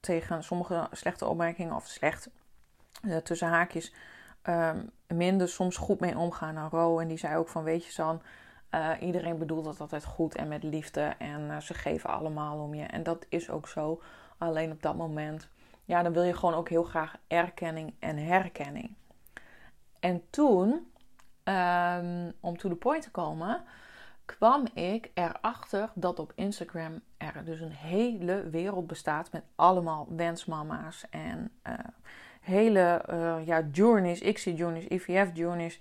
tegen 0.00 0.44
sommige 0.44 0.88
slechte 0.90 1.26
opmerkingen 1.26 1.74
of 1.74 1.86
slecht 1.86 2.30
tussen 3.22 3.48
haakjes 3.48 3.92
um, 4.48 4.90
minder 5.06 5.48
soms 5.48 5.76
goed 5.76 6.00
mee 6.00 6.18
omgaan 6.18 6.54
dan 6.54 6.68
Ro. 6.68 6.98
En 6.98 7.08
die 7.08 7.18
zei 7.18 7.36
ook 7.36 7.48
van 7.48 7.64
weet 7.64 7.84
je 7.84 7.92
San, 7.92 8.22
uh, 8.74 8.90
iedereen 9.00 9.38
bedoelt 9.38 9.64
dat 9.64 9.80
altijd 9.80 10.04
goed 10.04 10.34
en 10.34 10.48
met 10.48 10.62
liefde. 10.62 11.00
En 11.18 11.40
uh, 11.40 11.60
ze 11.60 11.74
geven 11.74 12.10
allemaal 12.10 12.58
om 12.58 12.74
je. 12.74 12.84
En 12.84 13.02
dat 13.02 13.26
is 13.28 13.50
ook 13.50 13.68
zo. 13.68 14.02
Alleen 14.38 14.72
op 14.72 14.82
dat 14.82 14.96
moment, 14.96 15.48
ja, 15.84 16.02
dan 16.02 16.12
wil 16.12 16.22
je 16.22 16.34
gewoon 16.34 16.54
ook 16.54 16.68
heel 16.68 16.82
graag 16.82 17.16
erkenning 17.26 17.94
en 17.98 18.16
herkenning. 18.16 18.94
En 20.00 20.22
toen 20.30 20.68
um, 21.44 22.32
om 22.40 22.56
to 22.56 22.68
the 22.68 22.74
point 22.74 23.02
te 23.02 23.10
komen, 23.10 23.64
kwam 24.24 24.66
ik 24.74 25.10
erachter 25.14 25.90
dat 25.94 26.18
op 26.18 26.32
Instagram 26.34 27.00
er 27.16 27.44
dus 27.44 27.60
een 27.60 27.72
hele 27.72 28.48
wereld 28.50 28.86
bestaat 28.86 29.32
met 29.32 29.42
allemaal 29.54 30.06
wensmama's 30.16 31.04
en 31.10 31.50
uh, 31.66 31.74
hele 32.40 33.04
ja, 33.44 33.62
journeys, 33.72 34.20
ICSI-journeys, 34.20 34.86
IVF-journeys 34.86 35.80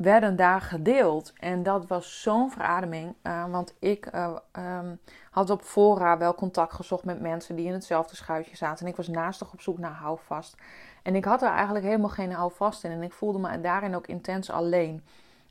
werden 0.00 0.36
daar 0.36 0.60
gedeeld. 0.60 1.32
En 1.38 1.62
dat 1.62 1.86
was 1.86 2.22
zo'n 2.22 2.50
verademing, 2.50 3.14
uh, 3.22 3.50
want 3.50 3.74
ik 3.78 4.10
um, 4.58 4.98
had 5.30 5.50
op 5.50 5.62
fora 5.62 6.18
wel 6.18 6.34
contact 6.34 6.72
gezocht 6.72 7.04
met 7.04 7.20
mensen 7.20 7.56
die 7.56 7.66
in 7.66 7.72
hetzelfde 7.72 8.16
schuitje 8.16 8.56
zaten. 8.56 8.84
En 8.84 8.90
ik 8.90 8.96
was 8.96 9.08
naastig 9.08 9.52
op 9.52 9.60
zoek 9.60 9.78
naar 9.78 9.92
houvast. 9.92 10.56
En 11.02 11.14
ik 11.14 11.24
had 11.24 11.42
er 11.42 11.50
eigenlijk 11.50 11.84
helemaal 11.84 12.08
geen 12.08 12.32
houvast 12.32 12.84
in. 12.84 12.90
En 12.90 13.02
ik 13.02 13.12
voelde 13.12 13.38
me 13.38 13.60
daarin 13.60 13.94
ook 13.94 14.06
intens 14.06 14.50
alleen. 14.50 15.04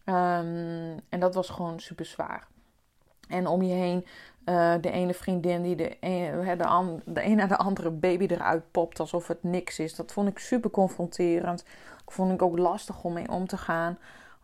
Um, 0.06 1.00
en 1.10 1.20
dat 1.20 1.36
was 1.36 1.50
gewoon 1.50 1.80
super 1.80 2.06
zwaar. 2.06 2.47
En 3.28 3.47
om 3.47 3.62
je 3.62 3.74
heen 3.74 4.06
uh, 4.45 4.74
de 4.82 4.91
ene 4.91 5.14
vriendin 5.14 5.62
die 5.62 5.76
de, 5.76 5.97
een, 6.00 6.58
de, 6.58 7.02
de 7.06 7.24
een 7.24 7.36
naar 7.36 7.47
de 7.47 7.58
andere 7.58 7.89
baby 7.89 8.26
eruit 8.26 8.72
popt 8.72 9.00
alsof 9.00 9.28
het 9.28 9.43
niks 9.43 9.80
is. 9.80 9.95
Dat 9.95 10.12
vond 10.12 10.28
ik 10.28 10.39
super 10.39 10.70
confronterend. 10.70 11.62
Ik 12.06 12.12
vond 12.12 12.32
ik 12.32 12.41
ook 12.41 12.58
lastig 12.58 13.04
om 13.04 13.14
mee 13.14 13.30
om 13.30 13.47
te 13.47 13.58
gaan. 13.58 13.97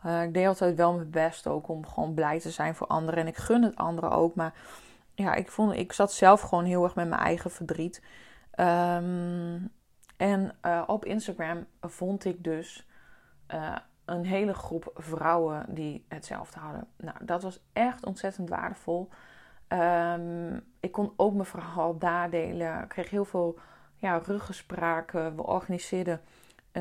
Uh, 0.06 0.24
ik 0.24 0.34
deed 0.34 0.48
altijd 0.48 0.76
wel 0.76 0.94
mijn 0.94 1.10
best 1.10 1.48
ook 1.48 1.68
om 1.68 1.88
gewoon 1.88 2.14
blij 2.14 2.40
te 2.40 2.52
zijn 2.52 2.76
voor 2.76 2.88
anderen. 2.88 3.20
En 3.20 3.28
ik 3.28 3.38
gun 3.38 3.64
het 3.64 3.76
anderen 3.76 4.12
ook. 4.12 4.36
Maar 4.36 4.54
ja, 5.14 5.34
ik, 5.34 5.52
vond, 5.52 5.74
ik 5.74 5.94
zat 5.94 6.14
zelf 6.14 6.42
gewoon 6.42 6.66
heel 6.66 6.84
erg 6.84 6.96
met 6.96 7.08
mijn 7.10 7.22
eigen 7.22 7.52
verdriet. 7.52 8.02
Um, 8.60 9.72
en 10.18 10.56
uh, 10.66 10.84
op 10.88 11.06
Instagram 11.06 11.66
vond 11.82 12.26
ik 12.26 12.44
dus 12.44 12.88
uh, 13.54 13.76
een 14.06 14.26
hele 14.26 14.54
groep 14.54 14.92
vrouwen 14.94 15.66
die 15.68 16.06
hetzelfde 16.08 16.60
hadden. 16.60 16.88
Nou, 16.98 17.18
dat 17.22 17.44
was 17.44 17.64
echt 17.74 18.06
ontzettend 18.06 18.50
waardevol. 18.50 19.10
Um, 19.70 20.64
ik 20.80 20.92
kon 20.92 21.14
ook 21.16 21.34
mijn 21.34 21.46
verhaal 21.46 21.98
daar 21.98 22.30
delen. 22.30 22.84
Ik 22.84 22.90
kreeg 22.90 23.10
heel 23.10 23.26
veel 23.26 23.60
ja, 23.96 24.18
ruggespraken. 24.18 25.36
We 25.36 25.44
organiseerden 25.44 26.22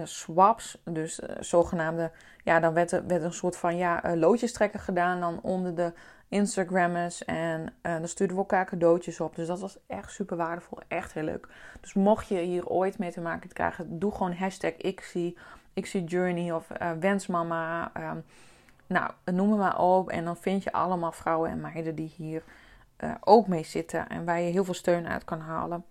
swaps. 0.04 0.82
Dus 0.84 1.20
uh, 1.20 1.28
zogenaamde, 1.40 2.10
ja, 2.44 2.60
dan 2.60 2.74
werd 2.74 2.92
er, 2.92 3.06
werd 3.06 3.22
een 3.22 3.32
soort 3.32 3.56
van 3.56 3.76
ja, 3.76 4.06
uh, 4.06 4.12
loodjes 4.20 4.52
trekken 4.52 4.80
gedaan 4.80 5.20
dan 5.20 5.40
onder 5.42 5.74
de 5.74 5.92
Instagrammers. 6.28 7.24
En 7.24 7.74
dan 7.82 8.08
stuurden 8.08 8.36
we 8.36 8.42
elkaar 8.42 8.66
cadeautjes 8.66 9.20
op. 9.20 9.36
Dus 9.36 9.46
dat 9.46 9.60
was 9.60 9.78
echt 9.86 10.12
super 10.12 10.36
waardevol. 10.36 10.78
Echt 10.88 11.12
heel 11.12 11.22
leuk. 11.22 11.48
Dus 11.80 11.94
mocht 11.94 12.28
je 12.28 12.38
hier 12.38 12.66
ooit 12.66 12.98
mee 12.98 13.12
te 13.12 13.20
maken 13.20 13.52
krijgen, 13.52 13.98
doe 13.98 14.12
gewoon 14.12 14.34
hashtag 14.34 14.72
ik 14.76 15.00
journey 16.06 16.52
of 16.52 16.68
wensmama. 17.00 17.92
Um, 18.10 18.24
nou, 18.86 19.10
noem 19.24 19.50
het 19.50 19.58
maar 19.58 19.78
op. 19.78 20.08
En 20.10 20.24
dan 20.24 20.36
vind 20.36 20.62
je 20.62 20.72
allemaal 20.72 21.12
vrouwen 21.12 21.50
en 21.50 21.60
meiden 21.60 21.94
die 21.94 22.12
hier 22.16 22.42
ook 23.20 23.46
mee 23.46 23.64
zitten. 23.64 24.08
En 24.08 24.24
waar 24.24 24.40
je 24.40 24.50
heel 24.50 24.64
veel 24.64 24.74
steun 24.74 25.08
uit 25.08 25.24
kan 25.24 25.40
halen. 25.40 25.84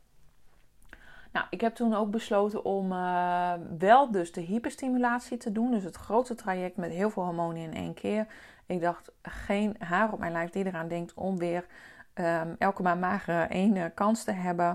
Nou, 1.33 1.45
ik 1.49 1.61
heb 1.61 1.75
toen 1.75 1.93
ook 1.93 2.11
besloten 2.11 2.65
om 2.65 2.91
uh, 2.91 3.53
wel 3.77 4.11
dus 4.11 4.31
de 4.31 4.41
hyperstimulatie 4.41 5.37
te 5.37 5.51
doen. 5.51 5.71
Dus 5.71 5.83
het 5.83 5.95
grote 5.95 6.35
traject 6.35 6.77
met 6.77 6.91
heel 6.91 7.09
veel 7.09 7.23
hormonen 7.23 7.61
in 7.61 7.73
één 7.73 7.93
keer. 7.93 8.27
Ik 8.65 8.81
dacht, 8.81 9.11
geen 9.21 9.75
haar 9.79 10.11
op 10.11 10.19
mijn 10.19 10.31
lijf 10.31 10.49
die 10.49 10.65
eraan 10.65 10.87
denkt 10.87 11.13
om 11.13 11.37
weer 11.37 11.65
um, 12.13 12.55
elke 12.57 12.81
maand 12.81 12.99
magere 12.99 13.43
één 13.43 13.93
kans 13.93 14.23
te 14.23 14.31
hebben. 14.31 14.69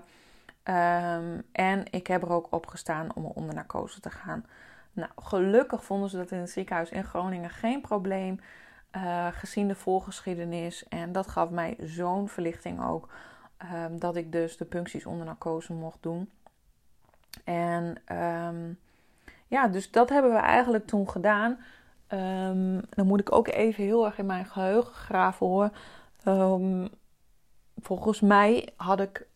Um, 0.64 1.42
en 1.52 1.82
ik 1.90 2.06
heb 2.06 2.22
er 2.22 2.32
ook 2.32 2.46
op 2.50 2.66
gestaan 2.66 3.14
om 3.14 3.24
onder 3.24 3.54
narcose 3.54 4.00
te 4.00 4.10
gaan. 4.10 4.44
Nou, 4.92 5.10
gelukkig 5.16 5.84
vonden 5.84 6.10
ze 6.10 6.16
dat 6.16 6.30
in 6.30 6.38
het 6.38 6.50
ziekenhuis 6.50 6.90
in 6.90 7.04
Groningen 7.04 7.50
geen 7.50 7.80
probleem. 7.80 8.40
Uh, 8.96 9.26
gezien 9.30 9.68
de 9.68 9.74
voorgeschiedenis. 9.74 10.88
En 10.88 11.12
dat 11.12 11.28
gaf 11.28 11.50
mij 11.50 11.76
zo'n 11.80 12.28
verlichting 12.28 12.84
ook. 12.84 13.08
Um, 13.84 13.98
dat 13.98 14.16
ik 14.16 14.32
dus 14.32 14.56
de 14.56 14.64
puncties 14.64 15.06
onder 15.06 15.26
narcose 15.26 15.72
mocht 15.72 16.02
doen. 16.02 16.30
En 17.44 17.96
um, 18.12 18.78
ja, 19.46 19.68
dus 19.68 19.90
dat 19.90 20.08
hebben 20.08 20.32
we 20.32 20.38
eigenlijk 20.38 20.86
toen 20.86 21.10
gedaan. 21.10 21.58
Um, 22.08 22.80
dan 22.90 23.06
moet 23.06 23.20
ik 23.20 23.32
ook 23.32 23.48
even 23.48 23.84
heel 23.84 24.04
erg 24.04 24.18
in 24.18 24.26
mijn 24.26 24.46
geheugen 24.46 24.94
graven 24.94 25.46
hoor. 25.46 25.70
Um, 26.24 26.88
volgens 27.76 28.20
mij 28.20 28.68
had 28.76 29.00
ik, 29.00 29.26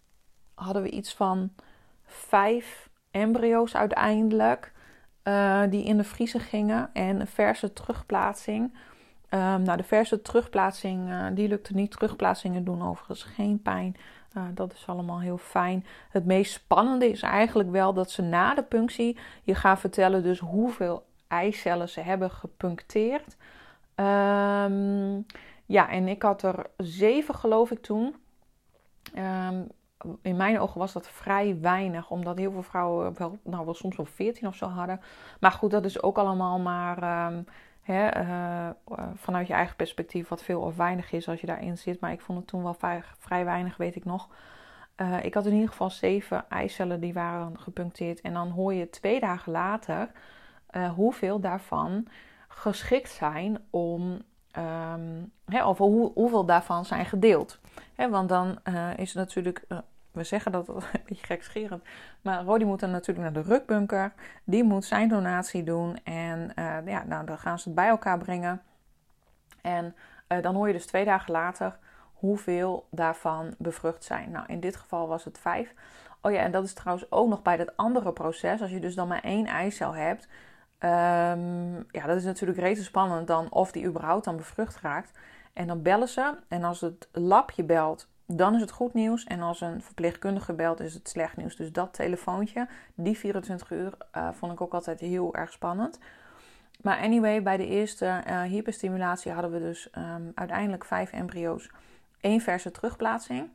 hadden 0.55 0.83
we 0.83 0.91
iets 0.91 1.15
van 1.15 1.53
vijf 2.05 2.91
embryo's 3.11 3.75
uiteindelijk. 3.75 4.73
Uh, 5.25 5.63
die 5.71 5.85
in 5.85 5.97
de 5.97 6.05
vriezer 6.05 6.41
gingen. 6.41 6.91
En 6.93 7.21
een 7.21 7.27
verse 7.27 7.73
terugplaatsing. 7.73 8.75
nou, 9.31 9.77
de 9.77 9.83
verse 9.83 10.23
terugplaatsing, 10.23 11.09
uh, 11.09 11.27
die 11.33 11.49
lukte 11.49 11.75
niet. 11.75 11.91
Terugplaatsingen 11.91 12.65
doen 12.65 12.83
overigens 12.83 13.23
geen 13.23 13.63
pijn. 13.63 13.97
Uh, 14.37 14.43
dat 14.55 14.73
is 14.73 14.85
allemaal 14.87 15.21
heel 15.21 15.39
fijn. 15.39 15.87
Het 16.11 16.25
meest 16.25 16.53
spannende 16.53 17.11
is 17.11 17.23
eigenlijk 17.23 17.71
wel 17.71 17.93
dat 17.93 18.11
ze 18.11 18.23
na 18.23 18.55
de 18.55 18.63
punctie 18.63 19.19
je 19.43 19.55
gaan 19.55 19.79
vertellen 19.79 20.23
dus 20.23 20.39
hoeveel 20.39 21.05
eicellen 21.29 21.89
ze 21.89 22.01
hebben 22.01 22.31
gepuncteerd. 22.31 23.37
Um, 23.97 25.27
ja, 25.67 25.89
en 25.89 26.09
ik 26.09 26.23
had 26.23 26.43
er 26.43 26.67
zeven 26.77 27.35
geloof 27.35 27.71
ik 27.71 27.83
toen. 27.83 28.15
Um, 29.19 29.69
in 30.23 30.37
mijn 30.37 30.61
ogen 30.61 30.79
was 30.79 30.93
dat 30.93 31.09
vrij 31.09 31.61
weinig, 31.61 32.11
omdat 32.11 32.39
heel 32.39 32.53
veel 32.53 32.63
vrouwen 32.63 33.19
wel, 33.19 33.39
nou, 33.45 33.65
wel 33.65 33.75
soms 33.75 33.97
wel 33.97 34.07
veertien 34.07 34.49
of 34.49 34.55
zo 34.55 34.67
hadden. 34.67 35.01
Maar 35.41 35.53
goed, 35.53 35.71
dat 35.71 35.85
is 35.85 36.03
ook 36.03 36.19
allemaal 36.19 36.59
maar 36.59 37.27
um, 37.33 37.45
Hè, 37.83 38.23
uh, 38.23 38.69
vanuit 39.15 39.47
je 39.47 39.53
eigen 39.53 39.77
perspectief 39.77 40.29
wat 40.29 40.43
veel 40.43 40.61
of 40.61 40.77
weinig 40.77 41.13
is 41.13 41.29
als 41.29 41.41
je 41.41 41.47
daarin 41.47 41.79
zit. 41.79 42.01
Maar 42.01 42.13
ik 42.13 42.21
vond 42.21 42.39
het 42.39 42.47
toen 42.47 42.63
wel 42.63 42.75
vrij, 42.75 43.03
vrij 43.19 43.45
weinig, 43.45 43.77
weet 43.77 43.97
ik 43.97 44.05
nog. 44.05 44.29
Uh, 44.97 45.25
ik 45.25 45.35
had 45.35 45.47
in 45.47 45.53
ieder 45.53 45.69
geval 45.69 45.91
zeven 45.91 46.49
eicellen 46.49 47.01
die 47.01 47.13
waren 47.13 47.59
gepuncteerd. 47.59 48.21
En 48.21 48.33
dan 48.33 48.51
hoor 48.51 48.75
je 48.75 48.91
twee 48.91 49.21
dagen 49.21 49.53
later 49.53 50.11
hoeveel 50.95 51.41
daarvan 51.41 52.07
geschikt 52.49 53.11
zijn 53.11 53.59
om. 53.71 54.23
Um, 54.59 55.33
hè, 55.45 55.67
of 55.67 55.79
hoe, 55.79 56.13
hoeveel 56.15 56.45
daarvan 56.45 56.85
zijn 56.85 57.07
gedeeld. 57.07 57.59
Hè, 57.95 58.11
want 58.11 58.29
dan 58.29 58.59
is 58.97 59.15
het 59.15 59.15
natuurlijk 59.15 59.67
we 60.13 60.25
zeggen 60.25 60.53
dat 60.53 60.69
een 60.69 60.83
beetje 61.07 61.27
gekscherend. 61.27 61.85
Maar 62.21 62.43
Rodi 62.43 62.65
moet 62.65 62.81
dan 62.81 62.91
natuurlijk 62.91 63.35
naar 63.35 63.43
de 63.43 63.49
rukbunker. 63.49 64.13
Die 64.45 64.65
moet 64.65 64.85
zijn 64.85 65.09
donatie 65.09 65.65
doen. 65.65 65.99
En 66.05 66.53
uh, 66.59 66.77
ja, 66.87 67.05
nou, 67.05 67.27
dan 67.27 67.39
gaan 67.39 67.59
ze 67.59 67.65
het 67.65 67.75
bij 67.75 67.89
elkaar 67.89 68.19
brengen. 68.19 68.63
En 69.61 69.95
uh, 70.29 70.43
dan 70.43 70.55
hoor 70.55 70.67
je 70.67 70.73
dus 70.73 70.87
twee 70.87 71.05
dagen 71.05 71.33
later 71.33 71.79
hoeveel 72.13 72.87
daarvan 72.91 73.55
bevrucht 73.59 74.05
zijn. 74.05 74.31
Nou, 74.31 74.47
in 74.47 74.61
dit 74.61 74.77
geval 74.77 75.09
was 75.09 75.25
het 75.25 75.39
vijf. 75.39 75.75
Oh 76.21 76.33
ja, 76.33 76.41
en 76.41 76.51
dat 76.51 76.65
is 76.65 76.75
trouwens 76.75 77.11
ook 77.11 77.29
nog 77.29 77.43
bij 77.43 77.57
dat 77.57 77.77
andere 77.77 78.13
proces. 78.13 78.61
Als 78.61 78.71
je 78.71 78.81
dus 78.81 78.95
dan 78.95 79.09
maar 79.09 79.23
één 79.23 79.47
eicel 79.47 79.95
hebt. 79.95 80.29
Um, 80.79 81.87
ja, 81.91 82.07
dat 82.07 82.17
is 82.17 82.25
natuurlijk 82.25 82.59
rete 82.59 82.83
spannend 82.83 83.27
dan 83.27 83.51
of 83.51 83.73
die 83.73 83.85
überhaupt 83.85 84.25
dan 84.25 84.37
bevrucht 84.37 84.81
raakt. 84.81 85.19
En 85.53 85.67
dan 85.67 85.83
bellen 85.83 86.09
ze. 86.09 86.35
En 86.49 86.65
als 86.65 86.81
het 86.81 87.09
labje 87.13 87.65
belt, 87.65 88.09
dan 88.37 88.55
is 88.55 88.61
het 88.61 88.71
goed 88.71 88.95
nieuws. 88.95 89.25
En 89.25 89.41
als 89.41 89.61
een 89.61 89.83
verpleegkundige 89.83 90.53
belt, 90.53 90.81
is 90.81 90.95
het 90.95 91.09
slecht 91.09 91.37
nieuws. 91.37 91.57
Dus 91.57 91.73
dat 91.73 91.95
telefoontje, 91.95 92.69
die 92.95 93.19
24 93.19 93.71
uur, 93.71 93.93
uh, 94.17 94.29
vond 94.33 94.53
ik 94.53 94.61
ook 94.61 94.75
altijd 94.75 95.01
heel 95.01 95.35
erg 95.35 95.53
spannend. 95.53 95.99
Maar 96.81 96.99
anyway, 96.99 97.43
bij 97.43 97.57
de 97.57 97.67
eerste 97.67 98.23
uh, 98.27 98.43
hyperstimulatie 98.43 99.33
hadden 99.33 99.51
we 99.51 99.59
dus 99.59 99.89
um, 99.99 100.33
uiteindelijk 100.35 100.85
vijf 100.85 101.13
embryo's. 101.13 101.71
één 102.21 102.41
verse 102.41 102.71
terugplaatsing. 102.71 103.51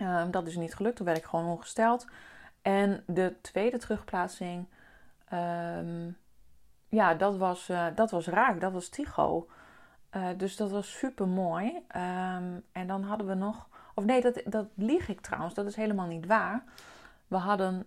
Um, 0.00 0.30
dat 0.30 0.46
is 0.46 0.56
niet 0.56 0.74
gelukt, 0.74 0.96
toen 0.96 1.06
werd 1.06 1.18
ik 1.18 1.24
gewoon 1.24 1.46
ongesteld. 1.46 2.06
En 2.62 3.02
de 3.06 3.34
tweede 3.40 3.78
terugplaatsing, 3.78 4.66
um, 5.32 6.16
ja, 6.88 7.14
dat 7.14 7.36
was, 7.36 7.68
uh, 7.68 7.86
dat 7.94 8.10
was 8.10 8.26
raak. 8.26 8.60
Dat 8.60 8.72
was 8.72 8.88
Tycho. 8.88 9.48
Dus 10.36 10.56
dat 10.56 10.70
was 10.70 10.98
super 10.98 11.28
mooi. 11.28 11.82
En 12.72 12.86
dan 12.86 13.02
hadden 13.02 13.26
we 13.26 13.34
nog 13.34 13.68
of 13.94 14.04
nee, 14.04 14.20
dat, 14.20 14.42
dat 14.44 14.66
lieg 14.74 15.08
ik 15.08 15.20
trouwens. 15.20 15.54
Dat 15.54 15.66
is 15.66 15.76
helemaal 15.76 16.06
niet 16.06 16.26
waar. 16.26 16.64
We 17.26 17.36
hadden. 17.36 17.86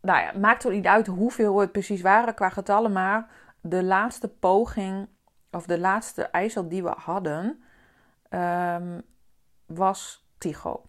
Nou 0.00 0.20
ja, 0.20 0.38
maakt 0.38 0.64
er 0.64 0.70
niet 0.70 0.86
uit 0.86 1.06
hoeveel 1.06 1.60
het 1.60 1.72
precies 1.72 2.00
waren 2.00 2.34
qua 2.34 2.48
getallen. 2.48 2.92
Maar 2.92 3.30
de 3.60 3.82
laatste 3.82 4.28
poging. 4.28 5.08
Of 5.50 5.66
de 5.66 5.78
laatste 5.78 6.22
ijsel 6.22 6.68
die 6.68 6.82
we 6.82 6.94
hadden. 6.96 7.62
Um, 8.30 9.02
was 9.66 10.26
Tigo. 10.38 10.82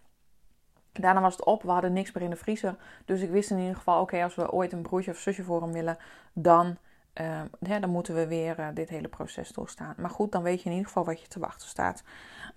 Daarna 0.92 1.22
was 1.22 1.36
het 1.36 1.46
op. 1.46 1.64
We 1.64 1.72
hadden 1.72 1.94
niks 1.94 2.12
meer 2.12 2.24
in 2.24 2.30
de 2.30 2.36
vriezer. 2.36 2.76
Dus 3.06 3.22
ik 3.22 3.30
wist 3.30 3.52
in 3.52 3.60
ieder 3.60 3.76
geval: 3.76 4.02
oké, 4.02 4.24
als 4.24 4.36
we 4.36 4.52
ooit 4.52 4.74
een 4.74 4.82
broertje 4.82 5.12
of 5.12 5.18
zusje 5.18 5.44
voor 5.44 5.62
hem 5.62 5.72
willen. 5.72 5.98
Dan. 6.34 6.78
Uh, 7.22 7.42
dan 7.60 7.90
moeten 7.90 8.16
we 8.16 8.28
weer 8.28 8.60
uh, 8.60 8.68
dit 8.74 8.90
hele 8.90 9.08
proces 9.08 9.50
doorstaan. 9.50 9.94
Maar 9.98 10.10
goed, 10.10 10.32
dan 10.32 10.44
weet 10.44 10.60
je 10.60 10.66
in 10.66 10.72
ieder 10.72 10.88
geval 10.88 11.06
wat 11.06 11.22
je 11.22 11.28
te 11.28 11.40
wachten 11.40 11.68
staat. 11.68 12.04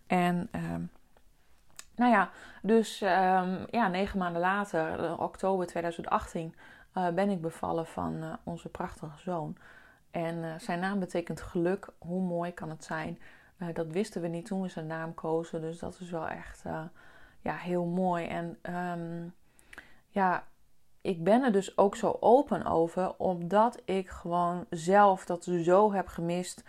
En 0.07 0.49
uh, 0.55 0.63
nou 1.97 2.11
ja, 2.11 2.31
dus 2.63 3.01
um, 3.01 3.67
ja, 3.71 3.89
negen 3.89 4.19
maanden 4.19 4.41
later, 4.41 5.05
eh, 5.05 5.21
oktober 5.21 5.67
2018, 5.67 6.55
uh, 6.95 7.09
ben 7.09 7.31
ik 7.31 7.41
bevallen 7.41 7.87
van 7.87 8.15
uh, 8.15 8.33
onze 8.43 8.69
prachtige 8.69 9.21
zoon. 9.21 9.57
En 10.11 10.61
zijn 10.61 10.81
naam 10.81 10.99
betekent 10.99 11.41
geluk. 11.41 11.89
Hoe 11.99 12.23
mooi 12.23 12.55
kan 12.55 12.71
het 12.71 12.85
zijn? 12.85 13.19
dat 13.73 13.87
wisten 13.87 14.23
we 14.23 14.29
niet 14.29 14.47
toen 14.47 14.63
we 14.63 14.69
zijn 14.69 14.87
naam 14.87 15.15
kozen. 15.15 15.61
Dus 15.61 15.79
dat 15.79 15.99
is 16.01 16.11
wel 16.11 16.29
echt 16.29 16.63
ja, 17.41 17.55
heel 17.55 17.85
mooi. 17.85 18.27
En 18.27 18.59
um, 18.75 19.35
ja, 20.09 20.45
ik 21.01 21.25
ben 21.25 21.43
er 21.43 21.53
dus 21.53 21.79
ook 21.79 21.97
zo 21.97 22.17
open 22.21 22.65
over, 22.65 23.15
omdat 23.17 23.83
ik 23.85 24.09
gewoon 24.09 24.67
zelf 24.71 25.25
dat 25.25 25.45
zo 25.45 25.93
heb 25.93 26.07
gemist 26.07 26.65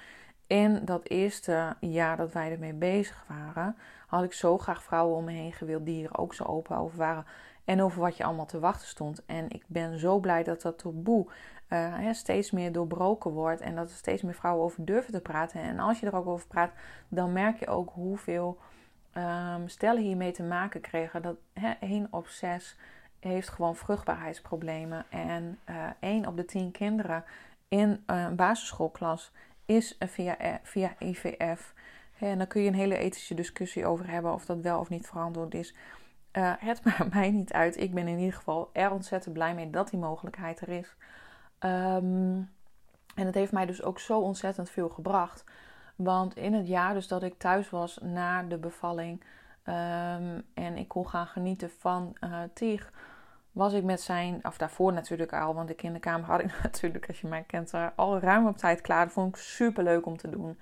in 0.48 0.86
dat 0.86 1.08
eerste 1.08 1.76
jaar 1.80 2.18
dat 2.18 2.34
wij 2.34 2.52
ermee 2.52 2.74
bezig 2.74 3.26
waren, 3.28 3.76
had 4.08 4.24
ik 4.24 4.34
zo 4.34 4.58
graag 4.58 4.84
vrouwen 4.84 5.18
om 5.18 5.24
me 5.24 5.32
heen 5.32 5.54
gewild 5.54 5.86
die 5.86 6.08
er 6.08 6.18
ook 6.18 6.34
zo 6.34 6.44
open 6.44 6.78
over 6.78 6.98
waren. 6.98 7.26
En 7.66 7.82
over 7.82 8.02
wat 8.02 8.18
je 8.18 8.24
allemaal 8.24 8.46
te 8.46 8.60
wachten 8.60 8.88
stond. 8.88 9.26
En 9.26 9.50
ik 9.50 9.64
ben 9.68 10.00
zo 10.00 10.20
blij 10.20 10.44
dat 10.44 10.62
dat 10.62 10.78
taboe 10.78 11.28
uh, 11.70 12.12
steeds 12.12 12.52
meer 12.52 12.72
doorbroken 12.72 13.32
wordt. 13.32 13.62
En 13.62 13.76
dat 13.76 13.90
er 13.90 13.96
steeds 13.96 14.22
meer 14.22 14.34
vrouwen 14.34 14.64
over 14.64 14.86
durven 14.86 15.14
te 15.14 15.22
praten. 15.22 15.62
En 15.62 15.80
als 15.80 16.00
je 16.00 16.06
er 16.06 16.16
ook 16.16 16.28
over 16.28 16.48
praat, 16.48 16.72
dan 17.08 17.34
merk 17.34 17.60
je 17.60 17.68
ook 17.68 17.90
hoeveel 17.94 18.58
um, 19.18 19.68
stellen 19.68 20.02
hiermee 20.02 20.32
te 20.32 20.44
maken 20.44 20.82
kregen. 20.82 21.22
Dat 21.22 21.38
1 21.80 22.08
op 22.12 22.28
6 22.28 22.78
heeft 23.20 23.50
gewoon 23.50 23.76
vruchtbaarheidsproblemen. 23.76 25.06
En 25.10 25.60
uh, 25.70 25.86
eh, 25.86 25.92
1 26.00 26.28
op 26.28 26.38
de 26.38 26.46
10 26.46 26.72
kinderen 26.72 27.24
in 27.68 28.04
een 28.06 28.36
basisschoolklas 28.36 29.32
is 29.68 29.96
via, 30.00 30.38
eh, 30.38 30.54
via 30.64 30.96
IVF. 31.00 31.74
En 32.20 32.38
dan 32.38 32.48
kun 32.48 32.62
je 32.62 32.68
een 32.68 32.76
hele 32.76 32.98
ethische 32.98 33.34
discussie 33.34 33.86
over 33.86 34.10
hebben 34.10 34.34
of 34.34 34.46
dat 34.46 34.62
wel 34.62 34.80
of 34.80 34.90
niet 34.90 35.08
verantwoord 35.08 35.54
is. 35.54 35.74
Uh, 36.34 36.54
het 36.60 36.84
maakt 36.86 37.14
mij 37.14 37.32
niet 37.32 37.54
uit. 37.54 37.78
Ik 37.78 37.94
ben 37.94 38.08
in 38.08 38.18
ieder 38.18 38.34
geval 38.34 38.70
er 38.74 38.92
ontzettend 38.92 39.34
blij 39.34 39.54
mee 39.54 39.70
dat 39.70 39.90
die 39.90 40.00
mogelijkheid 40.00 40.62
er 40.62 40.70
is. 40.70 40.96
Um, 41.60 42.50
en 43.16 43.26
het 43.26 43.36
heeft 43.36 43.52
mij 43.52 43.66
dus 43.66 43.84
ook 43.84 44.00
zo 44.00 44.20
ontzettend 44.20 44.70
veel 44.70 44.90
gebracht. 44.90 45.44
Want 45.96 46.36
in 46.36 46.54
het 46.54 46.68
jaar 46.68 46.94
dus 46.94 47.08
dat 47.08 47.24
ik 47.24 47.38
thuis 47.38 47.70
was 47.70 47.98
na 48.02 48.44
de 48.44 48.58
bevalling 48.58 49.24
um, 49.64 50.44
en 50.54 50.78
ik 50.78 50.88
kon 50.88 51.08
gaan 51.08 51.28
genieten 51.28 51.72
van 51.78 52.16
uh, 52.24 52.40
was 53.58 53.74
ik 53.74 53.84
met 53.84 54.02
zijn, 54.02 54.40
of 54.44 54.58
daarvoor 54.58 54.94
natuurlijk 54.94 55.34
al, 55.34 55.54
want 55.56 55.68
de 55.68 55.74
kinderkamer 55.74 56.28
had 56.28 56.40
ik 56.40 56.60
natuurlijk, 56.64 57.08
als 57.08 57.22
je 57.22 57.28
mij 57.28 57.44
kent, 57.48 57.74
al 57.96 58.20
ruim 58.20 58.48
op 58.48 58.58
tijd 58.58 58.82
klaar. 58.82 59.06
Dat 59.06 59.14
vond 59.14 59.36
ik 59.36 59.42
super 59.42 59.84
leuk 59.84 60.06
om 60.06 60.18
te 60.18 60.30
doen. 60.30 60.58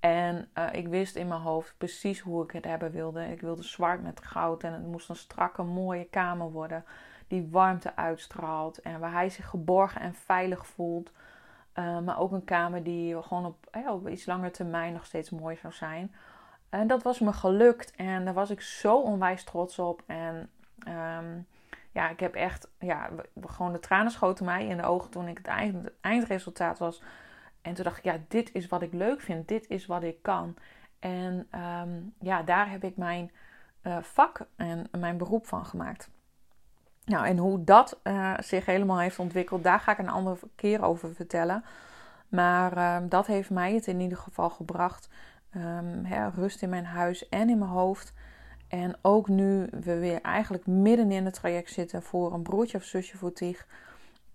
En 0.00 0.48
uh, 0.58 0.66
ik 0.72 0.88
wist 0.88 1.16
in 1.16 1.28
mijn 1.28 1.40
hoofd 1.40 1.74
precies 1.78 2.20
hoe 2.20 2.44
ik 2.44 2.50
het 2.50 2.64
hebben 2.64 2.90
wilde. 2.90 3.24
Ik 3.24 3.40
wilde 3.40 3.62
zwart 3.62 4.02
met 4.02 4.24
goud 4.24 4.62
en 4.62 4.72
het 4.72 4.86
moest 4.86 5.08
een 5.08 5.16
strakke, 5.16 5.62
mooie 5.62 6.04
kamer 6.04 6.50
worden. 6.50 6.84
Die 7.28 7.48
warmte 7.50 7.96
uitstraalt 7.96 8.80
en 8.80 9.00
waar 9.00 9.12
hij 9.12 9.30
zich 9.30 9.46
geborgen 9.46 10.00
en 10.00 10.14
veilig 10.14 10.66
voelt. 10.66 11.12
Uh, 11.74 11.98
maar 12.00 12.18
ook 12.18 12.32
een 12.32 12.44
kamer 12.44 12.82
die 12.82 13.22
gewoon 13.22 13.46
op, 13.46 13.66
eh, 13.70 14.12
iets 14.12 14.26
langer 14.26 14.52
termijn 14.52 14.92
nog 14.92 15.04
steeds 15.04 15.30
mooi 15.30 15.56
zou 15.56 15.72
zijn. 15.72 16.14
En 16.68 16.86
dat 16.86 17.02
was 17.02 17.18
me 17.18 17.32
gelukt 17.32 17.90
en 17.96 18.24
daar 18.24 18.34
was 18.34 18.50
ik 18.50 18.60
zo 18.60 19.00
onwijs 19.00 19.44
trots 19.44 19.78
op. 19.78 20.02
En 20.06 20.50
um, 20.88 21.46
ja, 21.98 22.08
ik 22.08 22.20
heb 22.20 22.34
echt, 22.34 22.68
ja, 22.78 23.10
gewoon 23.46 23.72
de 23.72 23.78
tranen 23.78 24.10
schoten 24.10 24.44
mij 24.44 24.66
in 24.66 24.76
de 24.76 24.82
ogen 24.82 25.10
toen 25.10 25.28
ik 25.28 25.36
het, 25.38 25.46
eind, 25.46 25.90
eindresultaat 26.00 26.78
was 26.78 27.02
en 27.62 27.74
toen 27.74 27.84
dacht 27.84 27.98
ik, 27.98 28.04
ja, 28.04 28.18
dit 28.28 28.50
is 28.52 28.68
wat 28.68 28.82
ik 28.82 28.92
leuk 28.92 29.20
vind. 29.20 29.48
Dit 29.48 29.68
is 29.68 29.86
wat 29.86 30.02
ik 30.02 30.22
kan. 30.22 30.56
En 30.98 31.46
ehm, 31.50 31.90
ja, 32.20 32.42
daar 32.42 32.70
heb 32.70 32.84
ik 32.84 32.96
mijn 32.96 33.30
uh, 33.82 33.96
vak 34.00 34.46
en 34.56 34.88
mijn 34.98 35.16
beroep 35.16 35.46
van 35.46 35.66
gemaakt. 35.66 36.10
Nou, 37.04 37.26
en 37.26 37.38
hoe 37.38 37.64
dat 37.64 38.00
uh, 38.04 38.34
zich 38.38 38.66
helemaal 38.66 38.98
heeft 38.98 39.18
ontwikkeld, 39.18 39.64
daar 39.64 39.80
ga 39.80 39.92
ik 39.92 39.98
een 39.98 40.08
andere 40.08 40.38
keer 40.54 40.82
over 40.82 41.14
vertellen. 41.14 41.64
Maar 42.28 42.76
uh, 42.76 42.96
dat 43.08 43.26
heeft 43.26 43.50
mij 43.50 43.74
het 43.74 43.86
in 43.86 44.00
ieder 44.00 44.18
geval 44.18 44.50
gebracht. 44.50 45.08
Um, 45.56 46.04
hè, 46.04 46.28
rust 46.28 46.62
in 46.62 46.68
mijn 46.68 46.84
huis 46.84 47.28
en 47.28 47.50
in 47.50 47.58
mijn 47.58 47.70
hoofd. 47.70 48.12
En 48.68 48.96
ook 49.02 49.28
nu 49.28 49.68
we 49.80 49.98
weer 49.98 50.20
eigenlijk 50.22 50.66
midden 50.66 51.10
in 51.10 51.24
het 51.24 51.34
traject 51.34 51.72
zitten 51.72 52.02
voor 52.02 52.32
een 52.32 52.42
broertje 52.42 52.78
of 52.78 52.84
zusje 52.84 53.16
voor 53.16 53.32
Tig 53.32 53.66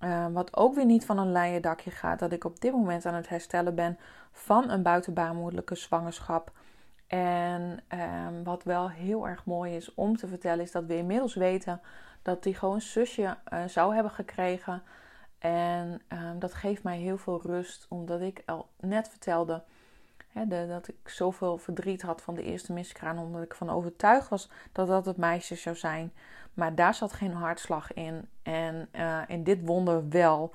uh, 0.03 0.25
wat 0.31 0.57
ook 0.57 0.75
weer 0.75 0.85
niet 0.85 1.05
van 1.05 1.17
een 1.17 1.31
leien 1.31 1.61
dakje 1.61 1.91
gaat. 1.91 2.19
Dat 2.19 2.31
ik 2.31 2.43
op 2.43 2.59
dit 2.61 2.71
moment 2.71 3.05
aan 3.05 3.13
het 3.13 3.29
herstellen 3.29 3.75
ben 3.75 3.97
van 4.31 4.69
een 4.69 4.83
buitenbaarmoedelijke 4.83 5.75
zwangerschap. 5.75 6.51
En 7.07 7.79
um, 7.89 8.43
wat 8.43 8.63
wel 8.63 8.89
heel 8.89 9.27
erg 9.27 9.45
mooi 9.45 9.75
is 9.75 9.93
om 9.93 10.17
te 10.17 10.27
vertellen, 10.27 10.63
is 10.63 10.71
dat 10.71 10.85
we 10.85 10.97
inmiddels 10.97 11.35
weten 11.35 11.81
dat 12.21 12.43
hij 12.43 12.53
gewoon 12.53 12.81
zusje 12.81 13.37
uh, 13.53 13.63
zou 13.67 13.93
hebben 13.93 14.11
gekregen. 14.11 14.83
En 15.39 16.01
um, 16.07 16.39
dat 16.39 16.53
geeft 16.53 16.83
mij 16.83 16.97
heel 16.97 17.17
veel 17.17 17.41
rust, 17.41 17.85
omdat 17.89 18.21
ik 18.21 18.43
al 18.45 18.67
net 18.79 19.09
vertelde 19.09 19.63
dat 20.67 20.87
ik 20.87 21.09
zoveel 21.09 21.57
verdriet 21.57 22.01
had 22.01 22.21
van 22.21 22.35
de 22.35 22.43
eerste 22.43 22.73
miskraan, 22.73 23.19
omdat 23.19 23.43
ik 23.43 23.55
van 23.55 23.69
overtuigd 23.69 24.29
was 24.29 24.49
dat 24.71 24.87
dat 24.87 25.05
het 25.05 25.17
meisje 25.17 25.55
zou 25.55 25.75
zijn. 25.75 26.11
Maar 26.53 26.75
daar 26.75 26.93
zat 26.93 27.13
geen 27.13 27.33
hartslag 27.33 27.93
in. 27.93 28.27
En 28.41 28.89
uh, 28.95 29.21
in 29.27 29.43
dit 29.43 29.65
wonder 29.65 30.09
wel. 30.09 30.51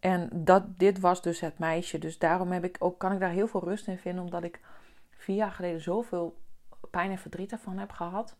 En 0.00 0.28
dat, 0.32 0.78
dit 0.78 1.00
was 1.00 1.22
dus 1.22 1.40
het 1.40 1.58
meisje. 1.58 1.98
Dus 1.98 2.18
daarom 2.18 2.52
heb 2.52 2.64
ik 2.64 2.76
ook, 2.78 2.98
kan 2.98 3.12
ik 3.12 3.20
daar 3.20 3.30
heel 3.30 3.48
veel 3.48 3.64
rust 3.64 3.86
in 3.86 3.98
vinden. 3.98 4.24
Omdat 4.24 4.44
ik 4.44 4.60
vier 5.10 5.36
jaar 5.36 5.50
geleden 5.50 5.80
zoveel 5.80 6.36
pijn 6.90 7.10
en 7.10 7.18
verdriet 7.18 7.52
ervan 7.52 7.78
heb 7.78 7.90
gehad. 7.90 8.36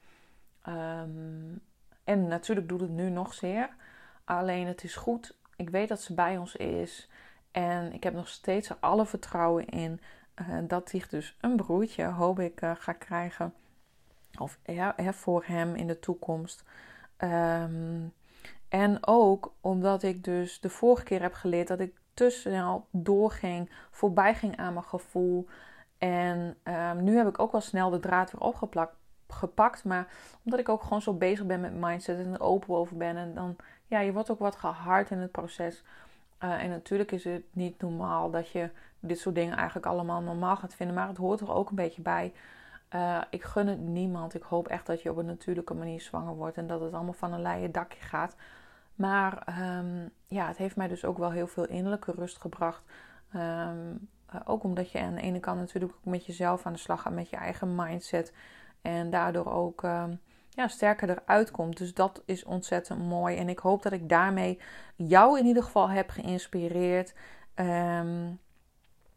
Um, 0.69 1.61
en 2.05 2.29
natuurlijk 2.29 2.69
doet 2.69 2.81
het 2.81 2.91
nu 2.91 3.11
nog 3.11 3.35
zeer. 3.35 3.69
Alleen 4.25 4.67
het 4.67 4.85
is 4.85 4.97
goed. 4.97 5.37
Ik 5.57 5.71
weet 5.71 5.89
dat 5.89 6.01
ze 6.01 6.15
bij 6.15 6.39
ons 6.39 6.57
is. 6.57 7.11
En 7.51 7.93
ik 7.93 8.03
heb 8.03 8.15
nog 8.15 8.29
steeds 8.29 8.81
alle 8.81 9.07
vertrouwen 9.07 9.67
in 9.67 10.01
uh, 10.41 10.59
dat 10.63 10.91
hij 10.91 11.05
dus 11.11 11.37
een 11.41 11.57
broertje, 11.57 12.05
hoop 12.05 12.39
ik, 12.39 12.63
uh, 12.63 12.71
ga 12.75 12.93
krijgen. 12.93 13.55
Of 14.39 14.59
ja, 14.65 14.95
voor 15.13 15.45
hem 15.47 15.75
in 15.75 15.87
de 15.87 15.99
toekomst. 15.99 16.65
Um, 17.19 18.13
en 18.69 19.07
ook 19.07 19.53
omdat 19.61 20.03
ik 20.03 20.25
dus 20.25 20.61
de 20.61 20.69
vorige 20.69 21.05
keer 21.05 21.23
heb 21.23 21.33
geleerd 21.33 21.69
dat 21.69 21.81
ik 21.81 21.95
te 22.15 22.31
snel 22.31 22.87
doorging, 22.91 23.71
voorbij 23.91 24.35
ging 24.35 24.57
aan 24.57 24.73
mijn 24.73 24.85
gevoel. 24.85 25.47
En 25.99 26.57
um, 26.65 27.05
nu 27.05 27.17
heb 27.17 27.29
ik 27.29 27.39
ook 27.39 27.53
wel 27.53 27.61
snel 27.61 27.91
de 27.91 28.01
draad 28.01 28.33
weer 28.33 28.41
opgepakt. 28.41 29.85
Maar 29.85 30.09
omdat 30.45 30.61
ik 30.61 30.69
ook 30.69 30.83
gewoon 30.83 31.03
zo 31.03 31.15
bezig 31.15 31.47
ben 31.47 31.61
met 31.61 31.75
mindset 31.75 32.19
en 32.19 32.33
er 32.33 32.41
open 32.41 32.75
over 32.75 32.97
ben. 32.97 33.17
En 33.17 33.35
dan, 33.35 33.57
ja, 33.87 34.01
je 34.01 34.13
wordt 34.13 34.31
ook 34.31 34.39
wat 34.39 34.57
gehard 34.57 35.11
in 35.11 35.19
het 35.19 35.33
proces. 35.33 35.83
Uh, 36.45 36.63
en 36.63 36.71
natuurlijk 36.71 37.13
is 37.13 37.25
het 37.25 37.45
niet 37.53 37.81
normaal 37.81 38.31
dat 38.31 38.49
je 38.49 38.71
dit 39.01 39.19
soort 39.19 39.35
dingen 39.35 39.57
eigenlijk 39.57 39.87
allemaal 39.87 40.21
normaal 40.21 40.57
gaat 40.57 40.75
vinden. 40.75 40.97
Maar 40.97 41.09
het 41.09 41.17
hoort 41.17 41.41
er 41.41 41.53
ook 41.53 41.69
een 41.69 41.77
beetje 41.77 42.03
bij. 42.03 42.33
Uh, 42.95 43.21
ik 43.31 43.43
gun 43.43 43.67
het 43.67 43.81
niemand. 43.81 44.35
Ik 44.35 44.43
hoop 44.43 44.69
echt 44.69 44.87
dat 44.87 45.03
je 45.03 45.11
op 45.11 45.17
een 45.17 45.27
natuurlijke 45.27 45.75
manier 45.75 46.01
zwanger 46.01 46.35
wordt 46.35 46.57
en 46.57 46.67
dat 46.67 46.81
het 46.81 46.93
allemaal 46.93 47.13
van 47.13 47.33
een 47.33 47.43
leien 47.43 47.73
dakje 47.73 48.01
gaat. 48.01 48.37
Maar 48.95 49.59
um, 49.79 50.11
ja, 50.29 50.47
het 50.47 50.57
heeft 50.57 50.77
mij 50.77 50.89
dus 50.89 51.05
ook 51.05 51.19
wel 51.19 51.31
heel 51.31 51.47
veel 51.47 51.67
innerlijke 51.67 52.13
rust 52.13 52.41
gebracht. 52.41 52.83
Um, 53.35 54.09
uh, 54.35 54.41
ook 54.45 54.63
omdat 54.63 54.91
je 54.91 55.01
aan 55.01 55.15
de 55.15 55.21
ene 55.21 55.41
kant 55.41 55.59
natuurlijk 55.59 55.95
ook 55.97 56.13
met 56.13 56.27
jezelf 56.27 56.67
aan 56.67 56.73
de 56.73 56.79
slag 56.79 57.03
gaat, 57.03 57.13
met 57.13 57.31
je 57.31 57.37
eigen 57.37 57.75
mindset. 57.75 58.33
En 58.83 59.11
daardoor 59.11 59.47
ook 59.47 59.83
um, 59.83 60.21
ja, 60.57 60.69
sterker 60.69 61.11
eruit 61.11 61.51
komt. 61.51 61.77
Dus 61.77 61.95
dat 61.95 62.23
is 62.25 62.45
ontzettend 62.45 63.09
mooi. 63.09 63.37
En 63.37 63.49
ik 63.49 63.59
hoop 63.59 63.83
dat 63.83 63.93
ik 63.93 64.09
daarmee 64.09 64.61
jou 64.95 65.39
in 65.39 65.47
ieder 65.47 65.63
geval 65.63 65.89
heb 65.89 66.11
geïnspireerd. 66.11 67.15
Um, 67.55 68.41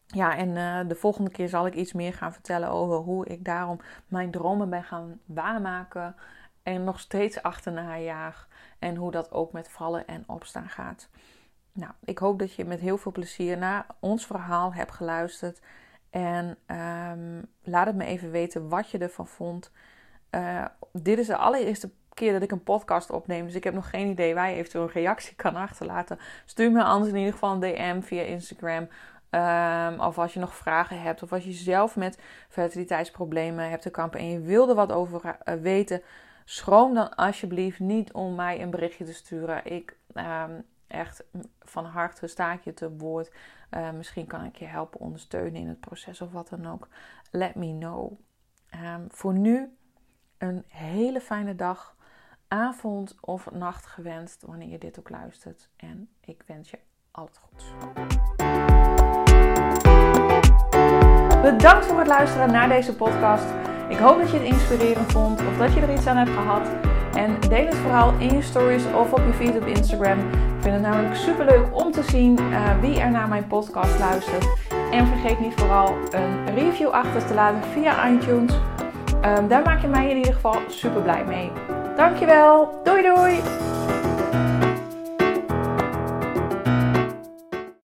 ja, 0.06 0.38
en 0.38 0.50
uh, 0.50 0.90
de 0.90 0.96
volgende 0.96 1.32
keer 1.32 1.50
zal 1.50 1.66
ik 1.66 1.74
iets 1.74 1.94
meer 1.94 2.14
gaan 2.14 2.34
vertellen 2.34 2.70
over 2.70 2.98
hoe 2.98 3.26
ik 3.26 3.46
daarom 3.46 3.80
mijn 4.08 4.32
dromen 4.32 4.70
ben 4.70 4.84
gaan 4.84 5.20
waarmaken. 5.26 6.16
En 6.64 6.84
nog 6.84 7.00
steeds 7.00 7.44
achterna 7.44 7.98
jaag. 7.98 8.48
En 8.80 8.96
hoe 8.96 9.12
dat 9.12 9.32
ook 9.32 9.52
met 9.52 9.70
vallen 9.70 10.08
en 10.08 10.24
opstaan 10.28 10.70
gaat. 10.70 11.10
Nou, 11.72 11.92
ik 12.04 12.18
hoop 12.18 12.40
dat 12.40 12.54
je 12.54 12.66
met 12.66 12.80
heel 12.80 12.98
veel 12.98 13.12
plezier 13.12 13.58
naar 13.58 13.86
ons 14.00 14.26
verhaal 14.26 14.74
hebt 14.74 14.92
geluisterd. 14.92 15.62
En 16.10 16.58
um, 16.68 17.46
laat 17.64 17.86
het 17.86 17.96
me 17.96 18.06
even 18.06 18.32
weten 18.32 18.70
wat 18.70 18.90
je 18.90 18.98
ervan 18.98 19.28
vond. 19.28 19.72
Uh, 20.32 20.66
dit 20.94 21.18
is 21.18 21.28
de 21.28 21.36
allereerste 21.36 21.90
keer 22.14 22.34
dat 22.34 22.42
ik 22.42 22.52
een 22.52 22.64
podcast 22.64 23.12
opneem. 23.12 23.46
Dus 23.46 23.56
ik 23.56 23.64
heb 23.64 23.74
nog 23.74 23.90
geen 23.90 24.08
idee 24.08 24.34
waar 24.34 24.50
je 24.50 24.56
eventueel 24.56 24.84
een 24.84 24.92
reactie 24.92 25.36
kan 25.36 25.56
achterlaten. 25.56 26.20
Stuur 26.46 26.72
me 26.72 26.84
anders 26.84 27.12
in 27.12 27.18
ieder 27.18 27.34
geval 27.34 27.54
een 27.54 27.60
DM 27.60 28.02
via 28.02 28.22
Instagram. 28.22 28.88
Um, 29.32 30.00
of 30.00 30.18
als 30.18 30.34
je 30.34 30.40
nog 30.40 30.56
vragen 30.56 31.02
hebt. 31.02 31.24
Of 31.24 31.34
als 31.34 31.44
je 31.44 31.52
zelf 31.52 31.96
met 31.96 32.20
fertiliteitsproblemen 32.50 33.70
hebt 33.70 33.82
te 33.82 33.90
kampen. 33.90 34.20
En 34.20 34.30
je 34.30 34.40
wilde 34.40 34.74
wat 34.74 34.92
over 34.92 35.22
uh, 35.26 35.56
weten. 35.56 36.02
Schroom 36.46 36.94
dan 36.94 37.16
alsjeblieft 37.16 37.80
niet 37.80 38.12
om 38.12 38.36
mij 38.36 38.62
een 38.62 38.70
berichtje 38.70 39.06
te 39.06 39.14
sturen. 39.14 39.66
Ik 39.66 39.98
um, 40.14 40.66
echt 40.88 41.24
van 41.60 41.86
harte 41.86 42.28
sta 42.28 42.54
ik 42.54 42.64
je 42.64 42.74
te 42.74 42.92
woord. 42.92 43.32
Uh, 43.72 43.92
misschien 43.92 44.28
kan 44.28 44.44
ik 44.44 44.56
je 44.56 44.66
helpen 44.66 45.00
ondersteunen 45.00 45.62
in 45.62 45.68
het 45.68 45.80
proces 45.80 46.22
of 46.22 46.32
wat 46.32 46.50
dan 46.50 46.68
ook. 46.68 46.88
Let 47.32 47.56
me 47.56 47.78
know. 47.78 48.12
Um, 48.74 49.06
voor 49.10 49.34
nu 49.34 49.78
een 50.40 50.64
hele 50.68 51.22
fijne 51.22 51.56
dag, 51.56 51.96
avond 52.48 53.16
of 53.22 53.52
nacht 53.52 53.86
gewenst 53.86 54.44
wanneer 54.46 54.70
je 54.70 54.78
dit 54.78 55.00
ook 55.00 55.10
luistert. 55.10 55.70
En 55.76 56.10
ik 56.22 56.44
wens 56.46 56.70
je 56.70 56.80
al 57.12 57.26
het 57.26 57.38
goeds. 57.38 57.66
Bedankt 61.42 61.86
voor 61.86 62.00
het 62.00 62.08
luisteren 62.08 62.52
naar 62.52 62.70
deze 62.70 62.96
podcast. 62.96 63.46
Ik 63.90 63.98
hoop 63.98 64.20
dat 64.20 64.32
je 64.32 64.38
het 64.38 64.48
inspirerend 64.48 65.12
vond 65.12 65.40
of 65.40 65.58
dat 65.58 65.74
je 65.74 65.82
er 65.82 65.94
iets 65.94 66.08
aan 66.08 66.18
hebt 66.18 66.30
gehad. 66.30 66.68
En 67.16 67.40
deel 67.40 67.66
het 67.66 67.76
vooral 67.76 68.20
in 68.20 68.36
je 68.36 68.42
stories 68.42 68.86
of 68.86 69.14
op 69.14 69.26
je 69.26 69.34
feed 69.34 69.58
op 69.58 69.66
Instagram. 69.66 70.20
Ik 70.20 70.62
vind 70.62 70.74
het 70.74 70.82
namelijk 70.82 71.16
super 71.16 71.46
leuk 71.46 71.84
om 71.84 71.92
te 71.92 72.04
zien 72.04 72.40
uh, 72.40 72.80
wie 72.80 73.00
er 73.00 73.12
naar 73.12 73.28
mijn 73.28 73.48
podcast 73.48 74.00
luistert. 74.00 74.48
En 74.92 75.08
vergeet 75.08 75.40
niet 75.40 75.54
vooral 75.54 75.96
een 76.12 76.56
review 76.56 76.90
achter 76.90 77.28
te 77.28 77.34
laten 77.34 77.64
via 77.64 78.10
iTunes. 78.10 78.54
Um, 79.26 79.48
daar 79.48 79.62
maak 79.62 79.82
je 79.82 79.88
mij 79.88 80.10
in 80.10 80.18
ieder 80.18 80.34
geval 80.34 80.56
super 80.68 81.02
blij 81.02 81.24
mee. 81.26 81.52
Dankjewel. 81.96 82.82
Doei 82.84 83.02
doei. 83.02 83.42